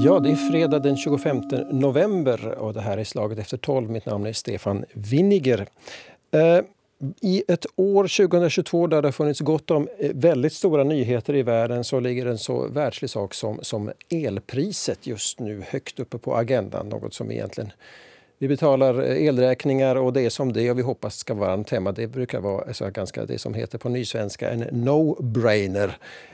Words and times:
Ja, 0.00 0.20
det 0.20 0.30
är 0.30 0.50
fredag 0.50 0.78
den 0.78 0.96
25 0.96 1.42
november 1.70 2.58
och 2.58 2.74
det 2.74 2.80
här 2.80 2.98
är 2.98 3.04
Slaget 3.04 3.38
efter 3.38 3.56
tolv. 3.56 3.90
Mitt 3.90 4.06
namn 4.06 4.26
är 4.26 4.32
Stefan 4.32 4.84
Winniger. 4.92 5.66
Eh, 6.30 6.60
I 7.20 7.42
ett 7.48 7.66
år 7.76 8.26
2022 8.28 8.86
där 8.86 9.02
det 9.02 9.08
har 9.08 9.12
funnits 9.12 9.40
gott 9.40 9.70
om 9.70 9.88
eh, 9.98 10.10
väldigt 10.14 10.52
stora 10.52 10.84
nyheter 10.84 11.36
i 11.36 11.42
världen 11.42 11.84
så 11.84 12.00
ligger 12.00 12.26
en 12.26 12.38
så 12.38 12.68
världslig 12.68 13.10
sak 13.10 13.34
som, 13.34 13.58
som 13.62 13.92
elpriset 14.10 15.06
just 15.06 15.40
nu 15.40 15.62
högt 15.68 16.00
uppe 16.00 16.18
på 16.18 16.36
agendan. 16.36 16.88
Något 16.88 17.14
som 17.14 17.30
egentligen 17.30 17.72
vi 18.38 18.48
betalar 18.48 19.02
eh, 19.02 19.26
elräkningar 19.26 19.96
och 19.96 20.12
det 20.12 20.22
är 20.22 20.30
som 20.30 20.52
det 20.52 20.70
och 20.70 20.78
vi 20.78 20.82
hoppas 20.82 21.18
ska 21.18 21.34
vara 21.34 21.52
en 21.52 21.64
tema. 21.64 21.92
Det 21.92 22.06
brukar 22.06 22.40
vara 22.40 22.64
alltså 22.64 22.90
ganska 22.90 23.24
det 23.24 23.38
som 23.38 23.54
heter 23.54 23.78
på 23.78 23.88
nysvenska 23.88 24.50
en 24.50 24.64
no-brainer. 24.64 25.90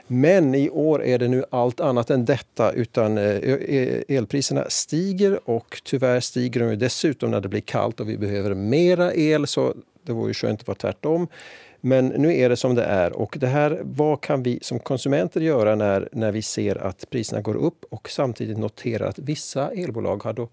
Men 0.06 0.54
i 0.54 0.70
år 0.70 1.04
är 1.04 1.18
det 1.18 1.28
nu 1.28 1.44
allt 1.50 1.80
annat 1.80 2.10
än 2.10 2.24
detta 2.24 2.72
utan 2.72 3.18
eh, 3.18 3.24
e, 3.24 4.04
elpriserna 4.08 4.64
stiger 4.68 5.50
och 5.50 5.80
tyvärr 5.84 6.20
stiger 6.20 6.60
de 6.60 6.76
dessutom 6.76 7.30
när 7.30 7.40
det 7.40 7.48
blir 7.48 7.60
kallt 7.60 8.00
och 8.00 8.08
vi 8.08 8.18
behöver 8.18 8.54
mera 8.54 9.14
el 9.14 9.46
så 9.46 9.74
det 10.02 10.12
vore 10.12 10.30
ju 10.30 10.34
skönt 10.34 10.60
att 10.60 10.66
vara 10.66 10.78
tvärtom. 10.78 11.28
Men 11.80 12.06
nu 12.06 12.36
är 12.36 12.48
det 12.48 12.56
som 12.56 12.74
det 12.74 12.84
är. 12.84 13.12
Och 13.12 13.36
det 13.40 13.46
här, 13.46 13.80
vad 13.82 14.20
kan 14.20 14.42
vi 14.42 14.58
som 14.62 14.78
konsumenter 14.78 15.40
göra 15.40 15.74
när, 15.74 16.08
när 16.12 16.32
vi 16.32 16.42
ser 16.42 16.76
att 16.76 17.10
priserna 17.10 17.42
går 17.42 17.56
upp 17.56 17.84
och 17.90 18.10
samtidigt 18.10 18.58
noterar 18.58 19.06
att 19.06 19.18
vissa 19.18 19.70
elbolag 19.70 20.22
har 20.22 20.32
då 20.32 20.48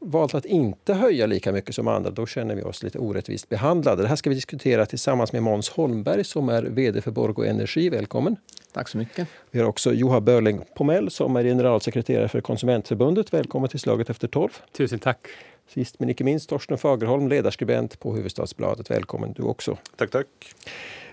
valt 0.00 0.34
att 0.34 0.44
inte 0.44 0.94
höja 0.94 1.26
lika 1.26 1.52
mycket 1.52 1.74
som 1.74 1.88
andra, 1.88 2.10
då 2.10 2.26
känner 2.26 2.54
vi 2.54 2.62
oss 2.62 2.82
lite 2.82 2.98
orättvist 2.98 3.48
behandlade. 3.48 4.02
Det 4.02 4.08
här 4.08 4.16
ska 4.16 4.30
vi 4.30 4.34
diskutera 4.34 4.86
tillsammans 4.86 5.32
med 5.32 5.42
Måns 5.42 5.68
Holmberg 5.68 6.24
som 6.24 6.48
är 6.48 6.62
VD 6.62 7.00
för 7.00 7.10
Borgå 7.10 7.44
Energi. 7.44 7.88
Välkommen! 7.88 8.36
Tack 8.72 8.88
så 8.88 8.98
mycket. 8.98 9.28
Vi 9.50 9.60
har 9.60 9.66
också 9.66 9.92
Johan 9.92 10.24
Börling 10.24 10.60
Pomell 10.76 11.10
som 11.10 11.36
är 11.36 11.42
generalsekreterare 11.42 12.28
för 12.28 12.40
Konsumentförbundet. 12.40 13.32
Välkommen 13.32 13.68
till 13.68 13.80
Slaget 13.80 14.10
efter 14.10 14.28
tolv. 14.28 14.50
Tusen 14.72 14.98
tack. 14.98 15.18
Sist 15.74 16.00
men 16.00 16.08
icke 16.10 16.24
minst 16.24 16.48
Torsten 16.48 16.78
Fagerholm, 16.78 17.28
ledarskribent 17.28 18.00
på 18.00 18.14
Huvudstadsbladet. 18.14 18.90
Välkommen 18.90 19.32
du 19.32 19.42
också. 19.42 19.78
Tack, 19.96 20.10
tack. 20.10 20.26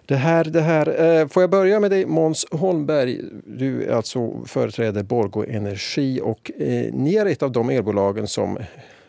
Det 0.05 0.15
här, 0.15 0.43
det 0.43 0.61
här. 0.61 1.19
Eh, 1.19 1.27
får 1.27 1.43
jag 1.43 1.49
börja 1.49 1.79
med 1.79 1.91
dig 1.91 2.05
Måns 2.05 2.45
Holmberg. 2.51 3.21
Du 3.45 3.91
alltså 3.91 4.45
företräder 4.45 5.03
Borgå 5.03 5.45
Energi 5.45 6.21
och 6.23 6.51
eh, 6.57 6.93
ni 6.93 7.15
är 7.15 7.25
ett 7.25 7.43
av 7.43 7.51
de 7.51 7.69
elbolagen 7.69 8.27
som 8.27 8.57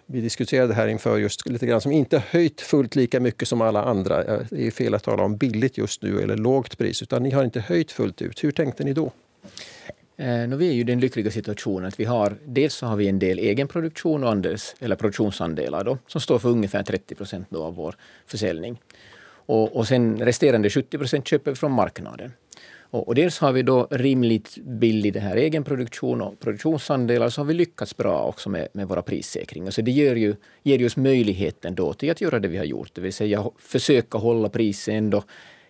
vi 0.07 0.21
diskuterade 0.21 0.75
här 0.75 0.89
inför 0.89 1.19
just 1.19 1.49
lite 1.49 1.67
grann 1.67 1.81
som 1.81 1.93
inte 1.93 2.23
höjt 2.31 2.61
fullt 2.61 2.97
lika 2.97 3.21
mycket 3.21 3.49
som 3.49 3.61
alla 3.61 3.85
andra. 3.85 4.25
Det 4.51 4.67
är 4.67 4.71
fel 4.71 4.95
att 4.95 5.03
tala 5.03 5.23
om 5.23 5.37
billigt 5.37 5.79
just 5.79 6.03
nu 6.03 6.21
eller 6.23 6.37
lågt 6.37 6.79
pris 6.79 7.03
utan 7.03 7.23
ni 7.23 7.31
har 7.31 7.45
inte 7.45 7.61
höjt 7.61 7.93
fullt 7.93 8.23
ut. 8.23 8.45
Hur 8.45 8.51
tänkte 8.51 8.85
ni 8.85 8.93
då? 8.93 9.13
Eh, 10.21 10.47
vi 10.47 10.69
är 10.69 10.73
ju 10.73 10.81
i 10.81 10.85
den 10.85 11.01
lyckliga 11.01 11.31
situationen 11.31 11.89
att 11.89 12.01
vi 12.01 12.05
har 12.05 12.37
dels 12.45 12.75
så 12.75 12.87
har 12.87 12.97
vi 12.97 13.09
en 13.09 13.19
del 13.19 13.39
egen 13.39 13.69
produktion 13.69 14.25
och 14.25 14.31
andels, 14.31 14.77
eller 14.81 14.97
produktionsandelar 14.97 15.85
då, 15.85 15.99
som 16.07 16.21
står 16.21 16.39
för 16.39 16.49
ungefär 16.49 16.83
30 16.83 17.15
procent 17.15 17.55
av 17.55 17.75
vår 17.75 17.95
försäljning. 18.27 18.81
Och, 19.47 19.77
och 19.77 19.89
sen 19.89 20.19
resterande 20.19 20.71
70 20.71 20.99
procent 20.99 21.29
köper 21.29 21.51
vi 21.51 21.55
från 21.55 21.73
marknaden. 21.73 22.33
Och, 22.91 23.09
och 23.09 23.15
dels 23.15 23.39
har 23.39 23.53
vi 23.53 23.63
då 23.63 23.87
rimligt 23.91 24.59
billig 24.59 25.13
det 25.13 25.21
här 25.21 25.37
egenproduktion 25.37 26.23
och 26.23 26.41
produktionsandelar 26.41 27.29
så 27.29 27.41
har 27.41 27.47
vi 27.47 27.55
lyckats 27.55 27.97
bra 27.97 28.25
också 28.25 28.51
med, 28.51 28.69
med 28.73 28.89
våra 28.89 29.03
prissäkringar. 29.03 29.71
Så 29.71 29.83
det 29.83 29.91
ger 29.91 30.17
ju, 30.17 30.35
ger 30.63 30.87
oss 30.87 30.97
möjligheten 30.97 31.75
då 31.75 31.93
till 31.93 32.11
att 32.11 32.21
göra 32.21 32.39
det 32.39 32.49
vi 32.49 32.59
har 32.59 32.65
gjort, 32.65 32.91
det 32.95 33.01
vill 33.01 33.13
säga 33.13 33.51
försöka 33.59 34.19
hålla 34.19 34.49
priset 34.49 34.95
ändå 34.95 35.23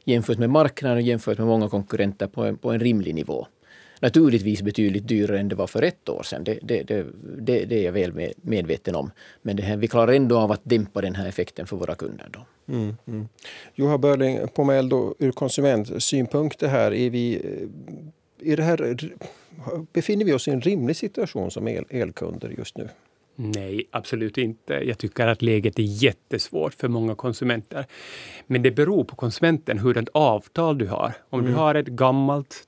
jämfört 0.05 0.39
med 0.39 0.51
marknaden 0.51 0.97
och 0.97 1.03
jämfört 1.03 1.39
med 1.39 1.47
många 1.47 1.69
konkurrenter 1.69 2.27
på 2.27 2.45
en, 2.45 2.57
på 2.57 2.71
en 2.71 2.81
rimlig 2.81 3.15
nivå 3.15 3.47
naturligtvis 4.01 4.63
betydligt 4.63 5.09
dyrare 5.09 5.41
än 5.41 5.49
det 5.49 5.55
var 5.55 5.67
för 5.67 5.83
ett 5.83 6.09
år 6.09 6.23
sedan. 6.23 6.45
Det, 6.45 6.59
det, 6.63 6.83
det, 6.83 7.07
det, 7.39 7.65
det 7.65 7.79
är 7.79 7.85
jag 7.85 7.93
väl 7.93 8.33
medveten 8.37 8.95
om. 8.95 9.11
Men 9.43 9.57
det 9.57 9.63
här, 9.63 9.77
vi 9.77 9.89
klarar 9.89 10.13
ändå 10.13 10.39
av 10.39 10.53
att 10.53 10.61
dämpa 10.65 11.01
den 11.01 11.15
här 11.15 11.29
effekten 11.29 11.67
för 11.67 11.77
våra 11.77 11.95
kunder. 11.95 12.29
Då. 12.31 12.73
Mm, 12.75 12.97
mm. 13.07 13.29
Johan 13.75 14.01
Börling, 14.01 14.49
Pomel, 14.55 14.89
då, 14.89 15.15
ur 15.19 15.33
konsumentsynpunkt 15.33 16.59
det 16.59 16.69
här, 16.69 16.95
är 16.95 17.11
vi, 17.11 17.43
är 18.43 18.57
det 18.57 18.63
här, 18.63 18.99
befinner 19.93 20.25
vi 20.25 20.33
oss 20.33 20.49
i 20.49 20.51
en 20.51 20.61
rimlig 20.61 20.97
situation 20.97 21.51
som 21.51 21.69
el, 21.69 21.85
elkunder 21.91 22.55
just 22.59 22.77
nu? 22.77 22.89
Nej, 23.41 23.85
absolut 23.91 24.39
inte. 24.39 24.75
Jag 24.75 24.99
tycker 24.99 25.27
att 25.27 25.43
läget 25.43 25.79
är 25.79 25.83
jättesvårt 25.83 26.75
för 26.75 26.89
många 26.89 27.15
konsumenter. 27.15 27.87
Men 28.47 28.63
det 28.63 28.71
beror 28.71 29.05
på 29.05 29.17
konsumenten 29.17 29.79
hurdant 29.79 30.09
avtal 30.13 30.79
du 30.79 30.87
har. 30.87 31.13
Om 31.31 31.41
mm. 31.41 31.53
du 31.53 31.59
har 31.59 31.75
ett 31.75 31.87
gammalt 31.87 32.68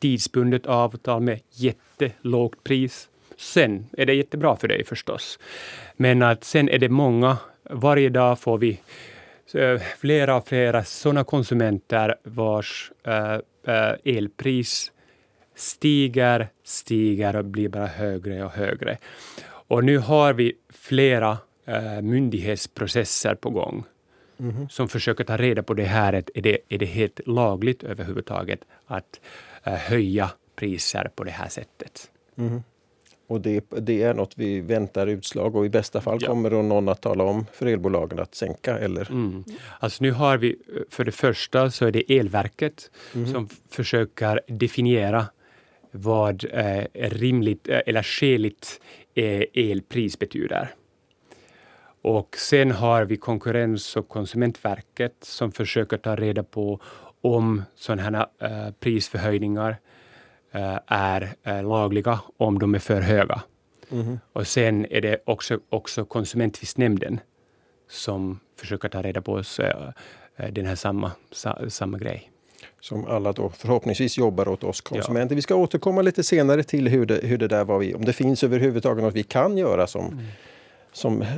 tidsbundet 0.00 0.66
avtal 0.66 1.22
med 1.22 1.40
jättelågt 1.50 2.64
pris. 2.64 3.08
Sen 3.36 3.86
är 3.92 4.06
det 4.06 4.14
jättebra 4.14 4.56
för 4.56 4.68
dig 4.68 4.84
förstås. 4.84 5.38
Men 5.96 6.22
att 6.22 6.44
sen 6.44 6.68
är 6.68 6.78
det 6.78 6.88
många, 6.88 7.38
varje 7.70 8.08
dag 8.08 8.38
får 8.38 8.58
vi 8.58 8.80
eh, 9.54 9.80
flera 9.98 10.36
och 10.36 10.48
flera 10.48 10.84
sådana 10.84 11.24
konsumenter 11.24 12.14
vars 12.22 12.92
äh, 13.02 13.38
elpris 14.04 14.92
stiger, 15.54 16.48
stiger 16.64 17.36
och 17.36 17.44
blir 17.44 17.68
bara 17.68 17.86
högre 17.86 18.44
och 18.44 18.50
högre. 18.50 18.98
Och 19.44 19.84
nu 19.84 19.98
har 19.98 20.32
vi 20.32 20.52
flera 20.72 21.38
myndighetsprocesser 22.02 23.34
på 23.34 23.50
gång 23.50 23.84
mm. 24.38 24.68
som 24.68 24.88
försöker 24.88 25.24
ta 25.24 25.36
reda 25.36 25.62
på 25.62 25.74
det 25.74 25.84
här. 25.84 26.12
Är 26.12 26.42
det, 26.42 26.58
är 26.68 26.78
det 26.78 26.86
helt 26.86 27.20
lagligt 27.26 27.82
överhuvudtaget 27.82 28.60
att 28.86 29.20
Eh, 29.53 29.53
höja 29.70 30.30
priser 30.56 31.10
på 31.14 31.24
det 31.24 31.30
här 31.30 31.48
sättet. 31.48 32.10
Mm. 32.38 32.62
Och 33.26 33.40
det, 33.40 33.64
det, 33.70 34.02
är 34.02 34.14
något 34.14 34.32
vi 34.36 34.60
väntar 34.60 35.06
utslag 35.06 35.56
och 35.56 35.66
i 35.66 35.68
bästa 35.68 36.00
fall 36.00 36.18
ja. 36.20 36.28
kommer 36.28 36.50
då 36.50 36.62
någon 36.62 36.88
att 36.88 37.02
tala 37.02 37.24
om 37.24 37.46
för 37.52 37.66
elbolagen 37.66 38.18
att 38.18 38.34
sänka 38.34 38.78
eller? 38.78 39.10
Mm. 39.10 39.44
Alltså 39.80 40.04
nu 40.04 40.12
har 40.12 40.38
vi 40.38 40.56
för 40.90 41.04
det 41.04 41.12
första 41.12 41.70
så 41.70 41.86
är 41.86 41.90
det 41.90 42.18
Elverket 42.18 42.90
mm. 43.14 43.32
som 43.32 43.48
försöker 43.70 44.40
definiera 44.46 45.26
vad 45.90 46.44
eh, 46.52 46.84
rimligt 46.94 47.68
eh, 47.68 47.80
eller 47.86 48.02
skäligt 48.02 48.80
eh, 49.14 49.42
elpris 49.54 50.18
betyder. 50.18 50.74
Och 52.02 52.36
sen 52.36 52.70
har 52.70 53.04
vi 53.04 53.16
Konkurrens 53.16 53.96
och 53.96 54.08
konsumentverket 54.08 55.14
som 55.20 55.52
försöker 55.52 55.96
ta 55.96 56.16
reda 56.16 56.42
på 56.42 56.80
om 57.24 57.62
sådana 57.74 58.02
här 58.02 58.26
äh, 58.38 58.72
prisförhöjningar 58.80 59.76
äh, 60.52 60.78
är 60.86 61.34
äh, 61.42 61.62
lagliga, 61.62 62.20
om 62.36 62.58
de 62.58 62.74
är 62.74 62.78
för 62.78 63.00
höga. 63.00 63.42
Mm. 63.90 64.18
Och 64.32 64.46
sen 64.46 64.86
är 64.90 65.00
det 65.00 65.22
också, 65.26 65.58
också 65.68 66.04
Konsumenttvistnämnden 66.04 67.20
som 67.88 68.40
försöker 68.56 68.88
ta 68.88 69.02
reda 69.02 69.20
på 69.20 69.32
oss, 69.32 69.60
den 70.52 70.66
här 70.66 70.74
samma, 70.74 71.12
sa, 71.32 71.58
samma 71.68 71.98
grej 71.98 72.30
som 72.80 73.06
alla 73.06 73.32
då 73.32 73.50
förhoppningsvis 73.50 74.18
jobbar 74.18 74.48
åt 74.48 74.64
oss 74.64 74.80
konsumenter. 74.80 75.34
Ja. 75.34 75.36
Vi 75.36 75.42
ska 75.42 75.54
återkomma 75.54 76.02
lite 76.02 76.22
senare 76.22 76.62
till 76.62 76.88
hur 76.88 77.06
det, 77.06 77.20
hur 77.22 77.38
det 77.38 77.48
där 77.48 77.64
var 77.64 77.78
vi, 77.78 77.94
om 77.94 78.04
det 78.04 78.12
finns 78.12 78.44
överhuvudtaget 78.44 79.04
något 79.04 79.14
vi 79.14 79.22
kan 79.22 79.58
göra 79.58 79.86
som, 79.86 80.06
mm. 80.06 80.24
som 80.92 81.22
eh, 81.22 81.28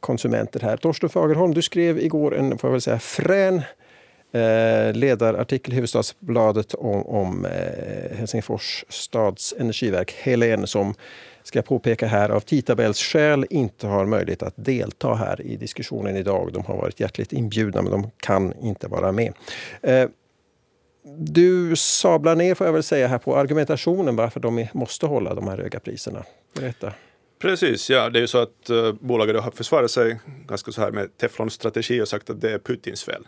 konsumenter 0.00 0.60
här. 0.60 0.76
Torsten 0.76 1.08
Fagerholm, 1.08 1.54
du 1.54 1.62
skrev 1.62 1.98
igår 1.98 2.36
en 2.36 2.58
får 2.58 2.68
jag 2.68 2.72
väl 2.72 2.80
säga, 2.80 2.98
frän 2.98 3.62
eh, 4.34 4.92
ledarartikel 4.94 5.72
i 5.72 5.74
Huvudstadsbladet 5.74 6.74
om, 6.74 7.06
om 7.06 7.44
eh, 7.44 8.16
Helsingfors 8.16 8.84
stads 8.88 9.54
energiverk, 9.58 10.12
Helen, 10.12 10.66
som 10.66 10.94
ska 11.42 11.58
jag 11.58 11.66
påpeka 11.66 12.06
här, 12.06 12.30
av 12.30 12.40
tidtabellsskäl 12.40 13.46
inte 13.50 13.86
har 13.86 14.06
möjlighet 14.06 14.42
att 14.42 14.54
delta 14.56 15.14
här 15.14 15.42
i 15.42 15.56
diskussionen 15.56 16.16
idag. 16.16 16.50
De 16.52 16.64
har 16.64 16.76
varit 16.76 17.00
hjärtligt 17.00 17.32
inbjudna, 17.32 17.82
men 17.82 17.92
de 17.92 18.10
kan 18.16 18.54
inte 18.62 18.88
vara 18.88 19.12
med. 19.12 19.32
Eh, 19.82 20.08
du 21.18 21.76
sablar 21.76 22.36
ner, 22.36 22.54
får 22.54 22.66
jag 22.66 22.72
väl 22.72 22.82
säga, 22.82 23.06
här 23.06 23.18
på 23.18 23.36
argumentationen 23.36 24.16
varför 24.16 24.40
de 24.40 24.66
måste 24.72 25.06
hålla 25.06 25.34
de 25.34 25.48
här 25.48 25.56
höga 25.56 25.80
priserna. 25.80 26.24
Berätta. 26.54 26.92
Precis, 27.38 27.90
ja. 27.90 28.10
Det 28.10 28.18
är 28.18 28.20
ju 28.20 28.26
så 28.26 28.38
att 28.38 28.70
eh, 28.70 28.76
uh, 28.76 28.92
bolaget 29.00 29.42
har 29.42 29.50
försvarat 29.50 29.90
sig 29.90 30.18
ganska 30.46 30.72
så 30.72 30.80
här 30.80 30.90
med 30.90 31.16
teflonstrategi 31.16 32.00
och 32.00 32.08
sagt 32.08 32.30
att 32.30 32.40
det 32.40 32.52
är 32.52 32.58
Putins 32.58 33.04
fel 33.04 33.26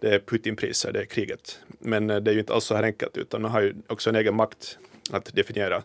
det 0.00 0.14
är 0.14 0.18
Putinpriser, 0.18 0.92
det 0.92 1.00
är 1.00 1.04
kriget. 1.04 1.58
Men 1.78 2.10
eh, 2.10 2.16
det 2.16 2.30
är 2.30 2.32
ju 2.32 2.40
inte 2.40 2.54
alls 2.54 2.64
så 2.64 2.74
här 2.74 2.82
enkelt, 2.82 3.16
utan 3.16 3.42
man 3.42 3.50
har 3.50 3.60
ju 3.60 3.74
också 3.86 4.10
en 4.10 4.16
egen 4.16 4.36
makt 4.36 4.78
att 5.10 5.34
definiera 5.34 5.82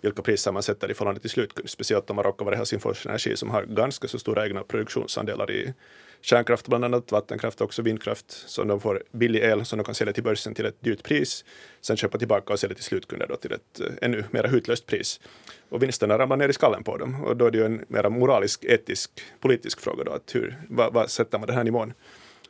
vilka 0.00 0.22
priser 0.22 0.52
man 0.52 0.62
sätter 0.62 0.90
i 0.90 0.94
förhållande 0.94 1.20
till 1.20 1.30
slutkund. 1.30 1.70
Speciellt 1.70 2.10
om 2.10 2.16
man 2.16 2.24
råkar 2.24 2.44
vara 2.44 2.56
Helsingfors 2.56 3.06
Energi 3.06 3.36
som 3.36 3.50
har 3.50 3.62
ganska 3.62 4.08
så 4.08 4.18
stora 4.18 4.46
egna 4.46 4.62
produktionsandelar 4.62 5.50
i 5.50 5.74
kärnkraft, 6.20 6.68
bland 6.68 6.84
annat 6.84 7.12
vattenkraft 7.12 7.60
och 7.60 7.64
också 7.64 7.82
vindkraft. 7.82 8.30
Så 8.30 8.64
de 8.64 8.80
får 8.80 9.02
billig 9.12 9.42
el 9.42 9.64
som 9.64 9.78
de 9.78 9.84
kan 9.84 9.94
sälja 9.94 10.12
till 10.12 10.22
börsen 10.22 10.54
till 10.54 10.66
ett 10.66 10.80
dyrt 10.80 11.02
pris, 11.02 11.44
sen 11.80 11.96
köpa 11.96 12.18
tillbaka 12.18 12.52
och 12.52 12.60
sälja 12.60 12.74
till 12.74 12.84
slutkunder 12.84 13.26
då 13.26 13.36
till 13.36 13.52
ett 13.52 13.80
eh, 13.80 13.86
ännu 14.02 14.24
mer 14.30 14.44
hutlöst 14.44 14.86
pris. 14.86 15.20
Och 15.68 15.82
vinsterna 15.82 16.18
ramlar 16.18 16.36
ner 16.36 16.48
i 16.48 16.52
skallen 16.52 16.84
på 16.84 16.96
dem 16.96 17.24
och 17.24 17.36
då 17.36 17.46
är 17.46 17.50
det 17.50 17.58
ju 17.58 17.64
en 17.64 17.84
mer 17.88 18.08
moralisk, 18.08 18.64
etisk, 18.64 19.10
politisk 19.40 19.80
fråga 19.80 20.04
då, 20.04 20.12
att 20.12 20.34
hur, 20.34 20.56
vad, 20.68 20.92
vad 20.92 21.10
sätter 21.10 21.38
man 21.38 21.46
den 21.46 21.56
här 21.56 21.64
nivån? 21.64 21.92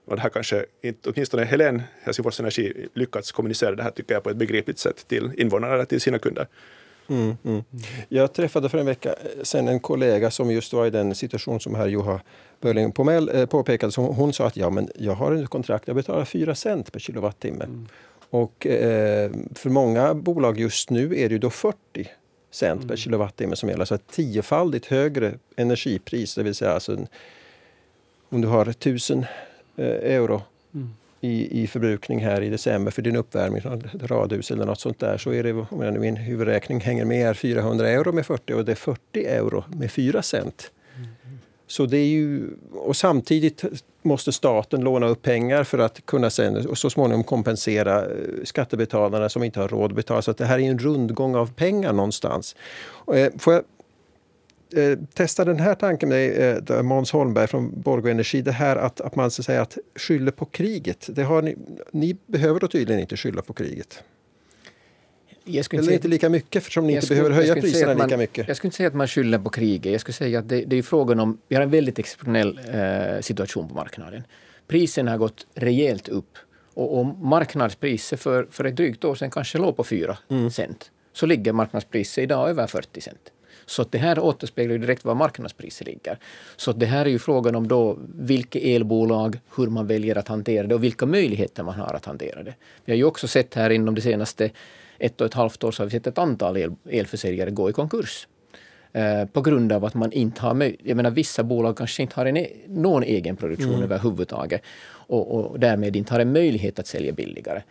Och 0.07 0.17
det 0.17 0.23
här 0.23 0.29
kanske 0.29 0.65
inte, 0.83 1.11
åtminstone 1.11 1.45
Helen, 1.45 1.83
Helsingfors 2.03 2.41
Energi, 2.41 2.89
lyckats 2.95 3.33
kommunicera 3.33 3.75
det 3.75 3.83
här 3.83 3.91
tycker 3.91 4.15
jag 4.15 4.23
på 4.23 4.31
ett 4.31 4.37
begripligt 4.37 4.79
sätt 4.79 5.09
till 5.09 5.31
invånarna 5.37 5.75
eller 5.75 5.85
till 5.85 6.01
sina 6.01 6.19
kunder. 6.19 6.47
Mm, 7.09 7.37
mm. 7.45 7.65
Jag 8.09 8.33
träffade 8.33 8.69
för 8.69 8.79
en 8.79 8.87
vecka 8.87 9.15
sedan 9.43 9.69
en 9.69 9.81
kollega 9.81 10.31
som 10.31 10.51
just 10.51 10.73
var 10.73 10.87
i 10.87 10.91
den 10.91 11.15
situation 11.15 11.61
som 11.61 11.75
herr 11.75 11.87
Juha 11.87 12.21
Börling 12.61 12.93
eh, 13.29 13.47
påpekade. 13.47 13.93
Hon, 13.97 14.15
hon 14.15 14.33
sa 14.33 14.47
att 14.47 14.57
ja, 14.57 14.71
men 14.71 14.91
jag 14.95 15.13
har 15.13 15.33
ett 15.33 15.49
kontrakt, 15.49 15.89
jag 15.89 15.97
betalar 15.97 16.25
4 16.25 16.55
cent 16.55 16.93
per 16.93 17.01
kilowattimme. 17.01 17.65
Mm. 17.65 17.87
Och 18.31 18.67
eh, 18.67 19.31
för 19.55 19.71
många 19.71 20.15
bolag 20.15 20.61
just 20.61 20.91
nu 20.91 21.21
är 21.21 21.29
det 21.29 21.39
då 21.39 21.51
40 21.51 21.77
cent 22.51 22.79
mm. 22.79 22.89
per 22.89 22.97
kilowattimme 22.97 23.57
som 23.57 23.69
gäller. 23.69 23.85
Så 23.85 23.95
ett 23.95 24.07
tiofaldigt 24.07 24.87
högre 24.87 25.35
energipris, 25.57 26.35
det 26.35 26.43
vill 26.43 26.55
säga 26.55 26.73
alltså 26.73 26.93
en, 26.93 27.07
om 28.29 28.41
du 28.41 28.49
har 28.49 28.67
1000 28.67 29.19
eh, 29.19 29.27
euro 29.83 30.43
mm. 30.75 30.89
i, 31.21 31.63
i 31.63 31.67
förbrukning 31.67 32.25
här 32.25 32.43
i 32.43 32.49
december 32.49 32.91
för 32.91 33.03
din 33.03 33.17
uppvärmning 33.17 33.63
radhus 34.03 34.51
eller 34.51 34.67
något 34.67 34.81
sånt 34.81 34.99
där 34.99 35.19
så 35.19 35.33
är 35.33 35.43
det, 35.43 35.53
om 35.53 35.83
jag, 35.83 36.01
min 36.01 36.17
huvudräkning 36.17 36.81
hänger 36.81 37.05
med, 37.05 37.37
400 37.37 37.89
euro 37.89 38.13
med 38.13 38.27
40 38.27 38.55
och 38.55 38.65
det 38.65 38.73
är 38.73 38.77
40 38.77 39.25
euro 39.27 39.65
med 39.69 39.91
4 39.91 40.23
cent. 40.23 40.71
Så 41.67 41.87
det 41.87 41.97
är 41.97 42.07
ju, 42.07 42.51
och 42.73 42.97
samtidigt 42.97 43.65
måste 44.03 44.33
staten 44.33 44.81
låna 44.81 45.07
upp 45.07 45.23
pengar 45.23 45.65
för 45.65 45.79
att 45.79 46.07
kunna 46.07 46.31
sen, 46.31 46.67
och 46.67 46.79
så 46.79 46.91
småningom 46.91 47.25
kompensera 47.25 48.05
eh, 48.05 48.11
skattebetalarna 48.45 49.29
som 49.29 49.43
inte 49.43 49.61
har 49.61 49.69
råd 49.69 49.91
att 49.91 49.97
betala. 49.97 50.23
Så 50.23 50.31
att 50.31 50.39
det 50.39 50.45
här 50.45 50.59
är 50.59 50.71
en 50.71 50.79
rundgång 50.79 51.35
av 51.35 51.53
pengar 51.53 51.93
någonstans. 51.93 52.57
Eh, 53.15 53.33
får 53.39 53.55
jag 53.55 53.63
eh, 54.77 54.99
testa 55.15 55.45
den 55.45 55.61
här 55.61 55.75
tanken 55.75 56.09
med 56.09 56.65
dig, 56.65 56.83
Måns 56.83 57.13
Holmberg 57.13 57.47
från 57.47 57.81
Borgå 57.81 58.09
Energi. 58.09 58.43
Det 58.43 58.53
här 58.53 58.77
att, 58.77 59.01
att 59.01 59.17
man 59.17 59.31
så 59.31 59.43
att 59.43 59.47
säga, 59.47 59.63
att 59.63 59.79
skyller 59.97 60.33
på 60.33 60.45
kriget. 60.45 61.09
Det 61.11 61.23
har 61.23 61.43
ni, 61.43 61.57
ni 61.93 62.17
behöver 62.27 62.61
då 62.61 62.69
tydligen 62.69 63.01
inte 63.01 63.17
skylla 63.17 63.43
på 63.43 63.53
kriget. 63.53 64.03
Jag 65.49 65.65
skulle 65.65 65.83
Eller 65.83 65.93
inte 65.93 66.09
lika 66.09 66.29
mycket 66.29 66.57
eftersom 66.57 66.87
ni 66.87 66.93
inte 66.93 67.07
skulle, 67.07 67.21
behöver 67.21 67.37
höja 67.37 67.55
priserna 67.55 67.95
man, 67.95 68.07
lika 68.07 68.17
mycket. 68.17 68.49
Jag 68.49 68.57
skulle 68.57 68.69
inte 68.69 68.77
säga 68.77 68.87
att 68.87 68.95
man 68.95 69.09
skyller 69.09 69.39
på 69.39 69.51
kriget. 69.51 69.93
Jag 69.93 70.01
skulle 70.01 70.15
säga 70.15 70.39
att 70.39 70.49
det, 70.49 70.65
det 70.65 70.77
är 70.77 70.83
frågan 70.83 71.21
om... 71.21 71.39
Vi 71.49 71.57
har 71.57 71.63
en 71.63 71.71
väldigt 71.71 71.99
exceptionell 71.99 72.61
eh, 72.73 73.21
situation 73.21 73.69
på 73.69 73.75
marknaden. 73.75 74.23
Priserna 74.69 75.11
har 75.11 75.19
gått 75.19 75.47
rejält 75.55 76.09
upp. 76.09 76.39
Och, 76.75 76.99
och 76.99 77.07
marknadspriset 77.07 78.21
för, 78.21 78.47
för 78.51 78.65
ett 78.65 78.77
drygt 78.77 79.05
år 79.05 79.15
sedan 79.15 79.31
kanske 79.31 79.59
låg 79.59 79.77
på 79.77 79.85
4 79.85 80.19
mm. 80.29 80.51
cent. 80.51 80.91
Så 81.13 81.27
ligger 81.27 81.53
marknadspriset 81.53 82.23
idag 82.23 82.51
över 82.51 82.67
40 82.67 83.01
cent. 83.01 83.33
Så 83.67 83.83
att 83.83 83.93
det 83.93 83.99
här 83.99 84.19
återspeglar 84.19 84.73
ju 84.73 84.79
direkt 84.79 85.05
var 85.05 85.15
marknadspriset 85.15 85.87
ligger. 85.87 86.19
Så 86.57 86.73
det 86.73 86.87
här 86.87 87.07
är 87.07 87.11
ju 87.11 87.19
frågan 87.19 87.55
om 87.55 87.69
då 87.69 87.99
vilka 88.15 88.59
elbolag, 88.59 89.39
hur 89.57 89.67
man 89.67 89.87
väljer 89.87 90.19
att 90.19 90.29
hantera 90.29 90.67
det 90.67 90.75
och 90.75 90.85
vilka 90.85 91.07
möjligheter 91.07 91.63
man 91.63 91.75
har 91.75 91.95
att 91.95 92.05
hantera 92.05 92.43
det. 92.43 92.55
Vi 92.85 92.93
har 92.93 92.97
ju 92.97 93.05
också 93.05 93.29
sett 93.29 93.55
här 93.55 93.71
inom 93.71 93.95
det 93.95 94.01
senaste 94.01 94.51
ett 94.99 95.21
och 95.21 95.27
ett 95.27 95.35
halvt 95.35 95.65
år 95.65 95.73
så 95.73 95.83
har 95.83 95.87
vi 95.87 95.91
sett 95.91 96.07
ett 96.07 96.19
antal 96.19 96.57
el, 96.57 96.75
elförsäljare 96.91 97.51
gå 97.51 97.71
i 97.71 97.73
konkurs. 97.73 98.29
Eh, 98.93 99.25
på 99.25 99.41
grund 99.41 99.73
av 99.73 99.85
att 99.85 99.95
man 99.95 100.13
inte 100.13 100.43
har 100.43 100.55
möjlighet. 100.55 100.87
Jag 100.87 100.97
menar 100.97 101.11
vissa 101.11 101.43
bolag 101.43 101.77
kanske 101.77 102.03
inte 102.03 102.15
har 102.15 102.27
en, 102.27 102.37
e- 102.37 102.53
någon 102.67 103.03
egen 103.03 103.37
produktion 103.37 103.75
mm. 103.75 103.83
överhuvudtaget 103.83 104.63
och, 104.89 105.35
och 105.35 105.61
därmed 105.61 105.97
inte 105.97 106.15
har 106.15 106.21
en 106.21 106.33
möjlighet 106.33 106.79
att 106.79 106.87
sälja 106.87 107.13
billigare. 107.13 107.63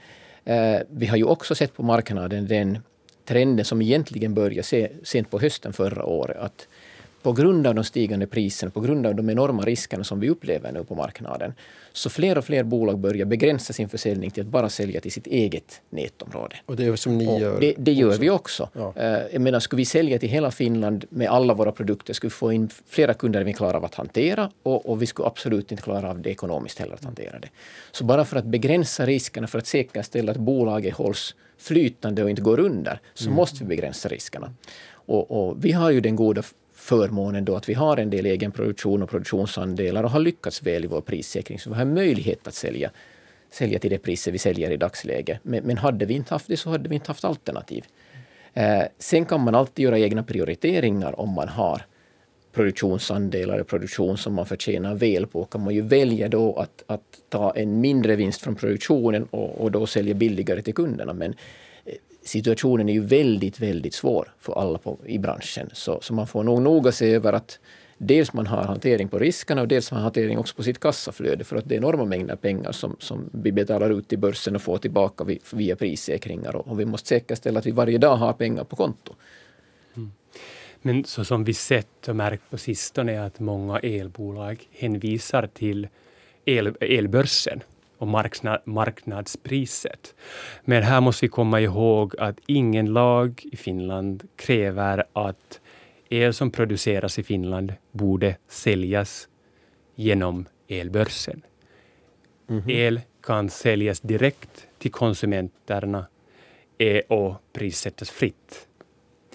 Eh, 0.45 0.79
vi 0.89 1.05
har 1.05 1.17
ju 1.17 1.23
också 1.23 1.55
sett 1.55 1.73
på 1.73 1.83
marknaden 1.83 2.47
den 2.47 2.79
trenden 3.25 3.65
som 3.65 3.81
egentligen 3.81 4.33
började 4.33 4.63
se, 4.63 4.91
sent 5.03 5.31
på 5.31 5.39
hösten 5.39 5.73
förra 5.73 6.05
året. 6.05 6.37
Att 6.37 6.67
på 7.25 7.33
grund 7.33 7.67
av 7.67 7.75
de 7.75 7.83
stigande 7.83 8.27
priserna, 8.27 8.71
på 8.71 8.79
grund 8.79 9.05
av 9.05 9.15
de 9.15 9.29
enorma 9.29 9.63
riskerna 9.63 10.03
som 10.03 10.19
vi 10.19 10.29
upplever 10.29 10.71
nu 10.71 10.83
på 10.83 10.95
marknaden, 10.95 11.53
så 11.93 12.09
fler 12.09 12.37
och 12.37 12.45
fler 12.45 12.63
bolag 12.63 12.99
börjar 12.99 13.25
begränsa 13.25 13.73
sin 13.73 13.89
försäljning 13.89 14.31
till 14.31 14.43
att 14.43 14.47
bara 14.47 14.69
sälja 14.69 15.01
till 15.01 15.11
sitt 15.11 15.27
eget 15.27 15.81
nätområde. 15.89 16.55
Och 16.65 16.75
det 16.75 16.85
är 16.85 16.95
som 16.95 17.17
ni 17.17 17.39
gör? 17.39 17.59
Det, 17.59 17.73
det 17.77 17.93
gör 17.93 18.07
också. 18.07 18.21
vi 18.21 18.29
också. 18.29 18.69
Ja. 18.73 18.93
Eh, 18.95 19.19
jag 19.31 19.41
menar, 19.41 19.59
skulle 19.59 19.77
vi 19.77 19.85
sälja 19.85 20.19
till 20.19 20.29
hela 20.29 20.51
Finland 20.51 21.05
med 21.09 21.29
alla 21.29 21.53
våra 21.53 21.71
produkter 21.71 22.13
skulle 22.13 22.29
vi 22.29 22.33
få 22.33 22.51
in 22.51 22.69
flera 22.87 23.13
kunder 23.13 23.39
än 23.39 23.45
vi 23.45 23.53
klarar 23.53 23.73
av 23.73 23.85
att 23.85 23.95
hantera 23.95 24.51
och, 24.63 24.89
och 24.89 25.01
vi 25.01 25.05
skulle 25.05 25.27
absolut 25.27 25.71
inte 25.71 25.83
klara 25.83 26.09
av 26.09 26.21
det 26.21 26.29
ekonomiskt 26.29 26.79
heller 26.79 26.93
att 26.93 27.03
hantera 27.03 27.39
det. 27.39 27.49
Så 27.91 28.03
bara 28.03 28.25
för 28.25 28.37
att 28.37 28.45
begränsa 28.45 29.05
riskerna, 29.05 29.47
för 29.47 29.59
att 29.59 29.67
säkerställa 29.67 30.31
att 30.31 30.37
bolaget 30.37 30.93
hålls 30.93 31.35
flytande 31.57 32.23
och 32.23 32.29
inte 32.29 32.41
går 32.41 32.59
under, 32.59 32.99
så 33.13 33.25
mm. 33.25 33.35
måste 33.35 33.63
vi 33.63 33.65
begränsa 33.65 34.09
riskerna. 34.09 34.53
Och, 35.07 35.31
och, 35.31 35.65
vi 35.65 35.71
har 35.71 35.91
ju 35.91 36.01
den 36.01 36.15
goda 36.15 36.43
förmånen 36.85 37.45
då 37.45 37.55
att 37.55 37.69
vi 37.69 37.73
har 37.73 37.97
en 37.97 38.09
del 38.09 38.25
egen 38.25 38.51
produktion 38.51 39.03
och 39.03 39.09
produktionsandelar 39.09 40.03
och 40.03 40.11
har 40.11 40.19
lyckats 40.19 40.63
väl 40.63 40.83
i 40.83 40.87
vår 40.87 41.01
prissäkring. 41.01 41.59
Så 41.59 41.69
vi 41.69 41.75
har 41.75 41.85
möjlighet 41.85 42.47
att 42.47 42.53
sälja, 42.53 42.91
sälja 43.51 43.79
till 43.79 43.89
det 43.89 43.97
priset 43.97 44.33
vi 44.33 44.37
säljer 44.37 44.71
i 44.71 44.77
dagsläget. 44.77 45.39
Men, 45.43 45.63
men 45.63 45.77
hade 45.77 46.05
vi 46.05 46.13
inte 46.13 46.33
haft 46.33 46.47
det 46.47 46.57
så 46.57 46.69
hade 46.69 46.89
vi 46.89 46.95
inte 46.95 47.07
haft 47.07 47.25
alternativ. 47.25 47.85
Eh, 48.53 48.83
sen 48.99 49.25
kan 49.25 49.41
man 49.41 49.55
alltid 49.55 49.83
göra 49.83 49.99
egna 49.99 50.23
prioriteringar 50.23 51.19
om 51.19 51.29
man 51.29 51.47
har 51.49 51.81
produktionsandelar 52.53 53.59
och 53.59 53.67
produktion 53.67 54.17
som 54.17 54.33
man 54.33 54.45
förtjänar 54.45 54.95
väl 54.95 55.27
på 55.27 55.45
kan 55.45 55.63
man 55.63 55.73
ju 55.73 55.81
välja 55.81 56.27
då 56.27 56.55
att, 56.55 56.83
att 56.87 57.01
ta 57.29 57.51
en 57.55 57.81
mindre 57.81 58.15
vinst 58.15 58.41
från 58.41 58.55
produktionen 58.55 59.27
och, 59.31 59.61
och 59.61 59.71
då 59.71 59.85
sälja 59.85 60.13
billigare 60.13 60.61
till 60.61 60.73
kunderna. 60.73 61.13
Men 61.13 61.35
situationen 62.25 62.89
är 62.89 62.93
ju 62.93 63.05
väldigt, 63.05 63.59
väldigt 63.59 63.93
svår 63.93 64.33
för 64.39 64.53
alla 64.53 64.77
på, 64.77 64.97
i 65.05 65.19
branschen. 65.19 65.69
Så, 65.73 66.01
så 66.01 66.13
man 66.13 66.27
får 66.27 66.43
nog 66.43 66.61
noga 66.61 66.91
se 66.91 67.13
över 67.13 67.33
att 67.33 67.59
dels 67.97 68.33
man 68.33 68.47
har 68.47 68.63
hantering 68.63 69.07
på 69.07 69.19
riskerna 69.19 69.61
och 69.61 69.67
dels 69.67 69.91
man 69.91 69.97
har 69.97 70.03
hantering 70.03 70.37
också 70.37 70.55
på 70.55 70.63
sitt 70.63 70.79
kassaflöde 70.79 71.43
för 71.43 71.55
att 71.55 71.69
det 71.69 71.75
är 71.75 71.77
enorma 71.77 72.05
mängder 72.05 72.35
pengar 72.35 72.71
som, 72.71 72.95
som 72.99 73.29
vi 73.33 73.51
betalar 73.51 73.89
ut 73.89 74.07
till 74.07 74.19
börsen 74.19 74.55
och 74.55 74.61
får 74.61 74.77
tillbaka 74.77 75.25
via 75.51 75.75
prissäkringar 75.75 76.55
och, 76.55 76.67
och 76.67 76.79
vi 76.79 76.85
måste 76.85 77.07
säkerställa 77.07 77.59
att 77.59 77.65
vi 77.65 77.71
varje 77.71 77.97
dag 77.97 78.15
har 78.15 78.33
pengar 78.33 78.63
på 78.63 78.75
konto. 78.75 79.13
Mm. 79.95 80.11
Men 80.81 81.03
så 81.03 81.25
som 81.25 81.43
vi 81.43 81.53
sett 81.53 82.07
och 82.07 82.15
märkt 82.15 82.49
på 82.49 82.57
sistone 82.57 83.13
är 83.13 83.21
att 83.21 83.39
många 83.39 83.79
elbolag 83.79 84.67
hänvisar 84.71 85.49
till 85.53 85.87
el, 86.45 86.75
elbörsen 86.79 87.61
och 87.97 88.07
marknad, 88.07 88.61
marknadspriset. 88.65 90.15
Men 90.65 90.83
här 90.83 91.01
måste 91.01 91.25
vi 91.25 91.29
komma 91.29 91.61
ihåg 91.61 92.15
att 92.19 92.39
ingen 92.45 92.93
lag 92.93 93.43
i 93.51 93.57
Finland 93.57 94.27
kräver 94.35 95.03
att 95.13 95.59
el 96.09 96.33
som 96.33 96.51
produceras 96.51 97.19
i 97.19 97.23
Finland 97.23 97.73
borde 97.91 98.37
säljas 98.47 99.27
genom 99.95 100.45
elbörsen. 100.67 101.41
Mm 102.49 102.61
-hmm. 102.61 102.71
El 102.71 103.01
kan 103.21 103.49
säljas 103.49 103.99
direkt 103.99 104.67
till 104.77 104.91
konsumenterna 104.91 106.05
eh, 106.77 107.01
och 107.07 107.35
prissättas 107.53 108.09
fritt. 108.09 108.67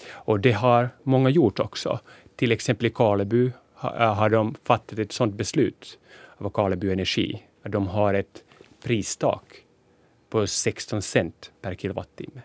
Och 0.09 0.39
det 0.39 0.51
har 0.51 0.89
många 1.03 1.29
gjort 1.29 1.59
också. 1.59 1.99
Till 2.35 2.51
exempel 2.51 2.85
i 2.85 2.89
Karleby 2.89 3.51
har 3.73 4.29
de 4.29 4.55
fattat 4.63 4.99
ett 4.99 5.11
sådant 5.11 5.35
beslut 5.35 5.99
av 6.37 6.49
Karleby 6.49 6.91
Energi. 6.91 7.43
De 7.63 7.87
har 7.87 8.13
ett 8.13 8.43
pristak 8.83 9.43
på 10.29 10.47
16 10.47 11.01
cent 11.01 11.51
per 11.61 11.75
kilowattimme 11.75 12.41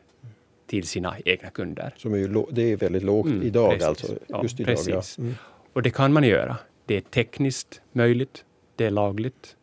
till 0.67 0.87
sina 0.87 1.17
egna 1.25 1.51
kunder. 1.51 1.95
Som 1.97 2.15
är 2.15 2.19
ju, 2.19 2.45
det 2.51 2.73
är 2.73 2.77
väldigt 2.77 3.03
lågt 3.03 3.27
mm, 3.27 3.43
idag 3.43 3.71
precis. 3.71 3.87
alltså? 3.87 4.13
Just 4.43 4.59
ja, 4.59 4.67
idag. 4.71 4.85
Ja. 4.87 5.03
Mm. 5.19 5.35
Och 5.73 5.83
det 5.83 5.91
kan 5.91 6.13
man 6.13 6.25
göra. 6.25 6.57
Det 6.87 6.97
är 6.97 7.01
tekniskt 7.01 7.81
möjligt, 7.93 8.45
det 8.77 8.85
är 8.85 8.91
lagligt. 8.91 9.57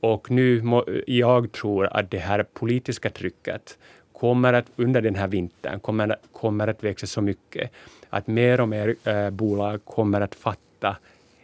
Och 0.00 0.30
nu, 0.30 0.62
jag 1.06 1.52
tror 1.52 1.86
att 1.86 2.10
det 2.10 2.18
här 2.18 2.42
politiska 2.42 3.10
trycket 3.10 3.78
kommer 4.12 4.52
att 4.52 4.66
under 4.76 5.00
den 5.00 5.14
här 5.14 5.28
vintern 5.28 5.80
kommer, 5.80 6.16
kommer 6.32 6.68
att 6.68 6.84
växa 6.84 7.06
så 7.06 7.20
mycket 7.20 7.70
att 8.10 8.26
mer 8.26 8.60
och 8.60 8.68
mer 8.68 8.94
äh, 9.04 9.30
bolag 9.30 9.84
kommer 9.84 10.20
att 10.20 10.34
fatta 10.34 10.96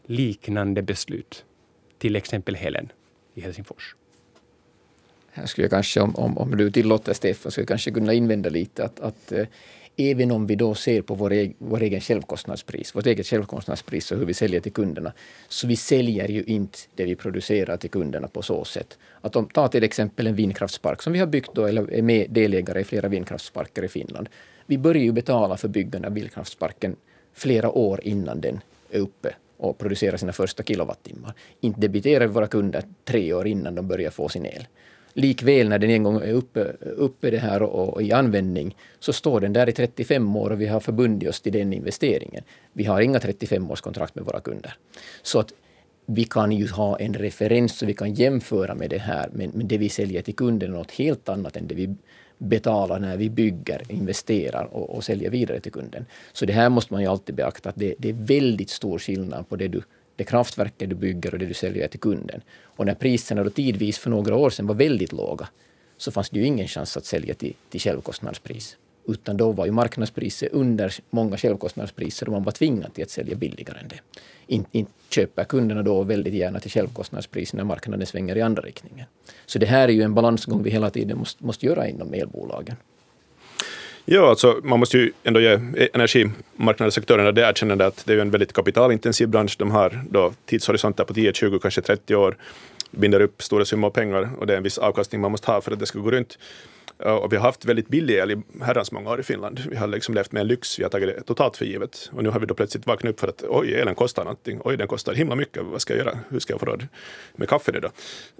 liknande 0.02 0.82
beslut. 0.82 1.44
Till 1.98 2.16
exempel 2.16 2.54
Helen 2.54 2.92
i 3.34 3.40
Helsingfors. 3.40 3.94
Här 5.34 5.46
skulle 5.46 5.64
jag 5.64 5.70
kanske, 5.70 6.00
om, 6.00 6.16
om, 6.16 6.38
om 6.38 6.56
du 6.56 6.70
tillåter 6.70 7.12
Stefan, 7.12 7.52
skulle 7.52 7.62
jag 7.62 7.68
kanske 7.68 7.90
kunna 7.90 8.12
invända 8.12 8.50
lite 8.50 8.84
att, 8.84 9.00
att 9.00 9.32
eh, 9.32 9.46
även 9.96 10.30
om 10.30 10.46
vi 10.46 10.54
då 10.54 10.74
ser 10.74 11.02
på 11.02 11.14
vår, 11.14 11.32
egen, 11.32 11.54
vår 11.58 11.82
egen 11.82 12.00
självkostnadspris, 12.00 12.94
vårt 12.94 13.06
eget 13.06 13.26
självkostnadspris 13.26 14.12
och 14.12 14.18
hur 14.18 14.26
vi 14.26 14.34
säljer 14.34 14.60
till 14.60 14.72
kunderna, 14.72 15.12
så 15.48 15.66
vi 15.66 15.76
säljer 15.76 16.28
ju 16.28 16.44
inte 16.44 16.78
det 16.94 17.04
vi 17.04 17.14
producerar 17.16 17.76
till 17.76 17.90
kunderna 17.90 18.28
på 18.28 18.42
så 18.42 18.64
sätt. 18.64 18.98
Att 19.20 19.36
om, 19.36 19.46
ta 19.46 19.68
till 19.68 19.84
exempel 19.84 20.26
en 20.26 20.34
vindkraftspark 20.34 21.02
som 21.02 21.12
vi 21.12 21.18
har 21.18 21.26
byggt 21.26 21.50
då, 21.54 21.66
eller 21.66 21.92
är 21.92 22.02
med 22.02 22.30
delägare 22.30 22.80
i 22.80 22.84
flera 22.84 23.08
vindkraftsparker 23.08 23.84
i 23.84 23.88
Finland. 23.88 24.28
Vi 24.66 24.78
börjar 24.78 25.02
ju 25.02 25.12
betala 25.12 25.56
för 25.56 25.68
byggandet 25.68 26.08
av 26.08 26.14
vindkraftsparken 26.14 26.96
flera 27.34 27.70
år 27.70 28.00
innan 28.04 28.40
den 28.40 28.60
är 28.90 28.98
uppe 28.98 29.34
och 29.56 29.78
producerar 29.78 30.16
sina 30.16 30.32
första 30.32 30.62
kilowattimmar. 30.62 31.34
Inte 31.60 31.80
debiterar 31.80 32.26
vi 32.26 32.32
våra 32.32 32.46
kunder 32.46 32.84
tre 33.04 33.32
år 33.32 33.46
innan 33.46 33.74
de 33.74 33.88
börjar 33.88 34.10
få 34.10 34.28
sin 34.28 34.46
el. 34.46 34.66
Likväl 35.14 35.68
när 35.68 35.78
den 35.78 35.90
en 35.90 36.02
gång 36.02 36.16
är 36.16 36.32
uppe, 36.32 36.60
uppe 36.96 37.30
det 37.30 37.38
här 37.38 37.62
och, 37.62 37.88
och, 37.88 38.02
i 38.02 38.12
användning 38.12 38.76
så 38.98 39.12
står 39.12 39.40
den 39.40 39.52
där 39.52 39.68
i 39.68 39.72
35 39.72 40.36
år 40.36 40.50
och 40.50 40.60
vi 40.60 40.66
har 40.66 40.80
förbundit 40.80 41.28
oss 41.28 41.40
till 41.40 41.52
den 41.52 41.72
investeringen. 41.72 42.44
Vi 42.72 42.84
har 42.84 43.00
inga 43.00 43.18
35-årskontrakt 43.18 44.10
med 44.14 44.24
våra 44.24 44.40
kunder. 44.40 44.74
Så 45.22 45.38
att 45.38 45.52
vi 46.06 46.24
kan 46.24 46.52
ju 46.52 46.68
ha 46.68 46.98
en 46.98 47.14
referens 47.14 47.78
så 47.78 47.86
vi 47.86 47.94
kan 47.94 48.14
jämföra 48.14 48.74
med 48.74 48.90
det 48.90 48.98
här, 48.98 49.30
men, 49.32 49.50
men 49.54 49.68
det 49.68 49.78
vi 49.78 49.88
säljer 49.88 50.22
till 50.22 50.34
kunden 50.34 50.72
är 50.72 50.76
något 50.76 50.90
helt 50.90 51.28
annat 51.28 51.56
än 51.56 51.66
det 51.66 51.74
vi 51.74 51.94
betalar 52.38 52.98
när 52.98 53.16
vi 53.16 53.30
bygger, 53.30 53.82
investerar 53.88 54.64
och, 54.64 54.96
och 54.96 55.04
säljer 55.04 55.30
vidare 55.30 55.60
till 55.60 55.72
kunden. 55.72 56.06
Så 56.32 56.46
det 56.46 56.52
här 56.52 56.68
måste 56.68 56.92
man 56.92 57.02
ju 57.02 57.08
alltid 57.08 57.34
beakta, 57.34 57.68
att 57.68 57.76
det, 57.78 57.94
det 57.98 58.08
är 58.08 58.12
väldigt 58.12 58.70
stor 58.70 58.98
skillnad 58.98 59.48
på 59.48 59.56
det, 59.56 59.68
du, 59.68 59.82
det 60.22 60.30
kraftverket 60.30 60.88
du 60.88 60.94
bygger 60.94 61.32
och 61.32 61.38
det 61.38 61.46
du 61.46 61.54
säljer 61.54 61.88
till 61.88 62.00
kunden. 62.00 62.40
Och 62.76 62.86
när 62.86 62.94
priserna 62.94 63.44
då 63.44 63.50
tidvis 63.50 63.98
för 63.98 64.10
några 64.10 64.36
år 64.36 64.50
sedan 64.50 64.66
var 64.66 64.74
väldigt 64.74 65.12
låga, 65.12 65.48
så 65.96 66.10
fanns 66.10 66.30
det 66.30 66.38
ju 66.38 66.46
ingen 66.46 66.68
chans 66.68 66.96
att 66.96 67.04
sälja 67.04 67.34
till, 67.34 67.54
till 67.70 67.80
självkostnadspris. 67.80 68.76
Utan 69.08 69.36
då 69.36 69.52
var 69.52 69.66
ju 69.66 69.72
marknadspriset 69.72 70.52
under 70.52 70.94
många 71.10 71.36
självkostnadspriser 71.36 72.26
och 72.26 72.32
man 72.32 72.42
var 72.42 72.52
tvingad 72.52 72.94
till 72.94 73.04
att 73.04 73.10
sälja 73.10 73.34
billigare 73.34 73.78
än 73.78 73.88
det. 73.88 74.00
Inte, 74.46 74.78
in, 74.78 74.86
köper 75.10 75.44
kunderna 75.44 75.82
då 75.82 76.02
väldigt 76.02 76.34
gärna 76.34 76.60
till 76.60 76.70
självkostnadspris 76.70 77.52
när 77.52 77.64
marknaden 77.64 78.06
svänger 78.06 78.36
i 78.36 78.42
andra 78.42 78.62
riktningen. 78.62 79.06
Så 79.46 79.58
det 79.58 79.66
här 79.66 79.88
är 79.88 79.92
ju 79.92 80.02
en 80.02 80.14
balansgång 80.14 80.62
vi 80.62 80.70
hela 80.70 80.90
tiden 80.90 81.18
måste, 81.18 81.44
måste 81.44 81.66
göra 81.66 81.88
inom 81.88 82.14
elbolagen. 82.14 82.76
Ja, 84.04 84.28
alltså 84.28 84.60
man 84.62 84.78
måste 84.78 84.98
ju 84.98 85.12
ändå 85.24 85.40
ge 85.40 85.58
energimarknadsaktörerna 85.92 87.32
det 87.32 87.40
erkännandet 87.40 87.86
att 87.86 88.06
det 88.06 88.14
är 88.14 88.18
en 88.18 88.30
väldigt 88.30 88.52
kapitalintensiv 88.52 89.28
bransch. 89.28 89.56
De 89.58 89.70
har 89.70 90.04
då 90.10 90.32
tidshorisonter 90.46 91.04
på 91.04 91.14
10, 91.14 91.32
20, 91.32 91.58
kanske 91.58 91.80
30 91.80 92.16
år, 92.16 92.36
binder 92.90 93.20
upp 93.20 93.42
stora 93.42 93.64
summor 93.64 93.90
pengar 93.90 94.30
och 94.38 94.46
det 94.46 94.52
är 94.52 94.56
en 94.56 94.62
viss 94.62 94.78
avkastning 94.78 95.20
man 95.20 95.30
måste 95.30 95.50
ha 95.50 95.60
för 95.60 95.72
att 95.72 95.78
det 95.78 95.86
ska 95.86 95.98
gå 95.98 96.10
runt. 96.10 96.38
Och 96.98 97.32
vi 97.32 97.36
har 97.36 97.42
haft 97.42 97.64
väldigt 97.64 97.88
billig 97.88 98.14
el 98.14 98.30
i 98.30 98.42
herrans 98.60 98.92
många 98.92 99.10
år 99.10 99.20
i 99.20 99.22
Finland. 99.22 99.60
Vi 99.70 99.76
har 99.76 99.86
liksom 99.86 100.14
levt 100.14 100.32
med 100.32 100.40
en 100.40 100.46
lyx, 100.46 100.78
vi 100.78 100.82
har 100.82 100.90
tagit 100.90 101.16
det 101.16 101.22
totalt 101.22 101.56
för 101.56 101.64
givet. 101.64 102.10
Och 102.12 102.22
nu 102.22 102.30
har 102.30 102.40
vi 102.40 102.46
då 102.46 102.54
plötsligt 102.54 102.86
vaknat 102.86 103.10
upp 103.10 103.20
för 103.20 103.28
att 103.28 103.44
oj, 103.48 103.74
elen 103.74 103.94
kostar 103.94 104.24
någonting. 104.24 104.60
Oj, 104.64 104.76
den 104.76 104.88
kostar 104.88 105.14
himla 105.14 105.34
mycket. 105.34 105.62
Vad 105.64 105.80
ska 105.80 105.96
jag 105.96 106.06
göra? 106.06 106.18
Hur 106.28 106.38
ska 106.38 106.52
jag 106.52 106.60
få 106.60 106.66
råd 106.66 106.86
med 107.36 107.48
kaffe 107.48 107.76
idag? 107.76 107.90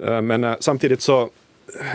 Eh, 0.02 0.22
men 0.22 0.44
eh, 0.44 0.56
samtidigt 0.60 1.02
så 1.02 1.30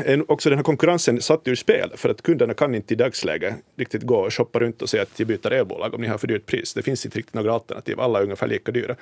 är 0.05 0.31
också 0.31 0.49
den 0.49 0.57
här 0.57 0.63
konkurrensen 0.63 1.21
satt 1.21 1.47
ur 1.47 1.55
spel 1.55 1.91
för 1.95 2.09
att 2.09 2.21
kunderna 2.21 2.53
kan 2.53 2.75
inte 2.75 2.93
i 2.93 2.97
dagsläget 2.97 3.55
riktigt 3.75 4.03
gå 4.03 4.15
och 4.15 4.33
shoppa 4.33 4.59
runt 4.59 4.81
och 4.81 4.89
säga 4.89 5.03
att 5.03 5.19
jag 5.19 5.27
byter 5.27 5.53
elbolag 5.53 5.93
om 5.93 6.01
ni 6.01 6.07
har 6.07 6.17
för 6.17 6.27
dyrt 6.27 6.45
pris. 6.45 6.73
Det 6.73 6.81
finns 6.81 7.05
inte 7.05 7.17
riktigt 7.17 7.35
några 7.35 7.53
alternativ. 7.53 7.99
Alla 7.99 8.19
är 8.19 8.23
ungefär 8.23 8.47
lika 8.47 8.71
dyra. 8.71 8.95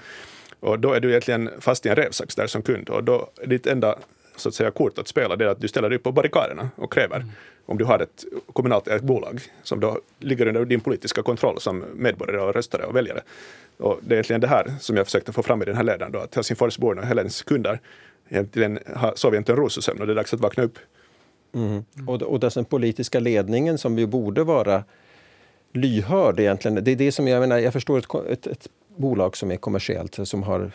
Och 0.60 0.80
då 0.80 0.94
är 0.94 1.00
du 1.00 1.10
egentligen 1.10 1.50
fast 1.60 1.86
i 1.86 1.90
en 1.90 1.96
rävsax 1.96 2.36
där 2.36 2.48
som 2.48 2.62
kund 2.62 2.90
och 2.90 3.04
då 3.04 3.30
är 3.42 3.48
ditt 3.48 3.68
enda 3.68 4.00
så 4.36 4.50
att 4.50 4.56
säga, 4.56 4.72
kort 4.72 4.98
att 4.98 5.08
spela 5.08 5.36
det 5.36 5.46
är 5.46 5.50
att 5.50 5.62
du 5.62 5.68
ställer 5.68 5.90
dig 5.90 6.00
på 6.00 6.12
barrikaderna 6.12 6.70
och 6.76 6.94
kräver 6.94 7.16
mm 7.16 7.30
om 7.66 7.78
du 7.78 7.86
har 7.86 8.00
ett 8.00 8.26
kommunalt 8.54 8.88
ägt 8.88 9.04
bolag 9.04 9.42
som 9.64 9.80
då 9.80 10.00
ligger 10.20 10.48
under 10.48 10.66
din 10.66 10.82
politiska 10.82 11.24
kontroll 11.24 11.62
som 11.62 11.84
medborgare 11.96 12.42
och 12.42 12.54
röstare 12.54 12.86
och 12.86 12.96
väljare. 12.96 13.22
Och 13.78 14.00
det 14.02 14.14
är 14.14 14.16
egentligen 14.16 14.42
det 14.42 14.48
här 14.48 14.74
som 14.80 14.98
jag 14.98 15.06
försökte 15.06 15.32
få 15.32 15.44
fram 15.44 15.62
i 15.62 15.66
den 15.66 15.76
här 15.76 15.84
ledaren 15.84 16.12
då, 16.12 16.20
att 16.20 16.36
Helsingforsborna 16.36 17.02
och 17.02 17.08
Helens 17.08 17.42
kunder 17.42 17.80
egentligen 18.30 18.80
har 18.96 19.14
sovit 19.16 19.38
inte 19.38 19.52
en 19.52 19.58
rosasömn 19.58 20.02
och 20.02 20.08
det 20.08 20.14
är 20.14 20.16
dags 20.16 20.34
att 20.34 20.40
vakna 20.40 20.64
upp. 20.64 20.78
Mm. 21.54 21.86
Och, 22.08 22.22
och 22.22 22.40
den 22.40 22.66
politiska 22.66 23.20
ledningen 23.20 23.78
som 23.78 24.00
ju 24.00 24.06
borde 24.06 24.44
vara 24.44 24.84
lyhörd 25.74 26.40
egentligen. 26.40 26.84
Det 26.84 26.92
är 26.92 26.96
det 26.96 27.12
som 27.12 27.28
jag 27.28 27.40
menar, 27.40 27.58
jag 27.58 27.74
förstår 27.74 27.98
ett, 27.98 28.14
ett, 28.14 28.48
ett 28.48 28.70
bolag 28.96 29.38
som 29.38 29.52
är 29.52 29.56
kommersiellt, 29.56 30.28
som 30.28 30.44
har 30.44 30.72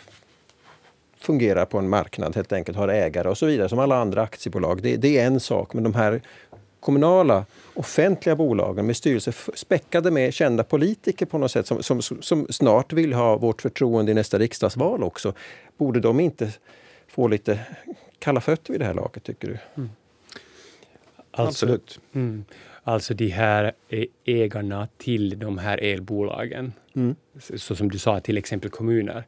fungerar 1.21 1.65
på 1.65 1.79
en 1.79 1.89
marknad 1.89 2.37
helt 2.37 2.53
enkelt, 2.53 2.79
har 2.79 2.89
ägare 2.89 3.29
och 3.29 3.39
så 3.39 3.47
vidare, 3.47 3.69
som 3.69 3.79
alla 3.79 3.97
andra 3.97 4.23
aktiebolag. 4.23 4.83
Det, 4.83 4.97
det 4.97 5.19
är 5.19 5.27
en 5.27 5.41
sak, 5.41 5.75
men 5.75 5.85
de 5.85 5.95
här 5.95 6.21
kommunala 6.81 7.45
offentliga 7.75 8.37
bolagen 8.37 8.87
med 8.87 8.97
styrelser 8.97 9.35
späckade 9.55 10.11
med 10.11 10.35
kända 10.35 10.65
politiker 10.65 11.27
på 11.27 11.39
något 11.39 11.51
sätt 11.51 11.67
som, 11.67 11.83
som, 11.83 12.03
som 12.03 12.47
snart 12.51 12.93
vill 12.93 13.13
ha 13.13 13.37
vårt 13.37 13.63
förtroende 13.63 14.13
i 14.13 14.15
nästa 14.15 14.39
riksdagsval 14.39 15.03
också. 15.03 15.33
Borde 15.79 16.01
de 16.01 16.21
inte 16.21 16.53
få 17.11 17.29
lite 17.29 17.61
kalla 18.19 18.41
fötter 18.41 18.73
vid 18.73 18.81
det 18.81 18.85
här 18.85 18.95
laget, 18.95 19.25
tycker 19.25 19.49
du? 19.49 19.59
Mm. 19.75 19.91
Alltså, 21.31 21.67
Absolut. 21.67 22.01
Mm, 22.13 22.45
alltså 22.83 23.15
de 23.15 23.29
här 23.29 23.73
ägarna 24.25 24.89
till 24.97 25.39
de 25.39 25.59
här 25.59 25.79
elbolagen, 25.79 26.73
mm. 26.95 27.17
så 27.57 27.77
som 27.77 27.91
du 27.91 27.99
sa, 27.99 28.21
till 28.21 28.39
exempel 28.39 28.71
kommuner, 28.71 29.25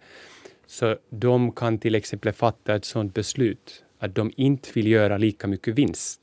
så 0.67 0.97
de 1.11 1.53
kan 1.53 1.79
till 1.79 1.95
exempel 1.95 2.33
fatta 2.33 2.75
ett 2.75 2.85
sådant 2.85 3.15
beslut 3.15 3.85
att 3.99 4.15
de 4.15 4.33
inte 4.37 4.69
vill 4.75 4.87
göra 4.87 5.19
lika 5.19 5.47
mycket 5.47 5.75
vinst 5.75 6.21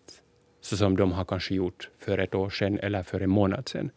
så 0.61 0.77
som 0.77 0.97
de 0.97 1.11
har 1.11 1.25
kanske 1.25 1.55
gjort 1.55 1.89
för 1.99 2.17
ett 2.17 2.35
år 2.35 2.49
sedan 2.49 2.79
eller 2.79 3.03
för 3.03 3.19
en 3.21 3.29
månad 3.29 3.69
sedan. 3.69 3.91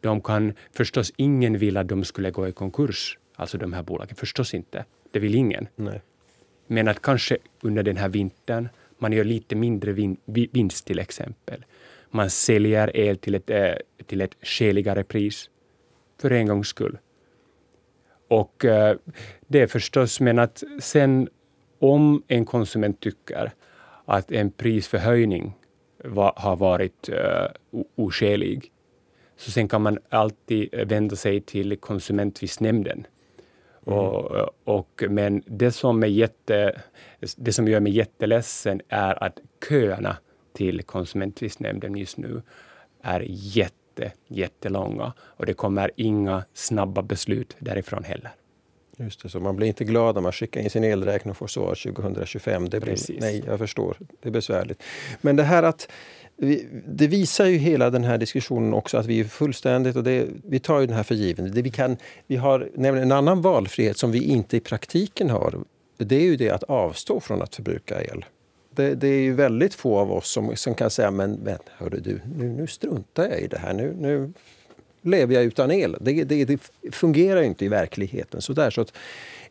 De 0.00 0.20
kan 0.20 0.52
förstås, 0.72 1.12
ingen 1.16 1.58
vill 1.58 1.76
att 1.76 1.88
de 1.88 2.04
skulle 2.04 2.30
gå 2.30 2.48
i 2.48 2.52
konkurs, 2.52 3.18
alltså 3.36 3.58
de 3.58 3.72
här 3.72 3.82
bolagen, 3.82 4.16
förstås 4.16 4.54
inte. 4.54 4.84
Det 5.10 5.18
vill 5.18 5.34
ingen. 5.34 5.68
Nej. 5.76 6.00
Men 6.66 6.88
att 6.88 7.02
kanske 7.02 7.38
under 7.62 7.82
den 7.82 7.96
här 7.96 8.08
vintern, 8.08 8.68
man 8.98 9.12
gör 9.12 9.24
lite 9.24 9.54
mindre 9.54 9.92
vin, 9.92 10.16
vinst 10.26 10.86
till 10.86 10.98
exempel. 10.98 11.64
Man 12.10 12.30
säljer 12.30 12.96
el 12.96 13.16
till 13.16 13.34
ett, 13.34 13.50
äh, 13.50 13.74
till 14.06 14.20
ett 14.20 14.36
skäligare 14.42 15.04
pris 15.04 15.50
för 16.20 16.30
en 16.30 16.46
gångs 16.46 16.68
skull. 16.68 16.98
Och 18.28 18.64
äh, 18.64 18.96
det 19.46 19.60
är 19.60 19.66
förstås, 19.66 20.20
men 20.20 20.38
att 20.38 20.62
sen 20.80 21.28
om 21.78 22.22
en 22.28 22.44
konsument 22.44 23.00
tycker 23.00 23.52
att 24.04 24.32
en 24.32 24.50
prisförhöjning 24.50 25.52
va, 26.04 26.32
har 26.36 26.56
varit 26.56 27.08
uh, 27.08 27.86
oskälig. 27.94 28.72
Så 29.36 29.50
sen 29.50 29.68
kan 29.68 29.82
man 29.82 29.98
alltid 30.08 30.74
vända 30.86 31.16
sig 31.16 31.40
till 31.40 31.76
konsumenttvistnämnden. 31.76 33.06
Och, 33.84 34.48
och, 34.64 35.02
men 35.08 35.42
det 35.46 35.72
som, 35.72 36.02
är 36.02 36.06
jätte, 36.06 36.82
det 37.36 37.52
som 37.52 37.68
gör 37.68 37.80
mig 37.80 37.92
jätteledsen 37.96 38.80
är 38.88 39.24
att 39.24 39.38
köerna 39.68 40.16
till 40.52 40.82
konsumenttvistnämnden 40.82 41.96
just 41.96 42.16
nu 42.16 42.42
är 43.02 43.24
jätte, 43.28 44.12
jättelånga 44.28 45.12
och 45.20 45.46
det 45.46 45.54
kommer 45.54 45.90
inga 45.96 46.44
snabba 46.52 47.02
beslut 47.02 47.56
därifrån 47.58 48.04
heller. 48.04 48.30
Just 48.96 49.22
det, 49.22 49.28
så 49.28 49.40
man 49.40 49.56
blir 49.56 49.68
inte 49.68 49.84
glad 49.84 50.14
när 50.14 50.22
man 50.22 50.32
skickar 50.32 50.60
in 50.60 50.70
sin 50.70 50.84
elräkning 50.84 51.30
och 51.30 51.36
får 51.36 51.46
svar 51.46 51.74
2025. 51.94 52.68
Det 52.68 52.80
blir, 52.80 53.20
nej, 53.20 53.44
jag 53.46 53.58
förstår. 53.58 53.96
Det 54.22 54.28
är 54.28 54.32
besvärligt. 54.32 54.82
Men 55.20 55.36
det 55.36 55.42
här 55.42 55.62
att 55.62 55.88
det 56.86 57.06
visar 57.06 57.46
ju 57.46 57.56
hela 57.56 57.90
den 57.90 58.04
här 58.04 58.18
diskussionen 58.18 58.74
också 58.74 58.96
att 58.96 59.06
vi 59.06 59.20
är 59.20 59.24
fullständigt, 59.24 59.96
och 59.96 60.04
det, 60.04 60.26
vi 60.44 60.58
tar 60.58 60.80
ju 60.80 60.86
den 60.86 60.96
här 60.96 61.02
för 61.02 61.14
given. 61.14 61.54
Det 61.54 61.62
vi, 61.62 61.70
kan, 61.70 61.96
vi 62.26 62.36
har 62.36 62.68
nämligen 62.74 63.10
en 63.10 63.18
annan 63.18 63.42
valfrihet 63.42 63.98
som 63.98 64.12
vi 64.12 64.22
inte 64.22 64.56
i 64.56 64.60
praktiken 64.60 65.30
har. 65.30 65.64
Det 65.96 66.16
är 66.16 66.20
ju 66.20 66.36
det 66.36 66.50
att 66.50 66.62
avstå 66.62 67.20
från 67.20 67.42
att 67.42 67.54
förbruka 67.54 68.02
el. 68.02 68.24
Det, 68.70 68.94
det 68.94 69.08
är 69.08 69.20
ju 69.20 69.34
väldigt 69.34 69.74
få 69.74 69.98
av 69.98 70.12
oss 70.12 70.30
som, 70.30 70.56
som 70.56 70.74
kan 70.74 70.90
säga 70.90 71.10
men, 71.10 71.32
men 71.32 71.58
hörru 71.76 72.00
du, 72.00 72.20
nu, 72.36 72.48
nu 72.48 72.66
struntar 72.66 73.28
jag 73.28 73.40
i 73.40 73.46
det 73.46 73.58
här. 73.58 73.74
Nu, 73.74 73.96
nu 73.98 74.32
lever 75.02 75.34
jag 75.34 75.44
utan 75.44 75.70
el. 75.70 75.96
Det, 76.00 76.24
det, 76.24 76.44
det 76.44 76.60
fungerar 76.92 77.42
inte 77.42 77.64
i 77.64 77.68
verkligheten. 77.68 78.42
Så 78.42 78.52
där, 78.52 78.70
så 78.70 78.80
att 78.80 78.92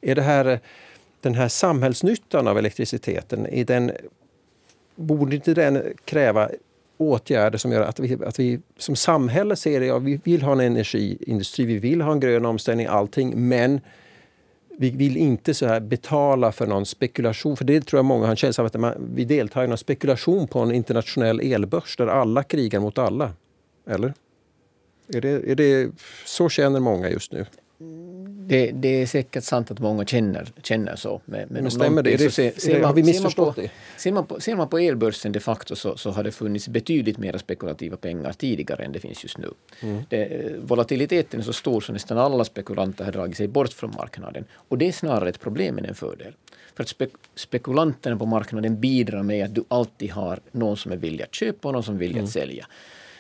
är 0.02 0.16
det 0.16 0.22
här, 0.22 0.60
den 1.22 1.36
här 1.36 1.48
samhällsnyttan 1.48 2.48
av 2.48 2.58
elektriciteten, 2.58 3.48
är 3.48 3.66
den, 3.66 3.92
borde 4.96 5.36
inte 5.36 5.54
den 5.54 5.84
kräva 6.06 6.50
åtgärder 7.04 7.58
som 7.58 7.72
gör 7.72 7.82
att 7.82 8.00
vi, 8.00 8.18
att 8.26 8.40
vi 8.40 8.60
som 8.78 8.96
samhälle 8.96 9.56
ser 9.56 9.80
det, 9.80 9.86
ja, 9.86 10.00
vi 10.00 10.20
vill 10.24 10.42
ha 10.42 10.52
en 10.52 10.60
energiindustri, 10.60 11.66
vi 11.66 11.80
vill 11.80 12.02
ha 12.02 12.12
en 12.12 12.20
grön 12.20 12.46
omställning, 12.46 12.88
allting, 12.88 13.48
men 13.48 13.82
vi 14.78 14.90
vill 14.90 15.18
inte 15.18 15.54
så 15.54 15.66
här 15.66 15.80
betala 15.80 16.52
för 16.52 16.68
någon 16.68 16.86
spekulation, 16.86 17.58
för 17.58 17.66
det 17.66 17.82
tror 17.82 17.98
jag 17.98 18.06
många 18.06 18.24
har 18.24 18.32
en 18.32 18.36
känsla 18.36 18.62
av 18.62 18.66
att 18.66 18.80
man, 18.80 18.94
vi 19.16 19.26
deltar 19.26 19.64
i 19.64 19.68
någon 19.68 19.78
spekulation 19.78 20.48
på 20.48 20.60
en 20.60 20.72
internationell 20.72 21.40
elbörs 21.40 21.98
där 21.98 22.08
alla 22.08 22.44
krigar 22.44 22.80
mot 22.80 22.98
alla. 22.98 23.32
Eller? 23.88 24.14
Är 25.08 25.22
det, 25.22 25.52
är 25.52 25.56
det, 25.56 25.92
så 26.26 26.50
känner 26.50 26.80
många 26.80 27.10
just 27.10 27.32
nu? 27.32 27.46
Det, 28.48 28.72
det, 28.72 29.02
är 29.02 29.06
säkert 29.06 29.44
sant 29.44 29.72
att 29.72 29.80
många 29.80 30.06
känner, 30.06 30.48
känner 30.64 30.96
så. 30.96 31.22
Men, 31.26 31.48
men 31.50 31.72
stämmer 31.72 32.04
det? 32.04 32.16
det, 32.16 32.32
ser, 32.32 32.52
ser 32.52 32.74
man, 32.74 32.84
har 32.84 32.94
vi 32.94 33.04
missförstått 33.04 33.56
det? 33.56 33.72
Ser 33.98 34.12
man, 34.12 34.26
på, 34.26 34.40
ser 34.40 34.56
man 34.56 34.70
på 34.70 34.78
elbörsen 34.78 35.32
de 35.32 35.40
facto 35.40 35.76
så, 35.76 35.98
så 35.98 36.12
har 36.12 36.24
det 36.24 36.32
funnits 36.32 36.68
betydligt 36.68 37.18
mer 37.18 37.38
spekulativa 37.38 37.98
pengar 37.98 38.34
tidigare 38.34 38.86
än 38.86 38.92
det 38.92 39.00
finns 39.00 39.24
just 39.24 39.38
nu. 39.38 39.54
Mm. 39.82 40.04
Det, 40.10 40.56
volatiliteten 40.62 41.40
är 41.40 41.44
så 41.44 41.54
stor 41.54 41.82
så 41.82 41.94
nästan 41.94 42.18
alla 42.18 42.46
spekulanter 42.46 43.06
har 43.06 43.12
dragit 43.12 43.38
sig 43.38 43.48
bort 43.48 43.74
från 43.74 43.92
marknaden. 43.98 44.46
Och 44.52 44.78
det 44.78 44.88
är 44.88 44.92
snarare 44.92 45.30
ett 45.30 45.40
problem 45.40 45.78
än 45.78 45.86
en 45.86 45.96
fördel. 45.96 46.34
För 46.76 46.84
att 46.84 46.90
spe, 46.90 47.08
spekulanterna 47.36 48.18
på 48.18 48.26
marknaden 48.26 48.80
bidrar 48.80 49.24
med 49.24 49.46
att 49.46 49.56
du 49.56 49.64
alltid 49.68 50.12
har 50.12 50.40
någon 50.52 50.78
som 50.78 50.92
är 50.92 50.98
villig 50.98 51.24
att 51.24 51.36
köpa 51.36 51.68
och 51.68 51.74
någon 51.74 51.84
som 51.84 51.96
är 51.96 52.00
villig 52.00 52.16
mm. 52.16 52.26
att 52.26 52.32
sälja. 52.32 52.68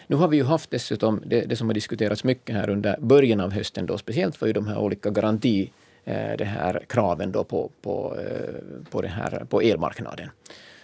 Nu 0.08 0.16
har 0.16 0.28
vi 0.28 0.38
ju 0.38 0.44
haft 0.44 0.72
dessutom, 0.72 1.22
det, 1.26 1.42
det 1.42 1.56
som 1.56 1.68
har 1.68 1.74
diskuterats 1.74 2.24
mycket 2.24 2.56
här 2.56 2.70
under 2.70 2.98
början 3.00 3.40
av 3.40 3.52
hösten 3.52 3.86
då, 3.86 3.98
speciellt 3.98 4.42
var 4.42 4.48
ju 4.48 4.54
de 4.54 4.68
här 4.68 4.78
olika 4.78 5.10
garanti 5.10 5.72
eh, 6.06 6.38
det 6.38 6.46
här 6.46 6.84
kraven 6.90 7.32
då 7.32 7.44
på, 7.44 7.70
på, 7.82 8.18
eh, 8.20 8.90
på, 8.92 9.02
det 9.02 9.08
här, 9.08 9.46
på 9.50 9.62
elmarknaden. 9.62 10.30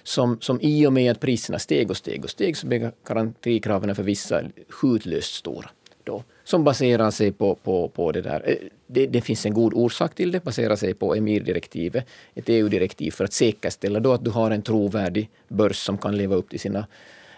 Som, 0.04 0.38
som 0.42 0.62
i 0.62 0.88
och 0.88 0.94
med 0.94 1.12
att 1.12 1.20
priserna 1.20 1.60
steg 1.60 1.90
och 1.90 1.98
steg 1.98 2.24
och 2.24 2.30
steg 2.30 2.58
så 2.58 2.68
blev 2.68 2.92
garantikraven 3.08 3.96
för 3.96 4.04
vissa 4.04 4.42
skjutlöst 4.70 5.34
stora. 5.34 5.70
Då. 6.04 6.24
som 6.44 6.64
baserar 6.64 7.12
sig 7.12 7.32
på, 7.32 7.56
på, 7.56 7.88
på 7.88 8.12
det 8.12 8.22
där. 8.22 8.44
Eh, 8.46 8.56
det, 8.88 9.08
det 9.08 9.22
finns 9.22 9.46
en 9.46 9.54
god 9.54 9.74
orsak 9.74 10.16
till 10.16 10.32
det, 10.32 10.44
baserar 10.44 10.76
sig 10.76 10.94
på 10.94 11.16
EMIR-direktivet, 11.16 12.06
ett 12.36 12.50
EU-direktiv 12.50 13.12
för 13.12 13.24
att 13.24 13.34
säkerställa 13.34 14.00
då 14.00 14.14
att 14.14 14.24
du 14.24 14.30
har 14.30 14.52
en 14.52 14.62
trovärdig 14.62 15.30
börs 15.48 15.78
som 15.78 15.98
kan 15.98 16.18
leva 16.18 16.36
upp 16.36 16.50
till 16.50 16.60
sina 16.60 16.88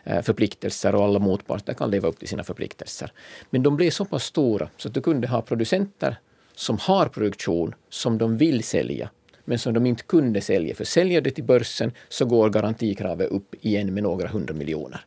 Eh, 0.04 0.22
förpliktelser 0.22 0.96
och 0.96 1.04
alla 1.04 1.20
motparter 1.20 1.74
kan 1.74 1.92
leva 1.92 2.08
upp 2.08 2.20
till 2.20 2.28
sina 2.28 2.44
förpliktelser. 2.44 3.12
Men 3.50 3.64
de 3.64 3.76
blev 3.76 3.90
så 3.90 4.06
pass 4.06 4.24
stora 4.24 4.70
så 4.78 4.88
att 4.88 4.94
du 4.94 5.02
kunde 5.02 5.28
ha 5.28 5.42
producenter 5.42 6.20
som 6.56 6.78
har 6.78 7.06
produktion 7.06 7.76
som 7.90 8.18
de 8.18 8.38
vill 8.38 8.64
sälja 8.64 9.10
men 9.46 9.60
som 9.60 9.74
de 9.74 9.86
inte 9.86 10.04
kunde 10.04 10.42
sälja. 10.42 10.76
För 10.76 10.84
säljer 10.84 11.22
det 11.22 11.32
till 11.32 11.44
börsen 11.44 11.92
så 12.10 12.26
går 12.26 12.50
garantikravet 12.50 13.32
upp 13.32 13.56
igen 13.62 13.94
med 13.94 14.04
några 14.04 14.28
hundra 14.28 14.54
miljoner. 14.54 15.06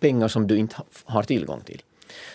Pengar 0.00 0.28
som 0.28 0.46
du 0.46 0.56
inte 0.56 0.76
har 1.04 1.22
tillgång 1.22 1.60
till. 1.60 1.82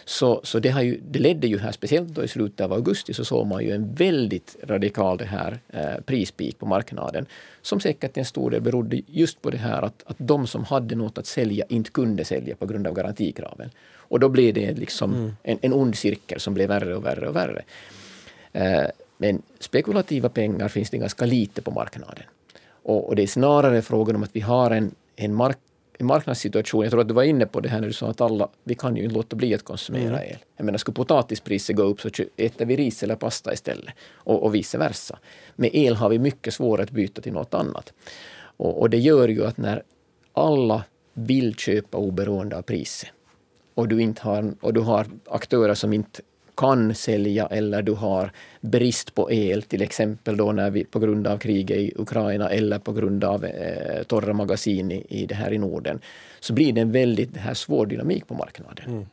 Så, 0.05 0.41
så 0.44 0.60
det, 0.60 0.70
har 0.70 0.82
ju, 0.82 1.00
det 1.10 1.20
ledde 1.20 1.48
ju 1.48 1.60
här, 1.60 1.72
speciellt 1.72 2.10
då 2.10 2.24
i 2.24 2.27
slutet 2.27 2.62
av 2.62 2.74
augusti, 2.74 3.13
så 3.13 3.25
såg 3.25 3.48
man 3.48 3.63
ju 3.63 3.72
en 3.72 3.96
väldigt 3.96 4.55
radikal 4.63 5.17
det 5.17 5.25
här, 5.25 5.60
eh, 5.70 6.01
prispik 6.05 6.60
på 6.60 6.65
marknaden. 6.65 7.25
Som 7.62 7.79
säkert 7.79 8.13
till 8.13 8.22
en 8.22 8.25
stor 8.25 8.51
del 8.51 8.62
berodde 8.62 9.01
just 9.08 9.41
på 9.41 9.50
det 9.50 9.58
här 9.58 9.82
att, 9.82 10.03
att 10.05 10.17
de 10.17 10.48
som 10.48 10.63
hade 10.63 10.96
något 10.96 11.17
att 11.17 11.25
sälja 11.25 11.65
inte 11.70 11.91
kunde 11.91 12.25
sälja 12.25 12.55
på 12.55 12.65
grund 12.65 12.88
av 12.88 12.94
garantikraven. 12.94 13.70
Och 14.08 14.20
då 14.20 14.29
blev 14.29 14.53
det 14.53 14.74
liksom 14.74 15.13
mm. 15.13 15.34
en, 15.44 15.58
en 15.62 15.74
ond 15.74 15.96
cirkel 15.96 16.39
som 16.39 16.53
blev 16.53 16.70
värre 16.70 16.96
och 16.96 17.05
värre 17.05 17.27
och 17.27 17.36
värre. 17.36 17.63
Eh, 18.53 18.86
men 19.17 19.41
spekulativa 19.60 20.29
pengar 20.29 20.67
finns 20.67 20.89
det 20.89 20.98
ganska 20.98 21.25
lite 21.25 21.62
på 21.62 21.72
marknaden. 21.72 22.24
Och, 22.67 23.08
och 23.08 23.15
det 23.15 23.24
är 23.24 23.27
snarare 23.27 23.82
frågan 23.82 24.15
om 24.15 24.24
att 24.24 24.36
vi 24.36 24.39
har 24.39 24.72
en, 24.72 24.91
en, 25.15 25.34
mark, 25.34 25.58
en 25.97 26.05
marknadssituation. 26.05 26.83
Jag 26.83 26.91
tror 26.91 27.01
att 27.01 27.07
du 27.07 27.13
var 27.13 27.23
inne 27.23 27.45
på 27.45 27.59
det 27.59 27.69
här 27.69 27.81
när 27.81 27.87
du 27.87 27.93
sa 27.93 28.07
att 28.07 28.21
alla, 28.21 28.49
vi 28.63 28.75
kan 28.75 28.95
ju 28.95 29.03
inte 29.03 29.15
låta 29.15 29.35
bli 29.35 29.55
att 29.55 29.63
konsumera 29.63 30.19
mm. 30.19 30.31
el. 30.31 30.37
Jag 30.57 30.65
menar, 30.65 30.77
skulle 30.77 30.95
potatispriset 30.95 31.75
gå 31.75 31.83
upp 31.83 32.01
så 32.01 32.09
äter 32.37 32.65
vi 32.65 32.75
ris 32.75 33.03
eller 33.03 33.15
pasta 33.15 33.53
istället. 33.53 33.93
Och, 34.13 34.43
och 34.43 34.55
vice 34.55 34.77
versa. 34.77 35.19
Med 35.55 35.69
el 35.73 35.95
har 35.95 36.09
vi 36.09 36.19
mycket 36.19 36.53
svårare 36.53 36.83
att 36.83 36.91
byta 36.91 37.21
till 37.21 37.33
något 37.33 37.53
annat. 37.53 37.93
Och, 38.57 38.81
och 38.81 38.89
det 38.89 38.97
gör 38.97 39.27
ju 39.27 39.45
att 39.45 39.57
när 39.57 39.83
alla 40.33 40.83
vill 41.13 41.55
köpa 41.55 41.97
oberoende 41.97 42.57
av 42.57 42.61
priset 42.61 43.09
och 43.73 43.87
du, 43.87 44.01
inte 44.01 44.21
har, 44.21 44.53
och 44.61 44.73
du 44.73 44.79
har 44.79 45.07
aktörer 45.25 45.73
som 45.73 45.93
inte 45.93 46.21
kan 46.57 46.95
sälja 46.95 47.47
eller 47.47 47.81
du 47.81 47.91
har 47.91 48.31
brist 48.62 49.15
på 49.15 49.31
el, 49.31 49.62
till 49.62 49.81
exempel 49.81 50.38
då 50.38 50.51
när 50.51 50.69
vi 50.69 50.83
på 50.83 51.00
grund 51.00 51.27
av 51.27 51.38
kriget 51.38 51.77
i 51.77 51.93
Ukraina 51.95 52.50
eller 52.50 52.79
på 52.79 52.91
grund 52.91 53.24
av 53.24 53.45
eh, 53.45 54.03
torra 54.03 54.33
magasin 54.33 54.91
i, 54.91 55.05
i 55.09 55.25
det 55.25 55.35
här 55.35 55.53
i 55.53 55.57
Norden, 55.57 56.00
så 56.39 56.53
blir 56.53 56.74
det 56.74 56.81
en 56.81 56.91
väldigt 56.91 57.33
det 57.33 57.39
här 57.39 57.53
svår 57.53 57.85
dynamik 57.85 58.27
på 58.27 58.33
marknaden. 58.33 58.85
Mm. 58.88 59.05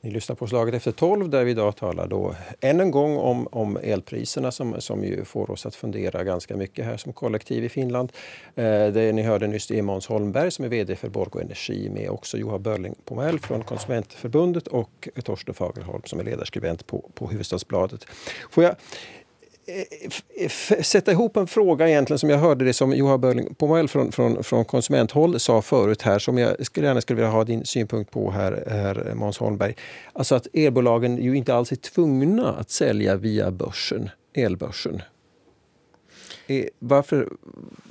Ni 0.00 0.10
lyssnar 0.10 0.36
på 0.36 0.46
Slaget 0.46 0.74
efter 0.74 0.92
tolv 0.92 1.28
där 1.28 1.44
vi 1.44 1.50
idag 1.50 1.76
talar 1.76 2.06
då 2.06 2.34
än 2.60 2.80
en 2.80 2.90
gång 2.90 3.16
om, 3.16 3.48
om 3.52 3.76
elpriserna 3.82 4.50
som, 4.50 4.80
som 4.80 5.04
ju 5.04 5.24
får 5.24 5.50
oss 5.50 5.66
att 5.66 5.74
fundera 5.74 6.24
ganska 6.24 6.56
mycket 6.56 6.84
här 6.84 6.96
som 6.96 7.12
kollektiv 7.12 7.64
i 7.64 7.68
Finland. 7.68 8.12
Eh, 8.54 8.64
det 8.64 9.12
ni 9.12 9.22
hörde 9.22 9.46
nyss 9.46 9.70
är 9.70 9.82
Måns 9.82 10.06
Holmberg 10.06 10.50
som 10.50 10.64
är 10.64 10.68
VD 10.68 10.96
för 10.96 11.08
Borgå 11.08 11.40
Energi 11.40 11.90
med 11.90 12.10
också 12.10 12.38
Johan 12.38 12.62
Börling 12.62 12.94
Pomell 13.04 13.38
från 13.38 13.64
Konsumentförbundet 13.64 14.66
och 14.66 15.08
Torsten 15.24 15.54
Fagerholm 15.54 16.02
som 16.04 16.20
är 16.20 16.24
ledarskribent 16.24 16.86
på, 16.86 17.10
på 17.14 17.26
Hufvudstadsbladet. 17.26 18.04
Får 18.50 18.64
jag 18.64 18.74
Eh, 19.68 19.84
eh, 20.36 20.82
sätta 20.82 21.12
ihop 21.12 21.36
en 21.36 21.46
fråga 21.46 21.88
egentligen 21.88 22.18
som 22.18 22.30
jag 22.30 22.38
hörde 22.38 22.64
det 22.64 22.72
som 22.72 22.92
Johan 22.92 23.20
Börling 23.20 23.54
Pomell 23.54 23.88
från, 23.88 24.12
från, 24.12 24.44
från 24.44 24.64
konsumenthåll 24.64 25.40
sa 25.40 25.62
förut 25.62 26.02
här 26.02 26.18
som 26.18 26.38
jag 26.38 26.66
skulle 26.66 26.86
gärna 26.86 27.00
skulle 27.00 27.16
vilja 27.16 27.30
ha 27.30 27.44
din 27.44 27.64
synpunkt 27.64 28.10
på 28.10 28.30
här, 28.30 28.64
här 28.70 29.14
Måns 29.14 29.38
Holmberg. 29.38 29.74
Alltså 30.12 30.34
att 30.34 30.46
elbolagen 30.52 31.22
ju 31.22 31.36
inte 31.36 31.54
alls 31.54 31.72
är 31.72 31.76
tvungna 31.76 32.52
att 32.52 32.70
sälja 32.70 33.16
via 33.16 33.50
börsen, 33.50 34.10
elbörsen. 34.34 35.02
E, 36.46 36.68
varför, 36.78 37.28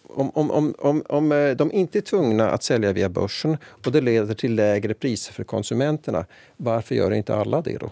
om, 0.07 0.29
om, 0.33 0.51
om, 0.51 0.75
om, 0.79 1.03
om 1.09 1.31
eh, 1.31 1.51
de 1.51 1.71
inte 1.71 1.99
är 1.99 2.01
tvungna 2.01 2.49
att 2.49 2.63
sälja 2.63 2.93
via 2.93 3.09
börsen 3.09 3.57
och 3.85 3.91
det 3.91 4.01
leder 4.01 4.33
till 4.33 4.55
lägre 4.55 4.93
priser 4.93 5.33
för 5.33 5.43
konsumenterna, 5.43 6.25
varför 6.57 6.95
gör 6.95 7.11
inte 7.11 7.35
alla 7.35 7.61
det 7.61 7.77
då? 7.77 7.91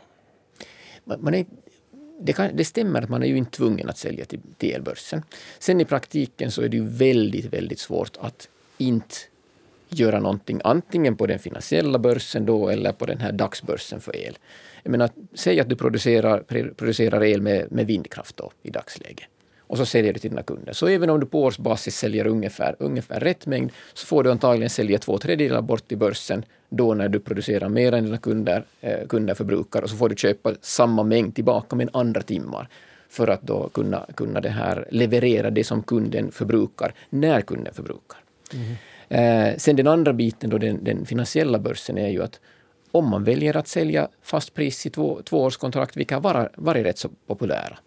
Man 1.17 1.33
är 1.33 1.45
det, 2.19 2.33
kan, 2.33 2.55
det, 2.55 2.65
stämmer 2.65 3.01
att 3.01 3.09
man 3.09 3.23
är 3.23 3.27
ju 3.27 3.37
inte 3.37 3.51
tvungen 3.51 3.89
att 3.89 3.97
sälja 3.97 4.25
till, 4.25 4.39
till 4.57 4.75
elbörsen. 4.75 5.23
Sen 5.59 5.81
i 5.81 5.85
praktiken 5.85 6.51
så 6.51 6.61
är 6.61 6.69
det 6.69 6.77
ju 6.77 6.87
väldigt, 6.87 7.45
väldigt 7.45 7.79
svårt 7.79 8.17
att 8.19 8.49
inte 8.77 9.15
göra 9.89 10.19
någonting 10.19 10.61
antingen 10.63 11.15
på 11.15 11.25
den 11.25 11.39
finansiella 11.39 11.99
börsen 11.99 12.45
då 12.45 12.69
eller 12.69 12.91
på 12.91 13.05
den 13.05 13.19
här 13.19 13.31
dagsbörsen 13.31 14.01
för 14.01 14.15
el. 14.15 14.37
Jag 14.83 14.91
menar, 14.91 15.09
säg 15.33 15.59
att 15.59 15.69
du 15.69 15.75
producerar, 15.75 16.39
producerar 16.73 17.23
el 17.23 17.41
med, 17.41 17.71
med 17.71 17.87
vindkraft 17.87 18.37
då, 18.37 18.51
i 18.63 18.69
dagsläget 18.69 19.27
och 19.67 19.77
så 19.77 19.85
säljer 19.85 20.13
du 20.13 20.19
till 20.19 20.29
dina 20.29 20.43
kunder. 20.43 20.73
Så 20.73 20.87
även 20.87 21.09
om 21.09 21.19
du 21.19 21.25
på 21.25 21.43
årsbasis 21.43 21.97
säljer 21.97 22.27
ungefär, 22.27 22.75
ungefär 22.79 23.19
rätt 23.19 23.45
mängd 23.45 23.71
så 23.93 24.05
får 24.05 24.23
du 24.23 24.31
antagligen 24.31 24.69
sälja 24.69 24.99
två 24.99 25.17
tredjedelar 25.17 25.61
bort 25.61 25.87
till 25.87 25.97
börsen 25.97 26.45
då 26.77 26.93
när 26.93 27.09
du 27.09 27.19
producerar 27.19 27.69
mer 27.69 27.91
än 27.91 28.03
dina 28.03 28.17
kunder, 28.17 28.63
eh, 28.81 29.07
kunder 29.07 29.33
förbrukar 29.33 29.81
och 29.81 29.89
så 29.89 29.97
får 29.97 30.09
du 30.09 30.15
köpa 30.15 30.53
samma 30.61 31.03
mängd 31.03 31.35
tillbaka 31.35 31.75
med 31.75 31.89
andra 31.93 32.21
timmar 32.21 32.67
för 33.09 33.27
att 33.27 33.41
då 33.41 33.69
kunna, 33.69 34.05
kunna 34.15 34.41
det 34.41 34.49
här 34.49 34.87
leverera 34.91 35.49
det 35.49 35.63
som 35.63 35.83
kunden 35.83 36.31
förbrukar 36.31 36.93
när 37.09 37.41
kunden 37.41 37.73
förbrukar. 37.73 38.17
Mm. 38.53 38.75
Eh, 39.09 39.57
sen 39.57 39.75
den 39.75 39.87
andra 39.87 40.13
biten, 40.13 40.49
då 40.49 40.57
den, 40.57 40.83
den, 40.83 41.05
finansiella 41.05 41.59
börsen, 41.59 41.97
är 41.97 42.09
ju 42.09 42.23
att 42.23 42.39
om 42.91 43.09
man 43.09 43.23
väljer 43.23 43.57
att 43.57 43.67
sälja 43.67 44.07
fast 44.21 44.53
pris 44.53 44.85
i 44.85 44.89
två, 44.89 45.21
tvåårskontrakt, 45.21 45.97
vilka 45.97 46.19
har 46.19 46.49
varit 46.55 46.85
rätt 46.85 46.97
så 46.97 47.09
populära, 47.27 47.77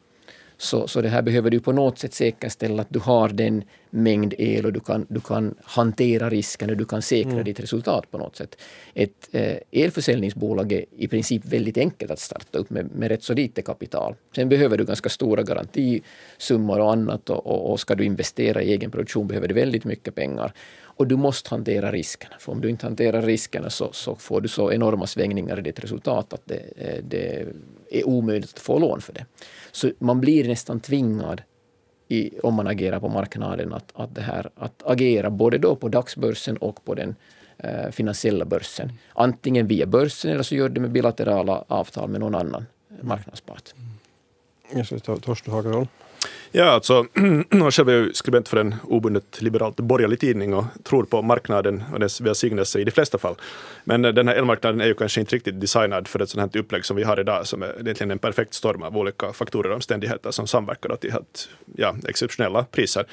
så, 0.60 0.88
så 0.88 1.00
det 1.00 1.08
här 1.08 1.22
behöver 1.22 1.50
du 1.50 1.60
på 1.60 1.72
något 1.72 1.98
sätt 1.98 2.14
säkerställa 2.14 2.82
att 2.82 2.90
du 2.90 2.98
har 2.98 3.28
den 3.28 3.64
mängd 3.90 4.34
el 4.38 4.66
och 4.66 4.72
du 4.72 4.80
kan, 4.80 5.06
du 5.08 5.20
kan 5.20 5.54
hantera 5.64 6.30
risken 6.30 6.70
och 6.70 6.76
du 6.76 6.84
kan 6.84 7.02
säkra 7.02 7.32
mm. 7.32 7.44
ditt 7.44 7.60
resultat 7.60 8.10
på 8.10 8.18
något 8.18 8.36
sätt. 8.36 8.56
Ett 8.94 9.28
eh, 9.32 9.56
elförsäljningsbolag 9.70 10.72
är 10.72 10.84
i 10.96 11.08
princip 11.08 11.44
väldigt 11.44 11.78
enkelt 11.78 12.10
att 12.10 12.18
starta 12.18 12.58
upp 12.58 12.70
med, 12.70 12.90
med 12.94 13.08
rätt 13.08 13.22
så 13.22 13.34
lite 13.34 13.62
kapital. 13.62 14.14
Sen 14.34 14.48
behöver 14.48 14.78
du 14.78 14.84
ganska 14.84 15.08
stora 15.08 15.42
garantisummor 15.42 16.80
och 16.80 16.92
annat 16.92 17.30
och, 17.30 17.46
och, 17.46 17.72
och 17.72 17.80
ska 17.80 17.94
du 17.94 18.04
investera 18.04 18.62
i 18.62 18.72
egen 18.72 18.90
produktion 18.90 19.26
behöver 19.26 19.48
du 19.48 19.54
väldigt 19.54 19.84
mycket 19.84 20.14
pengar. 20.14 20.52
Och 20.98 21.06
du 21.06 21.16
måste 21.16 21.50
hantera 21.50 21.92
riskerna, 21.92 22.34
för 22.38 22.52
om 22.52 22.60
du 22.60 22.70
inte 22.70 22.86
hanterar 22.86 23.22
riskerna 23.22 23.70
så, 23.70 23.92
så 23.92 24.16
får 24.16 24.40
du 24.40 24.48
så 24.48 24.72
enorma 24.72 25.06
svängningar 25.06 25.58
i 25.58 25.62
ditt 25.62 25.80
resultat 25.80 26.32
att 26.32 26.42
det, 26.44 26.62
eh, 26.76 27.04
det 27.04 27.46
är 27.90 28.08
omöjligt 28.08 28.50
att 28.54 28.58
få 28.58 28.78
lån 28.78 29.00
för 29.00 29.12
det. 29.12 29.26
Så 29.72 29.90
man 29.98 30.20
blir 30.20 30.48
nästan 30.48 30.80
tvingad 30.80 31.42
i, 32.08 32.40
om 32.42 32.54
man 32.54 32.66
agerar 32.66 33.00
på 33.00 33.08
marknaden 33.08 33.72
att, 33.72 33.92
att, 33.94 34.14
det 34.14 34.20
här, 34.20 34.50
att 34.54 34.82
agera 34.84 35.30
både 35.30 35.58
då 35.58 35.76
på 35.76 35.88
dagsbörsen 35.88 36.56
och 36.56 36.84
på 36.84 36.94
den 36.94 37.16
eh, 37.58 37.90
finansiella 37.90 38.44
börsen. 38.44 38.92
Antingen 39.12 39.66
via 39.66 39.86
börsen 39.86 40.30
eller 40.30 40.42
så 40.42 40.54
gör 40.54 40.68
du 40.68 40.80
med 40.80 40.90
bilaterala 40.90 41.64
avtal 41.68 42.08
med 42.08 42.20
någon 42.20 42.34
annan 42.34 42.66
marknadspart. 43.00 43.74
Mm. 44.72 45.20
Torsten 45.20 45.52
Hagerholm? 45.52 45.86
Ja, 46.52 46.64
alltså, 46.64 47.06
själv 47.70 47.88
är 47.88 47.92
jag 47.92 48.16
skribent 48.16 48.48
för 48.48 48.56
en 48.56 48.74
obundet 48.82 49.42
liberalt 49.42 49.76
borgerlig 49.76 50.20
tidning 50.20 50.54
och 50.54 50.64
tror 50.84 51.04
på 51.04 51.22
marknaden 51.22 51.84
och 51.92 52.00
dess 52.00 52.20
välsignelse 52.20 52.80
i 52.80 52.84
de 52.84 52.90
flesta 52.90 53.18
fall. 53.18 53.34
Men 53.84 54.02
den 54.02 54.28
här 54.28 54.34
elmarknaden 54.34 54.80
är 54.80 54.86
ju 54.86 54.94
kanske 54.94 55.20
inte 55.20 55.36
riktigt 55.36 55.60
designad 55.60 56.08
för 56.08 56.22
ett 56.22 56.30
sådant 56.30 56.54
här 56.54 56.60
upplägg 56.60 56.84
som 56.84 56.96
vi 56.96 57.02
har 57.02 57.20
idag, 57.20 57.46
som 57.46 57.62
är 57.62 57.80
egentligen 57.80 58.10
en 58.10 58.18
perfekt 58.18 58.54
storm 58.54 58.82
av 58.82 58.96
olika 58.96 59.32
faktorer 59.32 59.68
och 59.68 59.74
omständigheter 59.74 60.30
som 60.30 60.46
samverkar 60.46 60.96
till 60.96 61.12
helt 61.12 61.48
ja, 61.76 61.96
exceptionella 62.08 62.64
priser. 62.64 63.06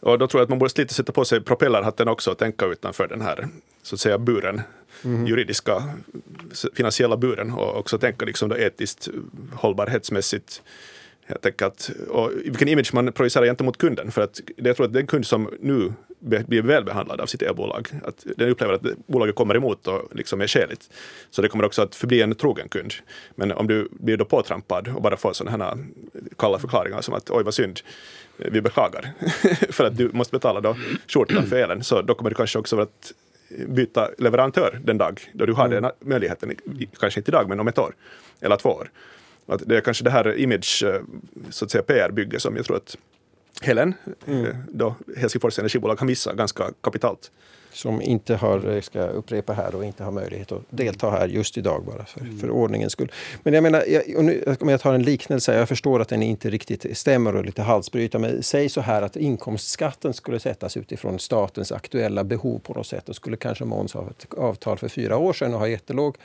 Och 0.00 0.18
då 0.18 0.26
tror 0.26 0.40
jag 0.40 0.44
att 0.44 0.50
man 0.50 0.58
borde 0.58 0.72
lite 0.76 0.94
sätta 0.94 1.12
på 1.12 1.24
sig 1.24 1.40
propellerhatten 1.40 2.08
också 2.08 2.30
och 2.30 2.38
tänka 2.38 2.66
utanför 2.66 3.08
den 3.08 3.20
här 3.20 3.48
så 3.82 3.94
att 3.94 4.00
säga 4.00 4.18
buren, 4.18 4.60
mm. 5.04 5.26
juridiska 5.26 5.82
finansiella 6.74 7.16
buren 7.16 7.52
och 7.52 7.76
också 7.78 7.98
tänka 7.98 8.24
liksom 8.24 8.48
då 8.48 8.56
etiskt 8.56 9.08
hållbarhetsmässigt 9.54 10.62
jag 11.30 11.40
tänker 11.40 11.66
att, 11.66 11.90
och 12.08 12.30
vilken 12.44 12.68
image 12.68 12.94
man 12.94 13.12
projicerar 13.12 13.46
gentemot 13.46 13.78
kunden. 13.78 14.10
För 14.10 14.22
att 14.22 14.40
jag 14.56 14.76
tror 14.76 14.86
att 14.86 14.92
den 14.92 15.06
kund 15.06 15.26
som 15.26 15.50
nu 15.60 15.92
blir 16.20 16.62
välbehandlad 16.62 17.20
av 17.20 17.26
sitt 17.26 17.42
elbolag, 17.42 17.88
att 18.04 18.26
den 18.36 18.48
upplever 18.48 18.74
att 18.74 18.82
bolaget 19.06 19.34
kommer 19.34 19.54
emot 19.54 19.86
och 19.86 20.16
liksom 20.16 20.40
är 20.40 20.46
skäligt. 20.46 20.90
Så 21.30 21.42
det 21.42 21.48
kommer 21.48 21.64
också 21.64 21.82
att 21.82 21.94
förbli 21.94 22.22
en 22.22 22.34
trogen 22.34 22.68
kund. 22.68 22.92
Men 23.34 23.52
om 23.52 23.66
du 23.66 23.88
blir 23.90 24.16
då 24.16 24.24
påtrampad 24.24 24.88
och 24.88 25.02
bara 25.02 25.16
får 25.16 25.32
sådana 25.32 25.64
här 25.64 25.78
kalla 26.38 26.58
förklaringar 26.58 27.00
som 27.00 27.14
att 27.14 27.30
oj 27.30 27.44
vad 27.44 27.54
synd, 27.54 27.80
vi 28.36 28.60
beklagar, 28.60 29.12
för 29.72 29.84
att 29.84 29.96
du 29.96 30.10
måste 30.12 30.32
betala 30.32 30.60
då 30.60 30.76
skjortan 31.08 31.46
för 31.46 31.56
elen, 31.56 31.84
så 31.84 32.02
då 32.02 32.14
kommer 32.14 32.30
du 32.30 32.36
kanske 32.36 32.58
också 32.58 32.80
att 32.80 33.12
byta 33.66 34.10
leverantör 34.18 34.80
den 34.84 34.98
dag 34.98 35.20
då 35.32 35.46
du 35.46 35.52
har 35.52 35.66
mm. 35.66 35.82
den 35.82 35.92
möjligheten, 36.00 36.56
kanske 37.00 37.20
inte 37.20 37.30
idag 37.30 37.48
men 37.48 37.60
om 37.60 37.68
ett 37.68 37.78
år 37.78 37.94
eller 38.40 38.56
två 38.56 38.68
år. 38.70 38.90
Att 39.50 39.62
det 39.66 39.76
är 39.76 39.80
kanske 39.80 40.04
det 40.04 40.10
här 40.10 40.38
image, 40.38 40.84
eh, 40.86 41.00
så 41.50 41.64
att 41.64 41.70
säga 41.70 41.82
PR-bygge 41.82 42.40
som 42.40 42.56
jag 42.56 42.64
tror 42.64 42.76
att 42.76 42.96
Helen, 43.62 43.94
mm. 44.26 44.44
Eh, 44.44 44.56
då 44.68 44.94
Helsingfors 45.16 45.58
energibolag, 45.58 45.96
har 45.96 46.06
missat 46.06 46.36
ganska 46.36 46.64
kapitalt. 46.80 47.30
som 47.72 48.02
inte 48.02 48.34
har, 48.34 48.80
ska 48.80 48.98
jag 48.98 49.10
upprepa 49.10 49.52
här, 49.52 49.74
och 49.74 49.84
inte 49.84 50.04
har 50.04 50.12
möjlighet 50.12 50.52
att 50.52 50.62
delta 50.70 51.10
här 51.10 51.28
just 51.28 51.58
idag 51.58 51.84
bara 51.84 52.04
för, 52.04 52.20
mm. 52.20 52.38
för 52.38 52.50
ordningens 52.50 52.92
skull. 52.92 53.12
Men 53.42 53.54
jag 53.54 53.62
menar, 53.62 53.84
jag, 53.88 54.24
nu, 54.24 54.56
om 54.60 54.68
jag 54.68 54.80
tar 54.80 54.94
en 54.94 55.02
liknelse, 55.02 55.58
jag 55.58 55.68
förstår 55.68 56.00
att 56.00 56.08
den 56.08 56.22
inte 56.22 56.50
riktigt 56.50 56.98
stämmer 56.98 57.36
och 57.36 57.44
lite 57.44 57.62
halsbrytande, 57.62 58.28
men 58.28 58.42
säg 58.42 58.68
så 58.68 58.80
här 58.80 59.02
att 59.02 59.16
inkomstskatten 59.16 60.14
skulle 60.14 60.40
sättas 60.40 60.76
utifrån 60.76 61.18
statens 61.18 61.72
aktuella 61.72 62.24
behov 62.24 62.58
på 62.58 62.74
något 62.74 62.86
sätt. 62.86 63.08
Och 63.08 63.16
skulle 63.16 63.36
kanske 63.36 63.64
Måns 63.64 63.94
ha 63.94 64.10
ett 64.10 64.26
avtal 64.38 64.78
för 64.78 64.88
fyra 64.88 65.16
år 65.16 65.32
sedan 65.32 65.54
och 65.54 65.60
ha 65.60 65.68
jättelåg 65.68 66.16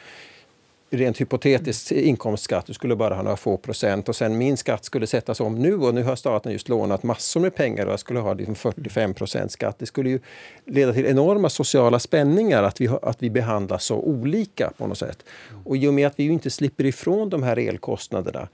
rent 0.89 1.21
hypotetiskt 1.21 1.91
inkomstskatt, 1.91 2.65
du 2.65 2.73
skulle 2.73 2.95
bara 2.95 3.15
ha 3.15 3.23
några 3.23 3.37
få 3.37 3.57
procent 3.57 4.09
och 4.09 4.15
sen 4.15 4.37
min 4.37 4.57
skatt 4.57 4.85
skulle 4.85 5.07
sättas 5.07 5.39
om 5.39 5.55
nu 5.55 5.75
och 5.75 5.93
nu 5.93 6.03
har 6.03 6.15
staten 6.15 6.51
just 6.51 6.69
lånat 6.69 7.03
massor 7.03 7.39
med 7.39 7.55
pengar 7.55 7.85
och 7.85 7.91
jag 7.91 7.99
skulle 7.99 8.19
ha 8.19 8.33
liksom 8.33 8.55
45 8.55 9.13
procent 9.13 9.51
skatt. 9.51 9.75
Det 9.79 9.85
skulle 9.85 10.09
ju 10.09 10.19
leda 10.65 10.93
till 10.93 11.05
enorma 11.05 11.49
sociala 11.49 11.99
spänningar 11.99 12.63
att 12.63 12.81
vi, 12.81 12.89
att 13.01 13.23
vi 13.23 13.29
behandlas 13.29 13.83
så 13.83 13.95
olika 13.95 14.71
på 14.77 14.87
något 14.87 14.97
sätt. 14.97 15.23
Och 15.63 15.77
i 15.77 15.87
och 15.87 15.93
med 15.93 16.07
att 16.07 16.19
vi 16.19 16.23
ju 16.23 16.33
inte 16.33 16.49
slipper 16.49 16.85
ifrån 16.85 17.29
de 17.29 17.43
här 17.43 17.59
elkostnaderna 17.59 18.47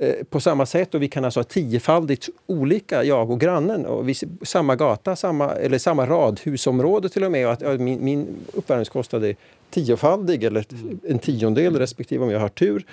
eh, 0.00 0.14
på 0.30 0.40
samma 0.40 0.66
sätt 0.66 0.94
och 0.94 1.02
vi 1.02 1.08
kan 1.08 1.24
alltså 1.24 1.40
ha 1.40 1.44
tiofaldigt 1.44 2.28
olika, 2.46 3.04
jag 3.04 3.30
och 3.30 3.40
grannen. 3.40 3.86
Och 3.86 4.08
vi, 4.08 4.14
samma 4.42 4.76
gata, 4.76 5.16
samma, 5.16 5.50
eller 5.50 5.78
samma 5.78 6.06
radhusområde 6.06 7.08
till 7.08 7.24
och 7.24 7.32
med. 7.32 7.46
Och 7.46 7.52
att, 7.52 7.60
ja, 7.60 7.72
min, 7.72 8.04
min 8.04 8.26
uppvärmningskostnad 8.52 9.24
är 9.24 9.36
tiofaldig 9.70 10.44
eller 10.44 10.64
en 11.08 11.18
tiondel 11.18 11.78
respektive 11.78 12.24
om 12.24 12.30
jag 12.30 12.40
har 12.40 12.48
tur. 12.48 12.86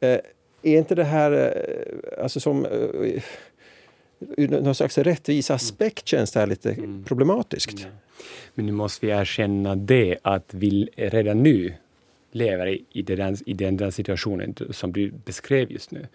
Eh, 0.00 0.18
är 0.62 0.78
inte 0.78 0.94
det 0.94 1.04
här 1.04 1.32
eh, 1.32 2.22
alltså 2.22 2.40
som 2.40 2.66
eh, 2.66 3.22
ur 4.36 4.48
någon 4.48 4.74
slags 4.74 4.98
rättvis 4.98 5.50
aspekt 5.50 6.08
känns 6.08 6.32
det 6.32 6.40
här 6.40 6.46
lite 6.46 6.72
mm. 6.72 7.04
problematiskt. 7.04 7.80
Ja. 7.80 7.86
Men 8.54 8.66
nu 8.66 8.72
måste 8.72 9.06
vi 9.06 9.12
erkänna 9.12 9.76
det 9.76 10.18
att 10.22 10.54
vi 10.54 10.88
redan 10.96 11.42
nu 11.42 11.74
lever 12.32 12.66
i, 12.66 12.84
i, 12.92 13.02
den, 13.02 13.36
i 13.46 13.52
den 13.52 13.92
situationen 13.92 14.54
som 14.70 14.92
du 14.92 15.10
beskrev 15.10 15.72
just 15.72 15.90
nu. 15.90 16.06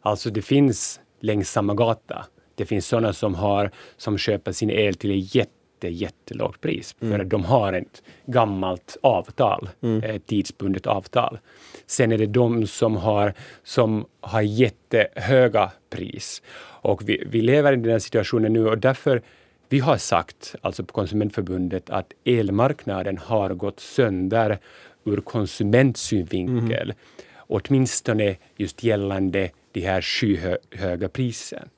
Alltså 0.00 0.30
det 0.30 0.42
finns 0.42 1.00
längs 1.20 1.50
samma 1.50 1.74
gata. 1.74 2.26
Det 2.54 2.66
finns 2.66 2.86
sådana 2.86 3.12
som, 3.12 3.34
har, 3.34 3.70
som 3.96 4.18
köper 4.18 4.52
sin 4.52 4.70
el 4.70 4.94
till 4.94 5.18
ett 5.18 5.34
jätte, 5.34 5.52
jättelågt 5.88 6.60
pris. 6.60 6.96
Mm. 7.00 7.18
För 7.18 7.24
de 7.24 7.44
har 7.44 7.72
ett 7.72 8.02
gammalt 8.26 8.96
avtal, 9.00 9.68
mm. 9.82 10.02
ett 10.02 10.26
tidsbundet 10.26 10.86
avtal. 10.86 11.38
Sen 11.86 12.12
är 12.12 12.18
det 12.18 12.26
de 12.26 12.66
som 12.66 12.96
har, 12.96 13.34
som 13.62 14.06
har 14.20 14.42
jättehöga 14.42 15.70
pris. 15.90 16.42
Och 16.82 17.08
vi, 17.08 17.24
vi 17.26 17.40
lever 17.40 17.72
i 17.72 17.76
den 17.76 17.90
här 17.90 17.98
situationen 17.98 18.52
nu 18.52 18.68
och 18.68 18.78
därför 18.78 19.22
vi 19.68 19.78
har 19.78 19.96
sagt, 19.96 20.54
alltså 20.60 20.84
på 20.84 20.92
Konsumentförbundet, 20.92 21.90
att 21.90 22.12
elmarknaden 22.24 23.18
har 23.18 23.54
gått 23.54 23.80
sönder 23.80 24.58
ur 25.04 25.20
konsumentsynvinkel. 25.20 26.82
Mm. 26.82 26.96
Åtminstone 27.36 28.36
just 28.56 28.82
gällande 28.82 29.50
de 29.72 29.80
här 29.80 30.02
skyhöga 30.02 31.08
priserna. 31.08 31.68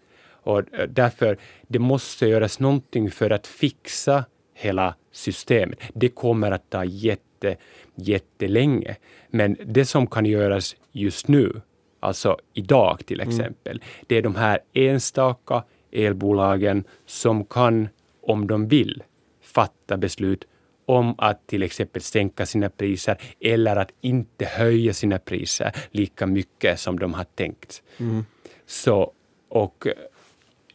Och 0.45 0.59
eh, 0.59 0.89
därför 0.89 1.39
det 1.69 1.79
måste 1.79 2.27
göras 2.27 2.61
någonting 2.61 3.11
för 3.11 3.31
att 3.31 3.47
fixa 3.47 4.25
hela 4.55 4.95
systemet. 5.13 5.79
Det 5.95 6.09
kommer 6.09 6.51
att 6.51 6.71
ta 6.71 6.85
jätte, 6.85 7.57
jättelänge. 7.95 8.97
Men 9.31 9.57
det 9.67 9.85
som 9.85 10.07
kan 10.07 10.27
göras 10.27 10.77
just 10.93 11.29
nu, 11.29 11.61
alltså 12.01 12.39
idag 12.53 13.07
till 13.07 13.21
mm. 13.21 13.29
exempel, 13.29 13.77
mm. 13.77 14.05
det 14.07 14.17
är 14.17 14.23
de 14.23 14.35
här 14.35 14.59
enstaka 14.73 15.65
elbolagen 15.93 16.85
som 17.07 17.45
kan, 17.45 17.89
om 18.23 18.47
de 18.47 18.69
vill, 18.69 19.03
fatta 19.43 19.97
beslut 19.97 20.45
om 20.87 21.15
att 21.19 21.47
till 21.47 21.63
exempel 21.63 22.03
sänka 22.03 22.47
sina 22.47 22.71
priser 22.71 23.17
eller 23.41 23.77
att 23.77 23.91
inte 24.01 24.45
höja 24.45 24.95
sina 24.95 25.19
priser 25.19 25.73
lika 25.91 26.27
mycket 26.27 26.81
som 26.81 26.99
de 26.99 27.15
har 27.15 27.25
tänkt. 27.25 27.83
Mm. 27.99 28.25
Så, 28.67 29.13
och 29.49 29.87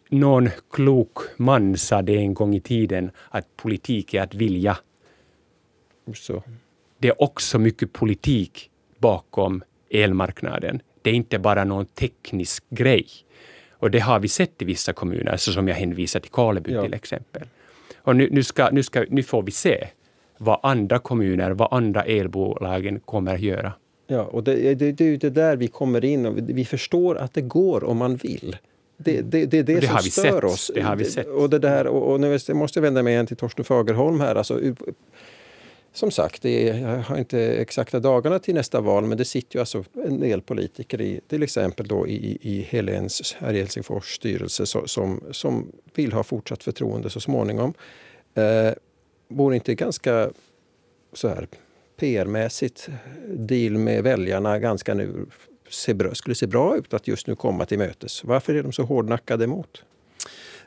någon 0.09 0.49
klok 0.71 1.17
man 1.37 1.77
sa 1.77 2.01
det 2.01 2.17
en 2.17 2.33
gång 2.33 2.55
i 2.55 2.61
tiden 2.61 3.11
att 3.29 3.57
politik 3.57 4.13
är 4.13 4.21
att 4.21 4.35
vilja. 4.35 4.77
Så. 6.13 6.43
Det 6.97 7.07
är 7.07 7.21
också 7.21 7.59
mycket 7.59 7.93
politik 7.93 8.69
bakom 8.97 9.63
elmarknaden. 9.89 10.81
Det 11.01 11.09
är 11.09 11.13
inte 11.13 11.39
bara 11.39 11.63
någon 11.63 11.85
teknisk 11.85 12.63
grej. 12.69 13.07
Och 13.71 13.91
det 13.91 13.99
har 13.99 14.19
vi 14.19 14.27
sett 14.27 14.61
i 14.61 14.65
vissa 14.65 14.93
kommuner, 14.93 15.37
så 15.37 15.51
som 15.51 15.67
jag 15.67 15.75
hänvisar 15.75 16.19
till 16.19 16.31
Karleby 16.31 16.73
ja. 16.73 16.83
till 16.83 16.93
exempel. 16.93 17.47
Och 17.97 18.15
nu, 18.15 18.29
nu, 18.31 18.43
ska, 18.43 18.69
nu, 18.69 18.83
ska, 18.83 19.05
nu 19.09 19.23
får 19.23 19.43
vi 19.43 19.51
se 19.51 19.87
vad 20.37 20.59
andra 20.63 20.99
kommuner, 20.99 21.51
vad 21.51 21.73
andra 21.73 22.03
elbolagen 22.03 22.99
kommer 22.99 23.33
att 23.33 23.41
göra. 23.41 23.73
Ja, 24.07 24.23
och 24.23 24.43
det, 24.43 24.75
det, 24.75 24.91
det 24.91 25.03
är 25.03 25.07
ju 25.07 25.17
det 25.17 25.29
där 25.29 25.55
vi 25.55 25.67
kommer 25.67 26.05
in 26.05 26.25
och 26.25 26.33
vi 26.37 26.65
förstår 26.65 27.17
att 27.17 27.33
det 27.33 27.41
går 27.41 27.83
om 27.83 27.97
man 27.97 28.15
vill. 28.15 28.57
Det, 29.01 29.21
det, 29.21 29.45
det 29.45 29.57
är 29.57 29.63
det, 29.63 29.79
det 29.79 29.87
som 29.87 29.99
stör 29.99 30.21
sett. 30.21 30.43
oss. 30.43 30.71
Det 30.75 30.81
har 30.81 30.95
vi 30.95 31.05
sett. 31.05 31.27
Och, 31.27 31.49
det 31.49 31.59
där, 31.59 31.87
och, 31.87 32.11
och 32.11 32.19
nu 32.19 32.39
måste 32.53 32.79
jag 32.79 32.81
vända 32.81 33.03
mig 33.03 33.13
igen 33.13 33.27
till 33.27 33.37
Torsten 33.37 33.65
Fagerholm 33.65 34.19
här. 34.19 34.35
Alltså, 34.35 34.59
som 35.93 36.11
sagt, 36.11 36.41
det 36.41 36.69
är, 36.69 36.79
jag 36.79 36.97
har 36.97 37.17
inte 37.17 37.39
exakta 37.39 37.99
dagarna 37.99 38.39
till 38.39 38.55
nästa 38.55 38.81
val 38.81 39.05
men 39.05 39.17
det 39.17 39.25
sitter 39.25 39.55
ju 39.55 39.59
alltså 39.59 39.83
en 40.05 40.19
del 40.19 40.41
politiker 40.41 41.01
i 41.01 41.21
till 41.27 41.43
exempel 41.43 41.87
då 41.87 42.07
i, 42.07 42.37
i 42.41 42.61
Helens 42.61 43.35
här 43.39 43.53
i 43.53 43.57
Helsingfors 43.57 44.15
styrelse 44.15 44.65
som, 44.65 45.23
som 45.31 45.71
vill 45.93 46.13
ha 46.13 46.23
fortsatt 46.23 46.63
förtroende 46.63 47.09
så 47.09 47.19
småningom. 47.19 47.73
Eh, 48.33 48.73
vore 49.27 49.55
inte 49.55 49.75
ganska 49.75 50.29
så 51.13 51.27
här 51.27 51.47
PR-mässigt 51.99 52.89
deal 53.27 53.77
med 53.77 54.03
väljarna 54.03 54.59
ganska 54.59 54.93
nu 54.93 55.25
se 55.69 55.93
bra, 55.93 56.15
skulle 56.15 56.35
se 56.35 56.47
bra 56.47 56.77
ut 56.77 56.93
att 56.93 57.07
just 57.07 57.27
nu 57.27 57.35
komma 57.35 57.65
till 57.65 57.77
mötes? 57.77 58.23
Varför 58.23 58.55
är 58.55 58.63
de 58.63 58.71
så 58.71 58.83
hårdnackade 58.83 59.43
emot? 59.43 59.83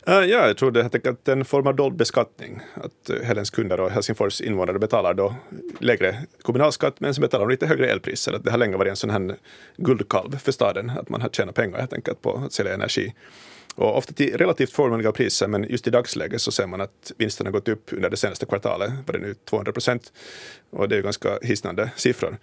Uh, 0.09 0.15
ja, 0.15 0.47
jag 0.47 0.57
tror 0.57 0.71
det 0.71 0.81
är 1.29 1.33
en 1.33 1.45
form 1.45 1.67
av 1.67 1.77
dold 1.77 1.97
beskattning. 1.97 2.61
Att 2.75 3.11
uh, 3.11 3.23
Helens 3.23 3.51
kunder 3.51 3.81
och 3.81 3.91
Helsingfors 3.91 4.41
invånare 4.41 4.79
betalar 4.79 5.15
då 5.15 5.35
lägre 5.79 6.19
kommunalskatt 6.43 7.01
men 7.01 7.15
så 7.15 7.21
betalar 7.21 7.47
de 7.47 7.51
lite 7.51 7.67
högre 7.67 7.91
elpriser. 7.91 8.33
Att 8.33 8.45
det 8.45 8.51
har 8.51 8.59
länge 8.59 8.77
varit 8.77 8.91
en 8.91 8.97
sån 8.97 9.11
här 9.11 9.37
guldkalv 9.77 10.37
för 10.39 10.53
staden, 10.53 10.91
att 10.91 11.09
man 11.09 11.21
har 11.23 11.29
tjänat 11.29 11.55
pengar 11.55 11.79
helt 11.79 11.93
enkelt 11.93 12.23
på 12.23 12.43
att 12.47 12.53
sälja 12.53 12.75
energi. 12.75 13.15
Och 13.75 13.97
ofta 13.97 14.13
till 14.13 14.37
relativt 14.37 14.73
förmånliga 14.73 15.13
priser, 15.13 15.49
men 15.49 15.67
just 15.69 15.87
i 15.87 15.91
dagsläget 15.91 16.41
så 16.41 16.53
ser 16.53 16.67
man 16.67 16.81
att 16.81 17.13
vinsterna 17.19 17.51
gått 17.51 17.69
upp 17.69 17.93
under 17.93 18.11
det 18.11 18.17
senaste 18.17 18.47
kvartalet, 18.47 18.91
var 19.07 19.13
det 19.13 19.19
nu 19.19 19.35
200 19.35 19.73
procent. 19.73 20.13
Och 20.71 20.89
det 20.89 20.95
är 20.95 20.97
ju 20.97 21.03
ganska 21.03 21.39
hisnande 21.43 21.91
siffror. 21.97 22.39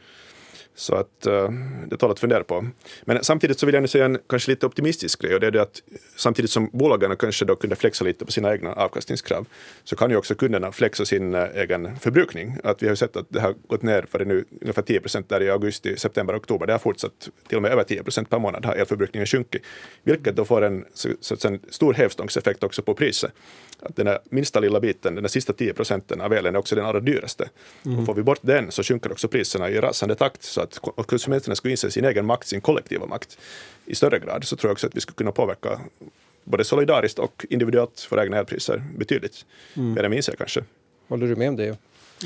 Så 0.80 0.96
att 0.96 1.26
eh, 1.26 1.50
det 1.88 1.98
tål 1.98 2.12
att 2.12 2.20
fundera 2.20 2.44
på. 2.44 2.68
Men 3.02 3.24
samtidigt 3.24 3.60
så 3.60 3.66
vill 3.66 3.76
jag 3.76 3.82
nu 3.82 3.88
säga 3.88 4.06
en 4.06 4.18
kanske 4.30 4.52
lite 4.52 4.66
optimistisk 4.66 5.22
grej 5.22 5.34
och 5.34 5.40
det 5.40 5.48
är 5.48 5.52
det 5.52 5.62
att 5.62 5.82
samtidigt 6.16 6.52
som 6.52 6.70
bolagen 6.74 7.18
kanske 7.18 7.46
då 7.46 7.56
kunde 7.56 7.76
flexa 7.76 8.06
lite 8.06 8.26
på 8.26 8.32
sina 8.32 8.52
egna 8.52 8.74
avkastningskrav 8.74 9.46
så 9.84 9.96
kan 9.96 10.10
ju 10.10 10.18
också 10.18 10.36
kunderna 10.36 10.72
flexa 10.72 11.06
sin 11.06 11.36
eh, 11.36 11.48
egen 11.56 12.00
förbrukning. 12.00 12.58
Att 12.64 12.82
vi 12.84 12.88
har 12.88 12.92
ju 12.92 12.96
sett 12.96 13.16
att 13.16 13.26
det 13.30 13.42
har 13.42 13.56
gått 13.68 13.82
ner 13.82 14.06
för 14.12 14.20
det 14.20 14.26
nu 14.26 14.46
ungefär 14.62 14.82
10 14.82 15.00
procent 15.00 15.30
där 15.30 15.42
i 15.42 15.50
augusti, 15.50 15.98
september, 15.98 16.38
oktober. 16.38 16.68
Det 16.68 16.74
har 16.74 16.80
fortsatt 16.80 17.30
till 17.48 17.58
och 17.58 17.62
med 17.62 17.72
över 17.72 17.84
10 17.84 18.04
procent 18.04 18.30
per 18.30 18.40
månad 18.40 18.66
har 18.66 18.74
elförbrukningen 18.76 19.28
sjunkit. 19.28 19.62
Vilket 20.04 20.36
då 20.36 20.46
får 20.46 20.62
en, 20.62 20.86
så, 20.94 21.10
så 21.20 21.48
en 21.48 21.60
stor 21.70 21.94
hävstångseffekt 21.94 22.64
också 22.64 22.82
på 22.82 22.94
priset. 22.94 23.32
Att 23.82 23.96
den 23.96 24.06
där 24.06 24.20
minsta 24.30 24.60
lilla 24.60 24.80
biten, 24.80 25.16
den 25.16 25.30
sista 25.30 25.54
10 25.54 25.74
procenten 25.74 26.22
av 26.22 26.34
elen 26.34 26.56
är 26.56 26.60
också 26.60 26.76
den 26.76 26.86
allra 26.86 27.00
dyraste. 27.00 27.50
Mm. 27.86 28.00
Och 28.00 28.06
får 28.06 28.14
vi 28.14 28.24
bort 28.24 28.40
den 28.42 28.72
så 28.72 28.84
sjunker 28.84 29.12
också 29.12 29.28
priserna 29.28 29.70
i 29.70 29.80
rasande 29.80 30.16
takt. 30.16 30.44
Så 30.44 30.62
att 30.62 30.80
konsumenterna 31.08 31.56
skulle 31.56 31.72
inse 31.72 31.92
sin 31.92 32.06
egen 32.06 32.26
makt, 32.26 32.48
sin 32.48 32.62
kollektiva 32.62 33.06
makt 33.06 33.38
i 33.86 33.96
större 33.96 34.20
grad, 34.20 34.44
så 34.44 34.56
tror 34.56 34.70
jag 34.70 34.74
också 34.74 34.88
att 34.88 34.96
vi 34.96 35.02
skulle 35.02 35.16
kunna 35.16 35.32
påverka 35.32 35.80
både 36.44 36.64
solidariskt 36.64 37.20
och 37.20 37.46
individuellt 37.50 38.08
våra 38.12 38.24
egna 38.24 38.38
elpriser 38.38 38.84
betydligt 38.98 39.46
mm. 39.74 39.94
mer 39.94 40.04
än 40.04 40.12
vi 40.12 40.18
inser 40.18 40.36
kanske. 40.36 40.64
Håller 41.08 41.28
du 41.28 41.36
med 41.36 41.50
om 41.50 41.56
det? 41.56 41.78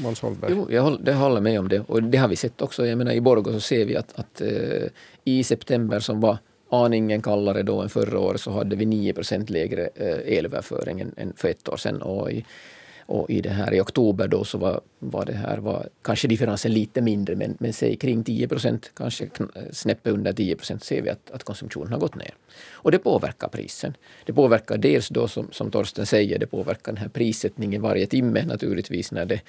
Måns 0.02 0.22
Holmberg. 0.22 0.52
Jo, 0.56 0.68
jag 0.72 0.82
håller, 0.82 1.00
det 1.04 1.14
håller 1.14 1.42
med 1.42 1.60
om 1.60 1.70
det. 1.70 1.80
Och 1.80 2.04
det 2.04 2.18
har 2.18 2.28
vi 2.28 2.36
sett 2.36 2.62
också. 2.62 2.86
Jag 2.86 2.98
menar, 2.98 3.12
I 3.12 3.22
Borgå 3.22 3.52
så 3.52 3.60
ser 3.60 3.86
vi 3.86 3.96
att, 3.96 4.20
att 4.20 4.42
uh, 4.42 4.88
i 5.24 5.44
september 5.44 6.00
som 6.00 6.22
var 6.22 6.38
aningen 6.74 7.22
kallare 7.22 7.64
då 7.64 7.82
än 7.82 7.90
förra 7.90 8.20
året 8.20 8.42
så 8.42 8.52
hade 8.52 8.76
vi 8.76 8.86
9 8.86 9.14
procent 9.14 9.50
lägre 9.50 9.90
eh, 9.96 10.38
elöverföring 10.38 11.00
än, 11.00 11.14
än 11.18 11.34
för 11.36 11.48
ett 11.48 11.70
år 11.70 11.78
sedan. 11.78 12.02
Och 12.02 12.32
i 12.32 12.46
och 13.06 13.30
i, 13.30 13.42
det 13.42 13.50
här, 13.50 13.74
i 13.74 13.82
oktober 13.82 14.28
då 14.28 14.44
så 14.44 14.58
var, 14.58 14.82
var 15.00 15.26
det 15.26 15.34
här 15.34 15.58
var 15.58 15.88
kanske 16.02 16.28
differensen 16.28 16.74
lite 16.74 17.02
mindre 17.02 17.36
men, 17.36 17.58
men 17.60 17.74
säg 17.74 17.96
kring 17.96 18.24
10 18.24 18.48
procent, 18.48 18.92
kanske 18.94 19.30
snäppet 19.72 20.14
under 20.14 20.34
10 20.34 20.56
procent 20.56 20.84
ser 20.84 21.02
vi 21.02 21.10
att, 21.10 21.32
att 21.32 21.44
konsumtionen 21.44 21.94
har 21.94 22.00
gått 22.00 22.16
ner. 22.16 22.34
Och 22.72 22.92
det 22.92 23.00
påverkar 23.00 23.48
prisen. 23.48 23.94
Det 24.26 24.34
påverkar 24.34 24.78
dels 24.78 25.10
då 25.10 25.28
som, 25.28 25.48
som 25.52 25.72
Torsten 25.72 26.06
säger, 26.06 26.40
det 26.40 26.48
påverkar 26.48 26.92
den 26.92 26.98
här 26.98 27.10
prissättningen 27.10 27.82
varje 27.82 28.06
timme 28.06 28.46
naturligtvis 28.46 29.12
när 29.12 29.26
det 29.26 29.42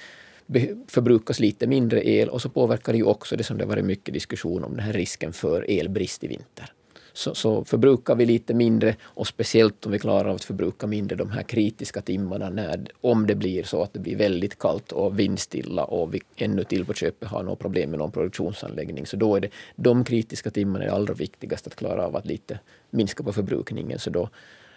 förbrukas 0.87 1.39
lite 1.39 1.67
mindre 1.67 2.09
el 2.09 2.29
och 2.29 2.41
så 2.41 2.49
påverkar 2.49 2.93
det 2.93 2.97
ju 2.97 3.05
också 3.05 3.35
det 3.35 3.43
som 3.43 3.57
det 3.57 3.65
varit 3.65 3.85
mycket 3.85 4.13
diskussion 4.13 4.63
om, 4.63 4.71
den 4.71 4.85
här 4.85 4.93
risken 4.93 5.33
för 5.33 5.65
elbrist 5.69 6.23
i 6.23 6.27
vinter 6.27 6.71
så, 7.17 7.35
så 7.35 7.65
förbrukar 7.65 8.15
vi 8.15 8.25
lite 8.25 8.53
mindre 8.53 8.95
och 9.03 9.27
speciellt 9.27 9.85
om 9.85 9.91
vi 9.91 9.99
klarar 9.99 10.29
av 10.29 10.35
att 10.35 10.43
förbruka 10.43 10.87
mindre 10.87 11.15
de 11.15 11.29
här 11.29 11.43
kritiska 11.43 12.01
timmarna 12.01 12.49
när, 12.49 12.87
om 13.01 13.27
det 13.27 13.35
blir 13.35 13.63
så 13.63 13.81
att 13.81 13.93
det 13.93 13.99
blir 13.99 14.15
väldigt 14.15 14.59
kallt 14.59 14.91
och 14.91 15.19
vindstilla 15.19 15.83
och 15.83 16.13
vi 16.13 16.21
ännu 16.35 16.63
till 16.63 16.85
på 16.85 16.93
köpet 16.93 17.29
har 17.29 17.43
något 17.43 17.59
problem 17.59 17.89
med 17.89 17.99
någon 17.99 18.11
produktionsanläggning. 18.11 19.05
Så 19.05 19.17
då 19.17 19.35
är 19.35 19.39
det 19.39 19.49
de 19.75 20.03
kritiska 20.03 20.49
timmarna 20.51 20.85
är 20.85 20.89
allra 20.89 21.13
viktigast 21.13 21.67
att 21.67 21.75
klara 21.75 22.05
av 22.05 22.15
att 22.15 22.25
lite 22.25 22.59
minska 22.89 23.23
på 23.23 23.33
förbrukningen. 23.33 23.99
Så 23.99 24.09
då, 24.09 24.29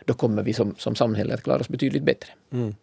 då 0.04 0.14
kommer 0.14 0.42
vi 0.42 0.52
som, 0.52 0.74
som 0.78 0.94
samhälle 0.94 1.34
att 1.34 1.42
klara 1.42 1.60
oss 1.60 1.68
betydligt 1.68 2.02
bättre. 2.02 2.32
Mm. 2.52 2.74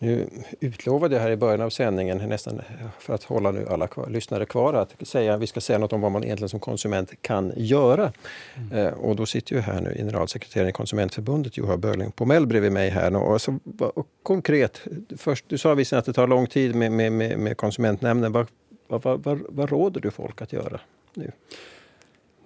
Nu 0.00 0.28
utlovade 0.60 1.14
jag 1.14 1.22
här 1.22 1.30
i 1.30 1.36
början 1.36 1.60
av 1.60 1.70
sändningen, 1.70 2.18
nästan 2.18 2.60
för 2.98 3.14
att 3.14 3.24
hålla 3.24 3.50
nu 3.50 3.66
alla 3.68 3.86
kvar, 3.86 4.06
lyssnare 4.10 4.46
kvar, 4.46 4.74
att 4.74 5.08
säga, 5.08 5.36
vi 5.36 5.46
ska 5.46 5.60
säga 5.60 5.78
något 5.78 5.92
om 5.92 6.00
vad 6.00 6.12
man 6.12 6.24
egentligen 6.24 6.48
som 6.48 6.60
konsument 6.60 7.22
kan 7.22 7.52
göra. 7.56 8.12
Mm. 8.56 8.78
Eh, 8.78 8.92
och 8.92 9.16
då 9.16 9.26
sitter 9.26 9.54
ju 9.54 9.60
här 9.60 9.80
nu 9.80 9.94
generalsekreteraren 9.96 10.68
i 10.68 10.72
Konsumentförbundet, 10.72 11.56
Johan 11.56 11.80
Börling 11.80 12.10
Pomell 12.10 12.46
bredvid 12.46 12.72
mig 12.72 12.90
här. 12.90 13.16
Och 13.16 13.32
alltså, 13.32 13.58
och 13.94 14.06
konkret, 14.22 14.80
först, 15.16 15.44
du 15.48 15.58
sa 15.58 15.74
visserligen 15.74 15.98
att 15.98 16.06
det 16.06 16.12
tar 16.12 16.26
lång 16.26 16.46
tid 16.46 16.74
med, 16.74 16.92
med, 16.92 17.12
med, 17.12 17.38
med 17.38 17.56
konsumentnämnden. 17.56 18.32
Vad, 18.32 18.46
vad, 18.88 19.22
vad, 19.24 19.40
vad 19.48 19.70
råder 19.70 20.00
du 20.00 20.10
folk 20.10 20.42
att 20.42 20.52
göra 20.52 20.80
nu? 21.14 21.32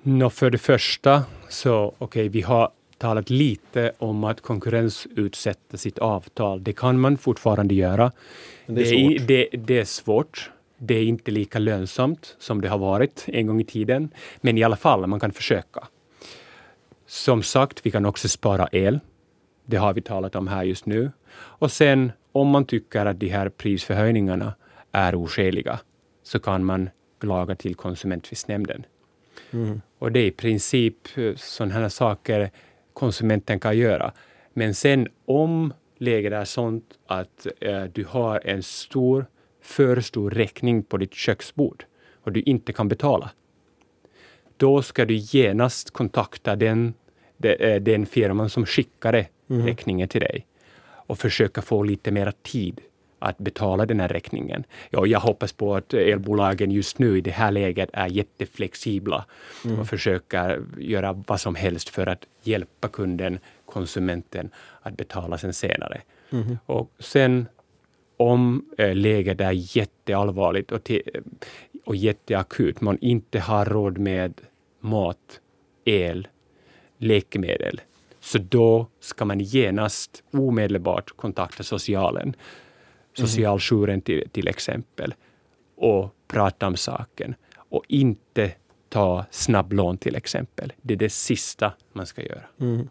No, 0.02 0.30
för 0.30 0.50
det 0.50 0.58
första 0.58 1.24
så, 1.48 1.94
okej, 1.98 2.04
okay, 2.06 2.28
vi 2.28 2.40
har 2.40 2.70
talat 3.02 3.30
lite 3.30 3.92
om 3.98 4.24
att 4.24 4.40
konkurrensutsätta 4.40 5.76
sitt 5.76 5.98
avtal. 5.98 6.64
Det 6.64 6.72
kan 6.72 7.00
man 7.00 7.16
fortfarande 7.16 7.74
göra. 7.74 8.12
Men 8.66 8.74
det, 8.74 8.82
är 8.82 8.84
svårt. 8.84 9.26
Det, 9.28 9.48
det, 9.52 9.56
det 9.56 9.78
är 9.78 9.84
svårt. 9.84 10.50
Det 10.78 10.94
är 10.94 11.04
inte 11.04 11.30
lika 11.30 11.58
lönsamt 11.58 12.36
som 12.38 12.60
det 12.60 12.68
har 12.68 12.78
varit 12.78 13.24
en 13.26 13.46
gång 13.46 13.60
i 13.60 13.64
tiden. 13.64 14.10
Men 14.40 14.58
i 14.58 14.62
alla 14.62 14.76
fall, 14.76 15.06
man 15.06 15.20
kan 15.20 15.32
försöka. 15.32 15.88
Som 17.06 17.42
sagt, 17.42 17.86
vi 17.86 17.90
kan 17.90 18.06
också 18.06 18.28
spara 18.28 18.68
el. 18.72 19.00
Det 19.66 19.76
har 19.76 19.94
vi 19.94 20.00
talat 20.00 20.36
om 20.36 20.48
här 20.48 20.62
just 20.62 20.86
nu. 20.86 21.10
Och 21.34 21.72
sen 21.72 22.12
om 22.32 22.48
man 22.48 22.64
tycker 22.64 23.06
att 23.06 23.20
de 23.20 23.28
här 23.28 23.48
prisförhöjningarna 23.48 24.54
är 24.92 25.14
oskäliga 25.14 25.80
så 26.22 26.38
kan 26.38 26.64
man 26.64 26.90
klaga 27.20 27.54
till 27.54 27.74
Konsumenttvistnämnden. 27.74 28.84
Mm. 29.52 29.80
Och 29.98 30.12
det 30.12 30.20
är 30.20 30.26
i 30.26 30.30
princip 30.30 30.96
sådana 31.36 31.74
här 31.74 31.88
saker 31.88 32.50
konsumenten 32.94 33.60
kan 33.60 33.78
göra. 33.78 34.12
Men 34.52 34.74
sen 34.74 35.08
om 35.24 35.72
läget 35.98 36.32
är 36.32 36.44
sånt 36.44 36.84
att 37.06 37.46
eh, 37.60 37.84
du 37.84 38.04
har 38.04 38.40
en 38.44 38.62
stor, 38.62 39.26
för 39.62 40.00
stor 40.00 40.30
räkning 40.30 40.82
på 40.82 40.96
ditt 40.96 41.14
köksbord 41.14 41.84
och 42.24 42.32
du 42.32 42.40
inte 42.40 42.72
kan 42.72 42.88
betala, 42.88 43.30
då 44.56 44.82
ska 44.82 45.04
du 45.04 45.14
genast 45.14 45.90
kontakta 45.90 46.56
den, 46.56 46.94
eh, 47.42 47.82
den 47.82 48.06
firman 48.06 48.50
som 48.50 48.66
skickade 48.66 49.26
mm. 49.50 49.66
räkningen 49.66 50.08
till 50.08 50.20
dig 50.20 50.46
och 51.06 51.18
försöka 51.18 51.62
få 51.62 51.82
lite 51.82 52.10
mer 52.10 52.32
tid 52.42 52.80
att 53.22 53.38
betala 53.38 53.86
den 53.86 54.00
här 54.00 54.08
räkningen. 54.08 54.64
Ja, 54.90 55.06
jag 55.06 55.20
hoppas 55.20 55.52
på 55.52 55.76
att 55.76 55.94
elbolagen 55.94 56.70
just 56.70 56.98
nu 56.98 57.18
i 57.18 57.20
det 57.20 57.30
här 57.30 57.50
läget 57.50 57.90
är 57.92 58.06
jätteflexibla 58.06 59.24
mm. 59.64 59.80
och 59.80 59.88
försöker 59.88 60.62
göra 60.78 61.12
vad 61.12 61.40
som 61.40 61.54
helst 61.54 61.88
för 61.88 62.06
att 62.06 62.24
hjälpa 62.42 62.88
kunden, 62.88 63.38
konsumenten, 63.64 64.50
att 64.82 64.96
betala 64.96 65.38
sen 65.38 65.54
senare. 65.54 66.00
Mm. 66.30 66.58
Och 66.66 66.90
sen 66.98 67.46
om 68.16 68.64
äh, 68.78 68.94
läget 68.94 69.40
är 69.40 69.76
jätteallvarligt 69.76 70.72
och, 70.72 70.90
och 71.84 71.96
jätteakut, 71.96 72.80
man 72.80 72.98
inte 73.00 73.40
har 73.40 73.64
råd 73.64 73.98
med 73.98 74.40
mat, 74.80 75.40
el, 75.84 76.28
läkemedel, 76.98 77.80
så 78.20 78.38
då 78.38 78.86
ska 79.00 79.24
man 79.24 79.40
genast 79.40 80.22
omedelbart 80.32 81.16
kontakta 81.16 81.62
socialen 81.62 82.34
Mm-hmm. 83.14 83.26
socialjouren 83.26 84.00
till, 84.00 84.28
till 84.32 84.48
exempel 84.48 85.14
och 85.76 86.14
prata 86.28 86.66
om 86.66 86.76
saken 86.76 87.34
och 87.54 87.84
inte 87.88 88.52
ta 88.88 89.24
snabblån 89.30 89.98
till 89.98 90.16
exempel. 90.16 90.72
Det 90.82 90.94
är 90.94 90.98
det 90.98 91.12
sista 91.12 91.72
man 91.92 92.06
ska 92.06 92.22
göra. 92.22 92.42
Mm. 92.60 92.88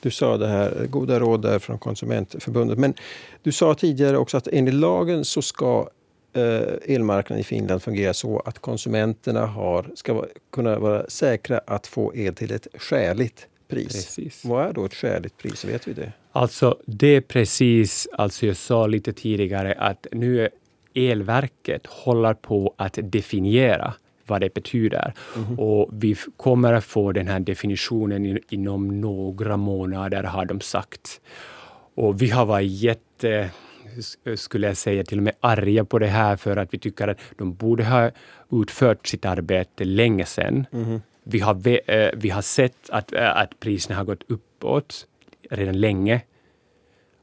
Du 0.00 0.10
sa 0.10 0.36
det 0.36 0.46
här, 0.46 0.86
goda 0.86 1.20
råd 1.20 1.42
där 1.42 1.58
från 1.58 1.78
Konsumentförbundet. 1.78 2.78
Men 2.78 2.94
du 3.42 3.52
sa 3.52 3.74
tidigare 3.74 4.18
också 4.18 4.36
att 4.36 4.48
enligt 4.48 4.74
lagen 4.74 5.24
så 5.24 5.42
ska 5.42 5.88
eh, 6.32 6.94
elmarknaden 6.94 7.40
i 7.40 7.44
Finland 7.44 7.82
fungera 7.82 8.14
så 8.14 8.40
att 8.40 8.58
konsumenterna 8.58 9.46
har, 9.46 9.90
ska 9.94 10.24
kunna 10.52 10.78
vara 10.78 11.10
säkra 11.10 11.60
att 11.66 11.86
få 11.86 12.14
el 12.14 12.34
till 12.34 12.52
ett 12.52 12.66
skäligt 12.74 13.46
pris. 13.68 13.86
Precis. 13.86 14.44
Vad 14.44 14.68
är 14.68 14.72
då 14.72 14.84
ett 14.84 14.94
skäligt 14.94 15.36
pris? 15.36 15.64
Vet 15.64 15.88
vi 15.88 15.92
det? 15.92 16.12
Alltså, 16.32 16.78
det 16.86 17.06
är 17.06 17.20
precis, 17.20 18.08
alltså 18.12 18.46
jag 18.46 18.56
sa 18.56 18.86
lite 18.86 19.12
tidigare 19.12 19.74
att 19.78 20.06
nu 20.12 20.40
är 20.40 20.50
elverket 20.94 21.86
håller 21.86 22.34
på 22.34 22.74
att 22.76 22.98
definiera 23.02 23.94
vad 24.26 24.40
det 24.40 24.54
betyder. 24.54 25.14
Mm. 25.36 25.58
Och 25.58 25.90
vi 25.92 26.16
kommer 26.36 26.72
att 26.72 26.84
få 26.84 27.12
den 27.12 27.28
här 27.28 27.40
definitionen 27.40 28.38
inom 28.48 29.00
några 29.00 29.56
månader, 29.56 30.22
har 30.22 30.44
de 30.44 30.60
sagt. 30.60 31.20
Och 31.94 32.22
vi 32.22 32.30
har 32.30 32.46
varit 32.46 32.70
jätte 32.70 33.50
skulle 34.36 34.66
jag 34.66 34.76
säga, 34.76 35.04
till 35.04 35.18
och 35.18 35.24
med 35.24 35.34
arga 35.40 35.84
på 35.84 35.98
det 35.98 36.06
här 36.06 36.36
för 36.36 36.56
att 36.56 36.74
vi 36.74 36.78
tycker 36.78 37.08
att 37.08 37.18
de 37.38 37.54
borde 37.54 37.84
ha 37.84 38.10
utfört 38.52 39.06
sitt 39.06 39.24
arbete 39.24 39.84
länge 39.84 40.24
sedan. 40.24 40.66
Mm. 40.72 41.00
Vi 41.30 41.40
har, 41.40 41.68
eh, 41.90 42.10
vi 42.14 42.30
har 42.30 42.42
sett 42.42 42.90
att, 42.90 43.12
eh, 43.12 43.36
att 43.36 43.60
priserna 43.60 43.96
har 43.96 44.04
gått 44.04 44.22
uppåt 44.28 45.06
redan 45.50 45.80
länge. 45.80 46.20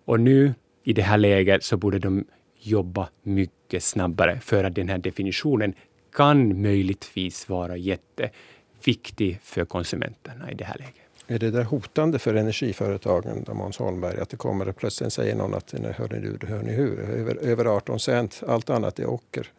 Och 0.06 0.20
nu 0.20 0.54
i 0.84 0.94
det 0.94 1.02
här 1.02 1.18
läget 1.18 1.64
så 1.64 1.78
borde 1.78 2.00
de 2.00 2.26
jobba 2.60 3.10
mycket 3.24 3.84
snabbare 3.84 4.40
för 4.40 4.64
att 4.64 4.76
den 4.76 4.90
här 4.90 4.98
definitionen 4.98 5.74
kan 6.16 6.62
möjligtvis 6.62 7.50
vara 7.50 7.78
jätteviktig 7.78 9.40
för 9.44 9.66
konsumenterna 9.66 10.52
i 10.52 10.56
det 10.56 10.66
här 10.66 10.78
läget. 10.78 11.06
Är 11.28 11.40
det 11.40 11.52
där 11.52 11.64
hotande 11.64 12.20
för 12.20 12.36
energiföretagen, 12.36 13.46
Måns 13.54 13.78
Holmberg, 13.78 14.20
att 14.20 14.30
det 14.30 14.38
kommer 14.38 14.72
plötsligt 14.72 15.14
säger 15.14 15.36
någon 15.36 15.54
att 15.54 15.72
hörni 15.72 16.38
du, 16.40 16.48
hörni 16.48 16.72
hur, 16.72 17.00
över, 17.00 17.36
över 17.36 17.66
18 17.66 18.00
cent, 18.00 18.44
allt 18.48 18.70
annat 18.70 19.00
är 19.00 19.06
ocker? 19.06 19.52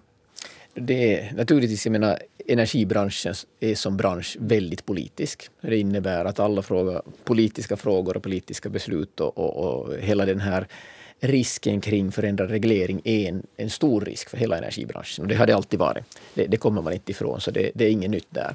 Det 0.79 1.15
är 1.15 1.33
naturligtvis, 1.35 1.87
jag 1.87 1.93
menar, 1.93 2.19
energibranschen 2.47 3.35
är 3.61 3.75
som 3.75 3.97
bransch 3.97 4.37
väldigt 4.41 4.87
politisk. 4.87 5.51
Det 5.61 5.79
innebär 5.79 6.25
att 6.25 6.41
alla 6.41 6.63
frågor, 6.63 7.03
politiska 7.25 7.77
frågor 7.77 8.17
och 8.17 8.23
politiska 8.23 8.69
beslut 8.69 9.21
och, 9.21 9.39
och, 9.39 9.57
och 9.57 9.95
hela 9.99 10.27
den 10.27 10.41
här 10.41 10.67
risken 11.21 11.81
kring 11.81 12.13
förändrad 12.13 12.51
reglering 12.51 13.01
är 13.05 13.29
en, 13.29 13.43
en, 13.57 13.71
stor 13.71 14.01
risk 14.01 14.29
för 14.29 14.37
hela 14.37 14.59
energibranschen. 14.59 15.23
Och 15.25 15.29
det 15.29 15.35
har 15.35 15.47
det 15.47 15.57
alltid 15.57 15.79
varit. 15.79 16.05
Det, 16.35 16.47
det 16.47 16.57
kommer 16.57 16.83
man 16.83 16.93
inte 16.93 17.11
ifrån, 17.11 17.41
så 17.41 17.51
det, 17.51 17.71
det, 17.75 17.85
är 17.85 17.91
inget 17.91 18.11
nytt 18.11 18.29
där. 18.31 18.55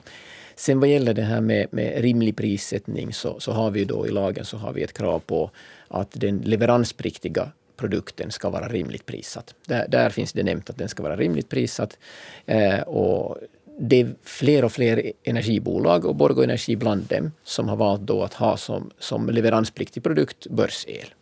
Sen 0.56 0.80
vad 0.80 0.90
gäller 0.90 1.14
det 1.14 1.22
här 1.22 1.42
med, 1.42 1.68
med 1.72 2.02
rimlig 2.02 2.36
prissättning 2.38 3.14
så, 3.14 3.40
så 3.40 3.52
har 3.52 3.72
vi 3.72 3.86
då 3.86 4.08
i 4.08 4.12
lagen 4.12 4.46
så 4.46 4.58
har 4.58 4.74
vi 4.74 4.84
ett 4.84 4.94
krav 4.94 5.20
på 5.20 5.52
att 5.88 6.12
den 6.12 6.38
leveranspliktiga 6.38 7.52
produkten 7.82 8.32
ska 8.32 8.50
vara 8.50 8.68
rimligt 8.68 9.06
prissatt. 9.06 9.56
Där, 9.66 9.88
där 9.88 10.10
finns 10.10 10.34
det 10.34 10.44
nämnt 10.44 10.70
att 10.70 10.78
den 10.78 10.90
ska 10.90 11.04
vara 11.04 11.16
rimligt 11.16 11.50
prissatt. 11.50 11.98
Eh, 12.46 12.80
och 12.80 13.38
det 13.80 14.02
är 14.02 14.16
fler 14.24 14.66
och 14.66 14.72
fler 14.72 15.12
energibolag 15.24 16.06
och 16.06 16.16
Borgå 16.16 16.44
Energi 16.44 16.76
bland 16.76 17.04
dem 17.04 17.32
som 17.44 17.70
har 17.70 17.76
valt 17.76 18.02
då 18.02 18.24
att 18.24 18.34
ha 18.34 18.58
som, 18.58 18.92
som 19.00 19.30
leveranspliktig 19.30 20.04
produkt 20.04 20.48
börsel. 20.48 21.14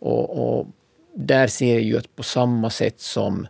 Och, 0.00 0.58
och 0.58 0.66
där 1.14 1.46
ser 1.46 1.74
jag 1.74 1.82
ju 1.82 1.98
att 1.98 2.16
på 2.16 2.22
samma 2.22 2.70
sätt 2.70 3.00
som 3.00 3.46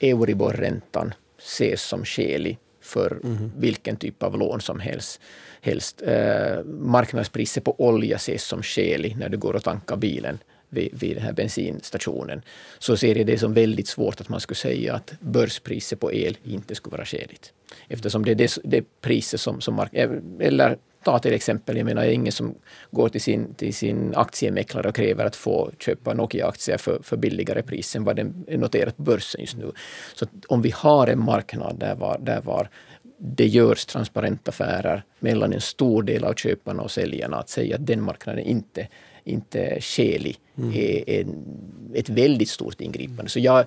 Euribor-räntan 0.00 1.14
ses 1.38 1.82
som 1.82 2.04
skälig 2.04 2.58
för 2.80 3.20
mm. 3.24 3.52
vilken 3.56 3.96
typ 3.96 4.22
av 4.22 4.38
lån 4.38 4.60
som 4.60 4.80
helst. 4.80 5.20
helst. 5.60 6.02
Eh, 6.02 6.64
marknadspriset 6.64 7.64
på 7.64 7.74
olja 7.78 8.16
ses 8.16 8.44
som 8.44 8.62
skälig 8.62 9.16
när 9.16 9.28
du 9.28 9.38
går 9.38 9.54
och 9.54 9.64
tankar 9.64 9.96
bilen 9.96 10.38
vid, 10.72 11.00
vid 11.00 11.16
den 11.16 11.24
här 11.24 11.32
bensinstationen, 11.32 12.42
så 12.78 12.96
ser 12.96 13.14
jag 13.14 13.26
det 13.26 13.38
som 13.38 13.54
väldigt 13.54 13.88
svårt 13.88 14.20
att 14.20 14.28
man 14.28 14.40
skulle 14.40 14.56
säga 14.56 14.94
att 14.94 15.12
börspriset 15.20 16.00
på 16.00 16.12
el 16.12 16.38
inte 16.44 16.74
skulle 16.74 16.96
vara 16.96 17.04
skäligt. 17.04 17.52
Eftersom 17.88 18.24
det 18.24 18.30
är 18.30 18.34
det, 18.34 18.58
det 18.64 18.84
priset 19.00 19.40
som, 19.40 19.60
som 19.60 19.74
mark 19.74 19.94
eh, 19.94 20.10
eller 20.40 20.76
ta 21.04 21.18
till 21.18 21.32
exempel, 21.32 21.76
jag 21.76 21.84
menar 21.84 22.04
ingen 22.04 22.32
som 22.32 22.54
går 22.90 23.08
till 23.08 23.20
sin, 23.20 23.54
till 23.54 23.74
sin 23.74 24.14
aktiemäklare 24.14 24.88
och 24.88 24.94
kräver 24.94 25.24
att 25.24 25.36
få 25.36 25.70
köpa 25.78 26.14
Nokia-aktier 26.14 26.78
för, 26.78 27.02
för 27.02 27.16
billigare 27.16 27.62
pris 27.62 27.96
än 27.96 28.04
vad 28.04 28.16
den 28.16 28.44
är 28.48 28.58
noterat 28.58 28.96
på 28.96 29.02
börsen 29.02 29.40
just 29.40 29.56
nu. 29.56 29.72
Så 30.14 30.26
om 30.48 30.62
vi 30.62 30.70
har 30.70 31.06
en 31.06 31.24
marknad 31.24 31.78
där 31.78 31.94
var, 31.94 32.18
där 32.18 32.40
var 32.40 32.68
det 33.24 33.46
görs 33.46 33.86
transparenta 33.86 34.48
affärer 34.48 35.04
mellan 35.18 35.52
en 35.52 35.60
stor 35.60 36.02
del 36.02 36.24
av 36.24 36.34
köparna 36.34 36.82
och 36.82 36.90
säljarna, 36.90 37.36
att 37.36 37.48
säga 37.48 37.76
att 37.76 37.86
den 37.86 38.02
marknaden 38.02 38.44
inte 38.44 38.88
inte 39.24 39.80
skälig 39.80 40.38
mm. 40.58 40.72
är 40.74 41.20
en, 41.20 41.44
ett 41.94 42.08
väldigt 42.08 42.48
stort 42.48 42.80
ingripande. 42.80 43.30
Så 43.30 43.38
jag, 43.38 43.64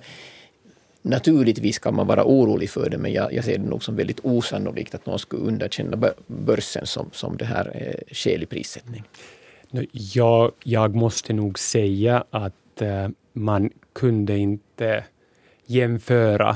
Naturligtvis 1.06 1.78
kan 1.78 1.94
man 1.94 2.06
vara 2.06 2.24
orolig 2.24 2.70
för 2.70 2.90
det 2.90 2.98
men 2.98 3.12
jag, 3.12 3.32
jag 3.32 3.44
ser 3.44 3.58
det 3.58 3.64
nog 3.64 3.84
som 3.84 3.96
väldigt 3.96 4.20
osannolikt 4.22 4.94
att 4.94 5.06
någon 5.06 5.18
skulle 5.18 5.42
underkänna 5.42 6.12
börsen 6.26 6.86
som, 6.86 7.10
som 7.12 7.36
det 7.36 7.44
här 7.44 7.70
eh, 7.74 8.14
skälig 8.14 8.48
prissättning. 8.48 9.02
Jag, 9.92 10.52
jag 10.62 10.94
måste 10.94 11.32
nog 11.32 11.58
säga 11.58 12.24
att 12.30 12.82
uh, 12.82 13.08
man 13.32 13.70
kunde 13.92 14.38
inte 14.38 15.04
jämföra 15.66 16.50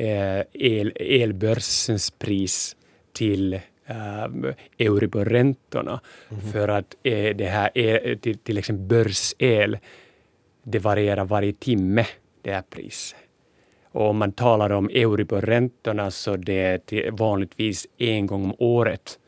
uh, 0.00 0.42
el, 0.52 0.92
elbörsens 0.96 2.10
pris 2.10 2.76
till 3.12 3.60
uh, 3.90 4.54
Euribor-räntorna. 4.78 6.00
Mm. 6.30 6.52
För 6.52 6.68
att 6.68 6.94
uh, 7.06 7.36
det 7.36 7.48
här 7.48 7.70
är, 7.74 8.14
till, 8.14 8.38
till 8.38 8.58
exempel 8.58 8.86
börsel, 8.86 9.78
det 10.62 10.78
varierar 10.78 11.24
varje 11.24 11.52
timme, 11.52 12.06
det 12.42 12.52
här 12.52 12.62
priset. 12.70 13.18
Och 13.92 14.10
om 14.10 14.16
man 14.16 14.32
talar 14.32 14.70
om 14.70 14.88
Euribor-räntorna 14.88 16.10
så 16.10 16.36
det 16.36 16.92
är 16.92 17.10
vanligtvis 17.10 17.86
en 17.98 18.26
gång 18.26 18.44
om 18.44 18.54
året 18.58 19.18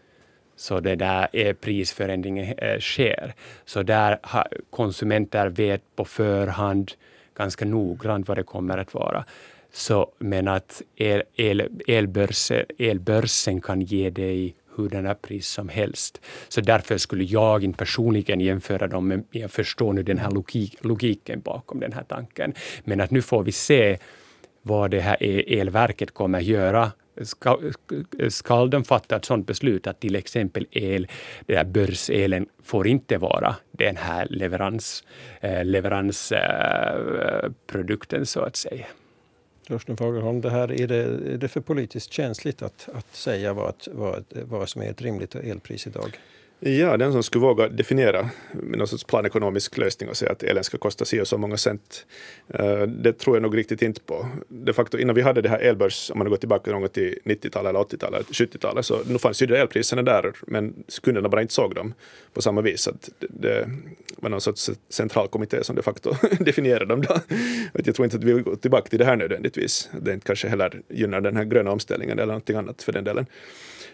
så 0.60 0.80
det 0.80 0.96
där 0.96 1.28
är 1.32 1.54
prisförändringen 1.54 2.54
eh, 2.58 2.78
sker. 2.78 3.34
Så 3.64 3.82
där 3.82 4.18
konsumenter 4.70 5.48
vet 5.48 5.82
på 5.96 6.04
förhand 6.04 6.92
ganska 7.34 7.64
noggrant 7.64 8.28
vad 8.28 8.38
det 8.38 8.42
kommer 8.42 8.78
att 8.78 8.94
vara. 8.94 9.24
Så, 9.72 10.12
men 10.18 10.48
att 10.48 10.83
el, 10.96 11.22
el, 11.37 11.68
elbörsen, 11.88 12.64
elbörsen 12.78 13.61
kan 13.61 13.80
ge 13.80 14.11
dig 14.11 14.54
hurdana 14.76 15.14
pris 15.14 15.48
som 15.48 15.68
helst. 15.68 16.20
Så 16.48 16.61
därför 16.61 16.98
skulle 16.98 17.24
jag 17.24 17.64
inte 17.64 17.78
personligen 17.78 18.40
jämföra 18.40 18.87
dem, 18.87 19.09
men 19.09 19.24
jag 19.30 19.50
förstår 19.50 19.92
nu 19.92 20.02
den 20.02 20.18
här 20.18 20.30
logik, 20.30 20.76
logiken 20.80 21.40
bakom 21.40 21.80
den 21.80 21.92
här 21.92 22.04
tanken. 22.04 22.54
Men 22.85 23.00
att 23.00 23.11
nu 23.11 23.22
får 23.22 23.42
vi 23.42 23.52
se 23.52 23.98
vad 24.62 24.90
det 24.90 25.00
här 25.00 25.16
e-, 25.20 25.61
elverket 25.61 26.14
kommer 26.14 26.38
att 26.38 26.44
göra 26.44 26.92
ska, 27.22 27.59
ska 28.28 28.66
de 28.66 28.85
fatta 28.85 29.16
ett 29.16 29.24
sådant 29.24 29.46
beslut 29.46 29.87
att 29.87 30.00
till 30.00 30.16
exempel 30.16 30.66
el, 30.70 31.09
det 31.46 31.54
där 31.54 31.64
börselen 31.64 32.46
får 32.62 32.87
inte 32.87 33.18
vara 33.18 33.56
den 33.72 33.96
här 33.96 34.26
leverans, 34.30 35.04
eh, 35.40 35.64
leveransprodukten 35.64 38.20
eh, 38.20 38.24
så 38.24 38.40
att 38.40 38.56
säga. 38.56 38.87
Torsten 39.70 39.96
Fagerholm, 39.96 40.40
det 40.40 40.50
här, 40.50 40.72
är, 40.80 40.87
det, 40.87 40.96
är 40.96 41.37
det 41.38 41.48
för 41.48 41.61
politiskt 41.61 42.12
känsligt 42.12 42.62
att, 42.62 42.88
att 42.94 43.14
säga 43.14 43.52
vad, 43.52 43.74
vad, 43.92 44.24
vad 44.30 44.68
som 44.68 44.83
är 44.83 44.90
ett 44.90 45.02
rimligt 45.02 45.35
elpris 45.35 45.87
idag? 45.87 46.18
Ja, 46.62 46.96
den 46.96 47.12
som 47.12 47.22
skulle 47.22 47.42
våga 47.42 47.68
definiera 47.68 48.30
med 48.52 48.78
någon 48.78 48.88
sorts 48.88 49.04
planekonomisk 49.04 49.78
lösning 49.78 50.08
och 50.08 50.16
säga 50.16 50.32
att 50.32 50.42
elen 50.42 50.64
ska 50.64 50.78
kosta 50.78 51.04
si 51.04 51.20
och 51.20 51.28
så 51.28 51.38
många 51.38 51.56
cent, 51.56 52.06
eh, 52.48 52.82
det 52.82 53.12
tror 53.12 53.36
jag 53.36 53.42
nog 53.42 53.56
riktigt 53.56 53.82
inte 53.82 54.00
på. 54.00 54.28
De 54.48 54.72
facto 54.72 54.98
innan 54.98 55.14
vi 55.14 55.22
hade 55.22 55.40
det 55.40 55.48
här 55.48 55.58
elbörs, 55.58 56.10
om 56.10 56.18
man 56.18 56.28
går 56.30 56.36
tillbaka 56.36 56.70
någon 56.70 56.80
gång 56.80 56.90
till 56.90 57.18
90-talet 57.24 57.70
eller 57.70 57.80
80-talet, 57.80 58.26
70-talet, 58.26 58.86
så 58.86 59.00
nu 59.06 59.18
fanns 59.18 59.42
ju 59.42 59.56
elpriserna 59.56 60.02
där, 60.02 60.32
men 60.46 60.74
kunderna 61.02 61.28
bara 61.28 61.42
inte 61.42 61.54
såg 61.54 61.74
dem 61.74 61.94
på 62.34 62.42
samma 62.42 62.60
vis. 62.60 62.88
Att 62.88 63.10
det 63.18 63.70
var 64.16 64.30
någon 64.30 64.40
sorts 64.40 64.70
centralkommitté 64.88 65.64
som 65.64 65.76
de 65.76 65.82
facto 65.82 66.14
definierade 66.40 66.84
dem 66.84 67.02
då. 67.02 67.16
Jag 67.84 67.94
tror 67.94 68.04
inte 68.04 68.16
att 68.16 68.24
vi 68.24 68.32
vill 68.32 68.42
gå 68.42 68.56
tillbaka 68.56 68.88
till 68.88 68.98
det 68.98 69.04
här 69.04 69.16
nödvändigtvis. 69.16 69.90
Det 70.00 70.12
inte 70.12 70.26
kanske 70.26 70.48
heller 70.48 70.82
gynnar 70.88 71.20
den 71.20 71.36
här 71.36 71.44
gröna 71.44 71.70
omställningen 71.70 72.18
eller 72.18 72.26
någonting 72.26 72.56
annat 72.56 72.82
för 72.82 72.92
den 72.92 73.04
delen. 73.04 73.26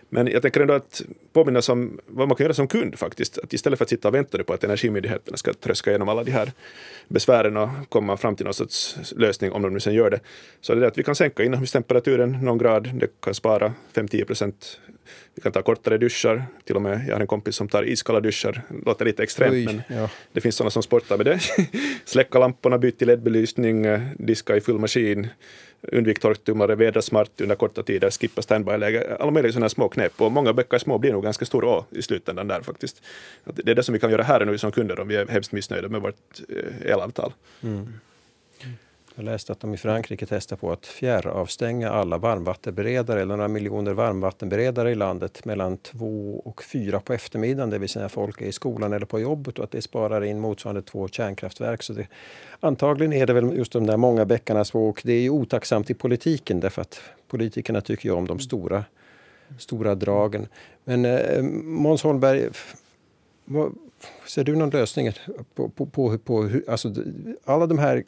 Men 0.08 0.26
jag 0.26 0.42
tänker 0.42 0.60
ändå 0.60 0.74
att 0.74 1.02
påminna 1.32 1.60
om 1.68 2.00
vad 2.06 2.28
man 2.28 2.36
kan 2.36 2.44
göra 2.44 2.54
som 2.54 2.68
kund 2.68 2.98
faktiskt. 2.98 3.38
Att 3.38 3.52
istället 3.52 3.78
för 3.78 3.84
att 3.84 3.88
sitta 3.88 4.08
och 4.08 4.14
vänta 4.14 4.44
på 4.44 4.52
att 4.52 4.64
Energimyndigheterna 4.64 5.36
ska 5.36 5.52
tröska 5.52 5.90
igenom 5.90 6.08
alla 6.08 6.24
de 6.24 6.30
här 6.30 6.52
besvären 7.08 7.56
och 7.56 7.68
komma 7.88 8.16
fram 8.16 8.36
till 8.36 8.44
någon 8.44 8.54
sorts 8.54 8.96
lösning, 9.16 9.52
om 9.52 9.62
de 9.62 9.72
nu 9.72 9.80
sen 9.80 9.94
gör 9.94 10.10
det, 10.10 10.20
så 10.60 10.72
är 10.72 10.76
det 10.76 10.86
att 10.86 10.98
vi 10.98 11.02
kan 11.02 11.14
sänka 11.14 11.44
inomhustemperaturen 11.44 12.38
någon 12.42 12.58
grad. 12.58 12.90
Det 12.94 13.20
kan 13.20 13.34
spara 13.34 13.72
5-10 13.94 14.24
procent. 14.24 14.80
Vi 15.34 15.42
kan 15.42 15.52
ta 15.52 15.62
kortare 15.62 15.98
duschar. 15.98 16.44
Till 16.64 16.76
och 16.76 16.82
med, 16.82 17.04
jag 17.08 17.14
har 17.14 17.20
en 17.20 17.26
kompis 17.26 17.56
som 17.56 17.68
tar 17.68 17.82
iskalla 17.82 18.20
duschar. 18.20 18.62
Det 18.68 18.86
låter 18.86 19.04
lite 19.04 19.22
extremt, 19.22 19.52
Oj, 19.52 19.64
men 19.64 19.82
ja. 19.88 20.08
det 20.32 20.40
finns 20.40 20.56
sådana 20.56 20.70
som 20.70 20.82
sportar 20.82 21.16
med 21.16 21.26
det. 21.26 21.40
Släcka 22.04 22.38
lamporna, 22.38 22.78
byta 22.78 22.98
till 22.98 23.08
LED-belysning, 23.08 23.86
eh, 23.86 24.00
diska 24.18 24.56
i 24.56 24.60
full 24.60 24.78
maskin 24.78 25.28
undvik 25.92 26.20
torktumlare, 26.20 26.74
vädra 26.74 27.02
smart 27.02 27.40
under 27.40 27.54
korta 27.54 27.82
tider, 27.82 28.10
skippa 28.10 28.42
standby-läge. 28.42 29.16
Alla 29.20 29.30
möjliga 29.30 29.52
sådana 29.52 29.68
små 29.68 29.88
knep. 29.88 30.20
Och 30.20 30.32
många 30.32 30.52
böcker 30.52 30.78
små 30.78 30.98
blir 30.98 31.12
nog 31.12 31.22
ganska 31.22 31.44
stora 31.44 31.68
å 31.68 31.84
i 31.90 32.02
slutändan 32.02 32.48
där 32.48 32.60
faktiskt. 32.60 33.02
Det 33.44 33.70
är 33.70 33.74
det 33.74 33.82
som 33.82 33.92
vi 33.92 33.98
kan 33.98 34.10
göra 34.10 34.22
här 34.22 34.40
och 34.40 34.46
nu 34.46 34.58
som 34.58 34.72
kunder 34.72 35.00
om 35.00 35.08
vi 35.08 35.16
är 35.16 35.26
hemskt 35.26 35.52
missnöjda 35.52 35.88
med 35.88 36.00
vårt 36.00 36.40
eh, 36.48 36.92
elavtal. 36.92 37.32
Mm. 37.62 37.92
Jag 39.18 39.24
läste 39.24 39.52
att 39.52 39.60
de 39.60 39.74
i 39.74 39.76
Frankrike 39.76 40.26
testar 40.26 40.56
på 40.56 40.72
att 40.72 40.86
fjärravstänga 40.86 41.90
alla 41.90 42.18
varmvattenberedare, 42.18 43.22
eller 43.22 43.36
några 43.36 43.48
miljoner 43.48 43.92
varmvattenberedare 43.92 44.90
i 44.90 44.94
landet 44.94 45.44
mellan 45.44 45.76
två 45.76 46.42
och 46.44 46.62
fyra 46.62 47.00
på 47.00 47.12
eftermiddagen, 47.12 47.70
det 47.70 47.78
vill 47.78 47.88
säga 47.88 48.08
folk 48.08 48.40
är 48.40 48.46
i 48.46 48.52
skolan 48.52 48.92
eller 48.92 49.06
på 49.06 49.20
jobbet 49.20 49.58
och 49.58 49.64
att 49.64 49.70
det 49.70 49.82
sparar 49.82 50.24
in 50.24 50.40
motsvarande 50.40 50.82
två 50.82 51.08
kärnkraftverk. 51.08 51.82
Så 51.82 51.92
det, 51.92 52.06
antagligen 52.60 53.12
är 53.12 53.26
det 53.26 53.32
väl 53.32 53.56
just 53.56 53.72
de 53.72 53.86
där 53.86 53.96
många 53.96 54.24
bäckarna 54.24 54.64
små 54.64 54.88
och 54.88 55.02
det 55.04 55.12
är 55.12 55.20
ju 55.20 55.30
otacksamt 55.30 55.90
i 55.90 55.94
politiken 55.94 56.60
därför 56.60 56.82
att 56.82 57.00
politikerna 57.28 57.80
tycker 57.80 58.08
ju 58.08 58.14
om 58.14 58.26
de 58.26 58.38
stora, 58.38 58.84
stora 59.58 59.94
dragen. 59.94 60.48
Men 60.84 61.04
eh, 61.04 61.42
Måns 61.62 62.02
Holmberg, 62.02 62.48
vad, 63.44 63.74
ser 64.26 64.44
du 64.44 64.56
någon 64.56 64.70
lösning 64.70 65.12
på, 65.54 65.68
på, 65.68 65.86
på, 65.86 66.18
på 66.18 66.42
hur, 66.42 66.70
alltså, 66.70 66.94
alla 67.44 67.66
de 67.66 67.78
här 67.78 68.04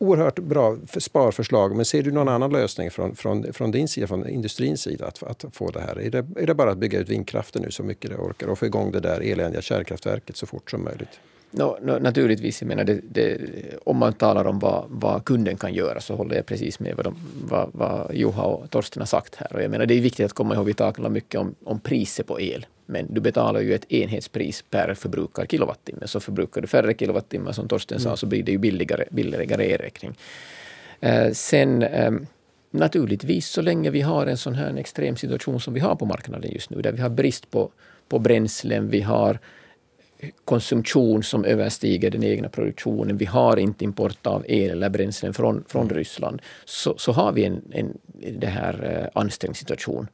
oerhört 0.00 0.38
bra 0.38 0.76
sparförslag. 0.98 1.76
Men 1.76 1.84
ser 1.84 2.02
du 2.02 2.12
någon 2.12 2.28
annan 2.28 2.52
lösning 2.52 2.90
från, 2.90 3.16
från, 3.16 3.52
från 3.52 3.70
din 3.70 3.88
sida, 3.88 4.06
från 4.06 4.28
industrins 4.28 4.82
sida, 4.82 5.06
att, 5.06 5.22
att 5.22 5.44
få 5.52 5.70
det 5.70 5.80
här? 5.80 6.00
Är 6.00 6.10
det, 6.10 6.26
är 6.36 6.46
det 6.46 6.54
bara 6.54 6.70
att 6.70 6.78
bygga 6.78 6.98
ut 6.98 7.08
vindkraften 7.08 7.62
nu 7.62 7.70
så 7.70 7.82
mycket 7.82 8.10
det 8.10 8.16
orkar 8.16 8.48
och 8.48 8.58
få 8.58 8.66
igång 8.66 8.92
det 8.92 9.00
där 9.00 9.20
eländiga 9.20 9.62
kärnkraftverket 9.62 10.36
så 10.36 10.46
fort 10.46 10.70
som 10.70 10.84
möjligt? 10.84 11.20
No, 11.52 11.78
no, 11.82 11.98
naturligtvis, 11.98 12.62
jag 12.62 12.68
menar 12.68 12.84
det, 12.84 13.00
det, 13.02 13.38
om 13.84 13.96
man 13.96 14.12
talar 14.12 14.44
om 14.44 14.58
vad, 14.58 14.84
vad, 14.88 15.24
kunden 15.24 15.56
kan 15.56 15.74
göra 15.74 16.00
så 16.00 16.14
håller 16.14 16.36
jag 16.36 16.46
precis 16.46 16.80
med 16.80 16.96
vad, 16.96 17.06
de, 17.06 17.16
vad, 17.44 17.70
vad 17.72 18.14
Juha 18.14 18.42
och 18.42 18.70
Torsten 18.70 19.00
har 19.00 19.06
sagt 19.06 19.34
här. 19.34 19.52
Och 19.52 19.62
jag 19.62 19.70
menar 19.70 19.86
det 19.86 19.94
är 19.94 20.00
viktigt 20.00 20.26
att 20.26 20.32
komma 20.32 20.54
ihåg, 20.54 20.66
vi 20.66 20.74
talar 20.74 21.10
mycket 21.10 21.40
om, 21.40 21.54
om 21.64 21.80
priset 21.80 22.26
på 22.26 22.40
el. 22.40 22.66
Men 22.86 23.14
du 23.14 23.20
betalar 23.20 23.60
ju 23.60 23.74
ett 23.74 23.92
enhetspris 23.92 24.64
per 24.70 24.94
förbrukad 24.94 25.50
kilowattimme. 25.50 26.06
Så 26.06 26.20
förbrukar 26.20 26.60
du 26.60 26.66
färre 26.66 26.94
kilowattimmar 26.94 27.52
som 27.52 27.68
Torsten 27.68 27.98
mm. 27.98 28.04
sa 28.04 28.16
så 28.16 28.26
blir 28.26 28.42
det 28.42 28.52
ju 28.52 28.58
billigare, 28.58 29.04
billigare 29.10 29.72
elräkning. 29.72 30.14
Eh, 31.00 31.32
sen 31.32 31.82
eh, 31.82 32.12
naturligtvis 32.70 33.48
så 33.48 33.62
länge 33.62 33.90
vi 33.90 34.00
har 34.00 34.26
en 34.26 34.36
sån 34.36 34.54
här 34.54 34.76
extrem 34.76 35.16
situation 35.16 35.60
som 35.60 35.74
vi 35.74 35.80
har 35.80 35.96
på 35.96 36.06
marknaden 36.06 36.50
just 36.52 36.70
nu 36.70 36.82
där 36.82 36.92
vi 36.92 37.02
har 37.02 37.08
brist 37.08 37.50
på, 37.50 37.70
på 38.08 38.18
bränslen, 38.18 38.90
vi 38.90 39.00
har 39.00 39.38
konsumtion 40.44 41.22
som 41.22 41.44
överstiger 41.44 42.10
den 42.10 42.24
egna 42.24 42.48
produktionen, 42.48 43.16
vi 43.16 43.24
har 43.24 43.56
inte 43.56 43.84
import 43.84 44.26
av 44.26 44.44
el 44.48 44.70
eller 44.70 44.88
bränslen 44.88 45.34
från, 45.34 45.64
från 45.68 45.82
mm. 45.82 45.94
Ryssland, 45.94 46.42
så, 46.64 46.94
så 46.98 47.12
har 47.12 47.32
vi 47.32 47.44
en, 47.44 47.62
en 47.70 47.98
det 48.38 48.46
här 48.46 49.00
eh, 49.14 49.20
ansträngd 49.20 49.56
situation. 49.56 50.08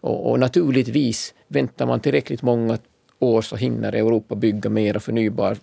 Och, 0.00 0.30
och, 0.30 0.40
naturligtvis, 0.40 1.34
väntar 1.48 1.86
man 1.86 2.00
tillräckligt 2.00 2.42
många 2.42 2.78
år 3.18 3.42
så 3.42 3.56
hinner 3.56 3.92
Europa 3.92 4.34
bygga 4.34 4.70
mer 4.70 4.98
förnybar 4.98 5.56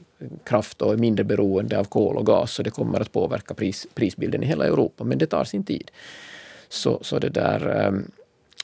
kraft 0.43 0.81
och 0.81 0.93
är 0.93 0.97
mindre 0.97 1.23
beroende 1.23 1.79
av 1.79 1.83
kol 1.83 2.17
och 2.17 2.25
gas, 2.25 2.51
så 2.53 2.63
det 2.63 2.69
kommer 2.69 2.99
att 2.99 3.11
påverka 3.11 3.53
pris, 3.53 3.87
prisbilden 3.93 4.43
i 4.43 4.45
hela 4.45 4.65
Europa, 4.65 5.03
men 5.03 5.17
det 5.17 5.27
tar 5.27 5.43
sin 5.43 5.63
tid. 5.63 5.91
Så, 6.69 6.99
så, 7.01 7.19
det, 7.19 7.29
där, 7.29 7.67
ehm, 7.67 8.11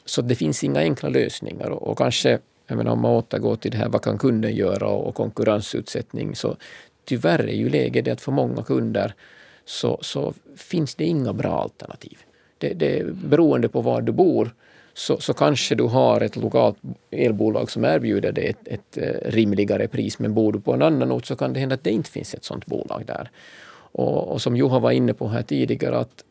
så 0.05 0.21
det 0.21 0.35
finns 0.35 0.63
inga 0.63 0.79
enkla 0.79 1.09
lösningar 1.09 1.69
och, 1.69 1.87
och 1.87 1.97
kanske 1.97 2.39
jag 2.67 2.77
menar, 2.77 2.91
om 2.91 3.01
man 3.01 3.11
återgår 3.11 3.55
till 3.55 3.71
det 3.71 3.77
här 3.77 3.89
vad 3.89 4.01
kan 4.01 4.17
kunden 4.17 4.55
göra 4.55 4.87
och 4.87 5.15
konkurrensutsättning 5.15 6.35
så 6.35 6.55
tyvärr 7.05 7.39
är 7.39 7.55
ju 7.55 7.69
läget 7.69 8.05
det 8.05 8.11
att 8.11 8.21
för 8.21 8.31
många 8.31 8.63
kunder 8.63 9.13
så, 9.65 9.99
så 10.01 10.33
finns 10.55 10.95
det 10.95 11.05
inga 11.05 11.33
bra 11.33 11.61
alternativ. 11.61 12.17
Det, 12.57 12.73
det, 12.73 13.15
beroende 13.15 13.69
på 13.69 13.81
var 13.81 14.01
du 14.01 14.11
bor 14.11 14.51
så, 14.93 15.19
så 15.19 15.33
kanske 15.33 15.75
du 15.75 15.83
har 15.83 16.21
ett 16.21 16.35
lokalt 16.35 16.77
elbolag 17.11 17.71
som 17.71 17.85
erbjuder 17.85 18.31
dig 18.31 18.47
ett, 18.47 18.67
ett, 18.67 18.97
eh, 18.97 19.31
rimligare 19.31 19.87
pris 19.87 20.19
men 20.19 20.33
bor 20.33 20.53
du 20.53 20.59
på 20.59 20.73
en 20.73 20.81
annan 20.81 21.11
ort 21.11 21.25
så 21.25 21.35
kan 21.35 21.53
det 21.53 21.59
hända 21.59 21.75
att 21.75 21.83
det 21.83 21.91
inte 21.91 22.09
finns 22.09 22.33
ett 22.33 22.43
sådant 22.43 22.65
bolag 22.65 23.03
där. 23.05 23.31
Och, 23.91 24.27
och 24.27 24.41
som 24.41 24.57
Juha 24.57 24.79
var 24.79 24.91
inne 24.91 25.13
på 25.13 25.27
här 25.27 25.43
tidigare 25.43 25.97
att 25.97 26.23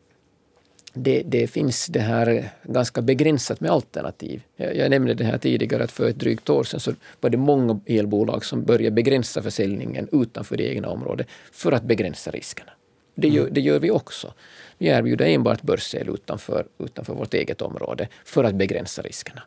det, 0.96 1.22
det, 1.22 1.46
finns 1.46 1.86
det 1.86 2.00
här 2.00 2.48
ganska 2.62 3.02
begränsat 3.02 3.60
med 3.60 3.70
alternativ. 3.70 4.42
Jag, 4.56 4.76
jag, 4.76 4.90
nämnde 4.90 5.14
det 5.14 5.24
här 5.24 5.38
tidigare 5.38 5.84
att 5.84 5.92
för 5.92 6.08
ett 6.08 6.18
drygt 6.18 6.50
år 6.50 6.64
sedan 6.64 6.80
så 6.80 6.94
var 7.20 7.30
det 7.30 7.36
många 7.36 7.80
elbolag 7.86 8.44
som 8.44 8.64
började 8.64 8.90
begränsa 8.90 9.42
försäljningen 9.42 10.08
utanför 10.12 10.56
det 10.56 10.74
egna 10.74 10.88
området 10.88 11.26
för 11.52 11.72
att 11.72 11.82
begränsa 11.82 12.30
riskerna. 12.30 12.70
Det 13.14 13.28
gör, 13.28 13.42
mm. 13.42 13.54
det 13.54 13.60
gör 13.60 13.78
vi 13.78 13.90
också. 13.90 14.32
Vi 14.78 14.86
erbjuder 14.86 15.26
enbart 15.26 15.62
börsel 15.62 16.08
utanför, 16.08 16.66
utanför 16.78 17.14
vårt 17.14 17.34
eget 17.34 17.62
område 17.62 18.08
för 18.24 18.44
att 18.44 18.54
begränsa 18.54 19.02
riskerna. 19.02 19.42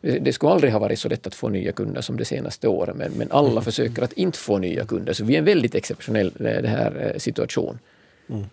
Det 0.00 0.32
skulle 0.32 0.52
aldrig 0.52 0.72
ha 0.72 0.80
varit 0.80 0.98
så 0.98 1.08
lätt 1.08 1.26
att 1.26 1.34
få 1.34 1.48
nya 1.48 1.72
kunder 1.72 2.00
som 2.00 2.16
de 2.16 2.24
senaste 2.24 2.68
åren 2.68 2.96
men, 2.96 3.12
men 3.12 3.32
alla 3.32 3.50
mm. 3.50 3.62
försöker 3.62 4.02
att 4.02 4.12
inte 4.12 4.38
få 4.38 4.58
nya 4.58 4.84
kunder. 4.84 5.12
Så 5.12 5.24
vi 5.24 5.34
är 5.34 5.38
en 5.38 5.44
väldigt 5.44 5.74
exceptionell 5.74 6.26
eh, 6.26 6.62
det 6.62 6.68
här, 6.68 7.10
eh, 7.12 7.18
situation. 7.18 7.78
Mm. 8.28 8.44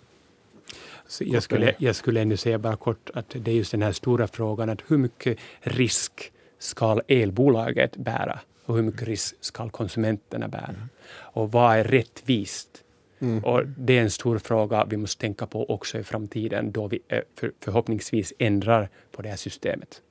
Så 1.08 1.24
jag, 1.28 1.43
skulle, 1.43 1.76
jag 1.78 1.95
skulle 1.95 2.22
ännu 2.22 2.38
säga 2.38 2.58
bara 2.58 2.76
kort 2.76 3.10
att 3.14 3.30
det 3.30 3.51
är 3.51 3.56
just 3.56 3.72
den 3.72 3.82
här 3.82 3.91
stora 3.91 4.28
frågan 4.28 4.70
att 4.70 4.82
hur 4.88 4.97
mycket 4.97 5.38
risk 5.60 6.32
ska 6.60 7.01
elbolaget 7.08 7.97
bära 7.97 8.39
och 8.66 8.76
hur 8.76 8.84
mycket 8.84 9.08
risk 9.08 9.36
ska 9.41 9.70
konsumenterna 9.70 10.47
bära? 10.47 10.64
Mm. 10.70 10.89
Och 11.10 11.51
vad 11.51 11.78
är 11.78 11.84
rättvist? 11.84 12.84
Mm. 13.20 13.43
Och 13.43 13.68
det 13.68 13.97
är 13.97 14.01
en 14.01 14.12
stor 14.12 14.38
fråga 14.38 14.86
vi 14.86 14.97
måste 14.97 15.22
tänka 15.22 15.45
på 15.45 15.70
också 15.70 15.99
i 15.99 16.03
framtiden 16.03 16.72
då 16.72 16.88
vi 16.88 16.99
eh, 17.08 17.20
för, 17.36 17.51
förhoppningsvis 17.60 18.34
ändrar 18.39 18.89
på 19.12 19.22
det 19.22 19.30
här 19.30 19.36
systemet. 19.36 20.01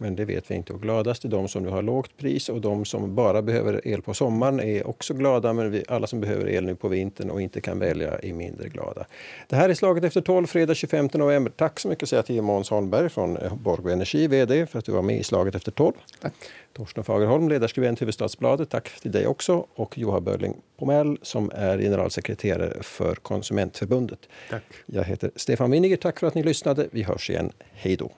Men 0.00 0.16
det 0.16 0.24
vet 0.24 0.50
vi 0.50 0.54
inte. 0.54 0.72
Och 0.72 0.82
gladast 0.82 1.24
är 1.24 1.28
de 1.28 1.48
som 1.48 1.66
har 1.66 1.82
lågt 1.82 2.16
pris 2.16 2.48
och 2.48 2.60
de 2.60 2.84
som 2.84 3.14
bara 3.14 3.42
behöver 3.42 3.88
el 3.88 4.02
på 4.02 4.14
sommaren 4.14 4.60
är 4.60 4.86
också 4.86 5.14
glada. 5.14 5.52
Men 5.52 5.70
vi, 5.70 5.84
alla 5.88 6.06
som 6.06 6.20
behöver 6.20 6.48
el 6.48 6.64
nu 6.64 6.74
på 6.74 6.88
vintern 6.88 7.30
och 7.30 7.42
inte 7.42 7.60
kan 7.60 7.78
välja 7.78 8.18
är 8.18 8.32
mindre 8.32 8.68
glada. 8.68 9.06
Det 9.48 9.56
här 9.56 9.68
är 9.68 9.74
Slaget 9.74 10.04
efter 10.04 10.20
12, 10.20 10.46
fredag 10.46 10.74
25 10.74 11.08
november. 11.14 11.52
Tack 11.56 11.80
så 11.80 11.88
mycket 11.88 12.08
säger 12.08 12.18
jag 12.18 12.26
till 12.26 12.42
Måns 12.42 12.70
Holmberg 12.70 13.08
från 13.08 13.36
eh, 13.36 13.54
Borgå 13.54 13.88
Energi, 13.88 14.26
VD, 14.26 14.66
för 14.66 14.78
att 14.78 14.84
du 14.84 14.92
var 14.92 15.02
med 15.02 15.18
i 15.18 15.22
Slaget 15.22 15.54
efter 15.54 15.72
12. 15.72 15.92
Tack. 16.20 16.34
Torsten 16.72 17.04
Fagerholm, 17.04 17.48
ledarskribent 17.48 18.02
Huvudstadsbladet. 18.02 18.70
Tack 18.70 19.00
till 19.00 19.12
dig 19.12 19.26
också. 19.26 19.66
Och 19.74 19.98
Johan 19.98 20.24
Börling 20.24 20.56
Pomell 20.78 21.18
som 21.22 21.50
är 21.54 21.78
generalsekreterare 21.78 22.82
för 22.82 23.14
Konsumentförbundet. 23.14 24.28
Tack. 24.50 24.62
Jag 24.86 25.04
heter 25.04 25.30
Stefan 25.36 25.70
Winiger. 25.70 25.96
Tack 25.96 26.20
för 26.20 26.26
att 26.26 26.34
ni 26.34 26.42
lyssnade. 26.42 26.88
Vi 26.90 27.02
hörs 27.02 27.30
igen. 27.30 27.52
Hej 27.72 27.96
då. 27.96 28.10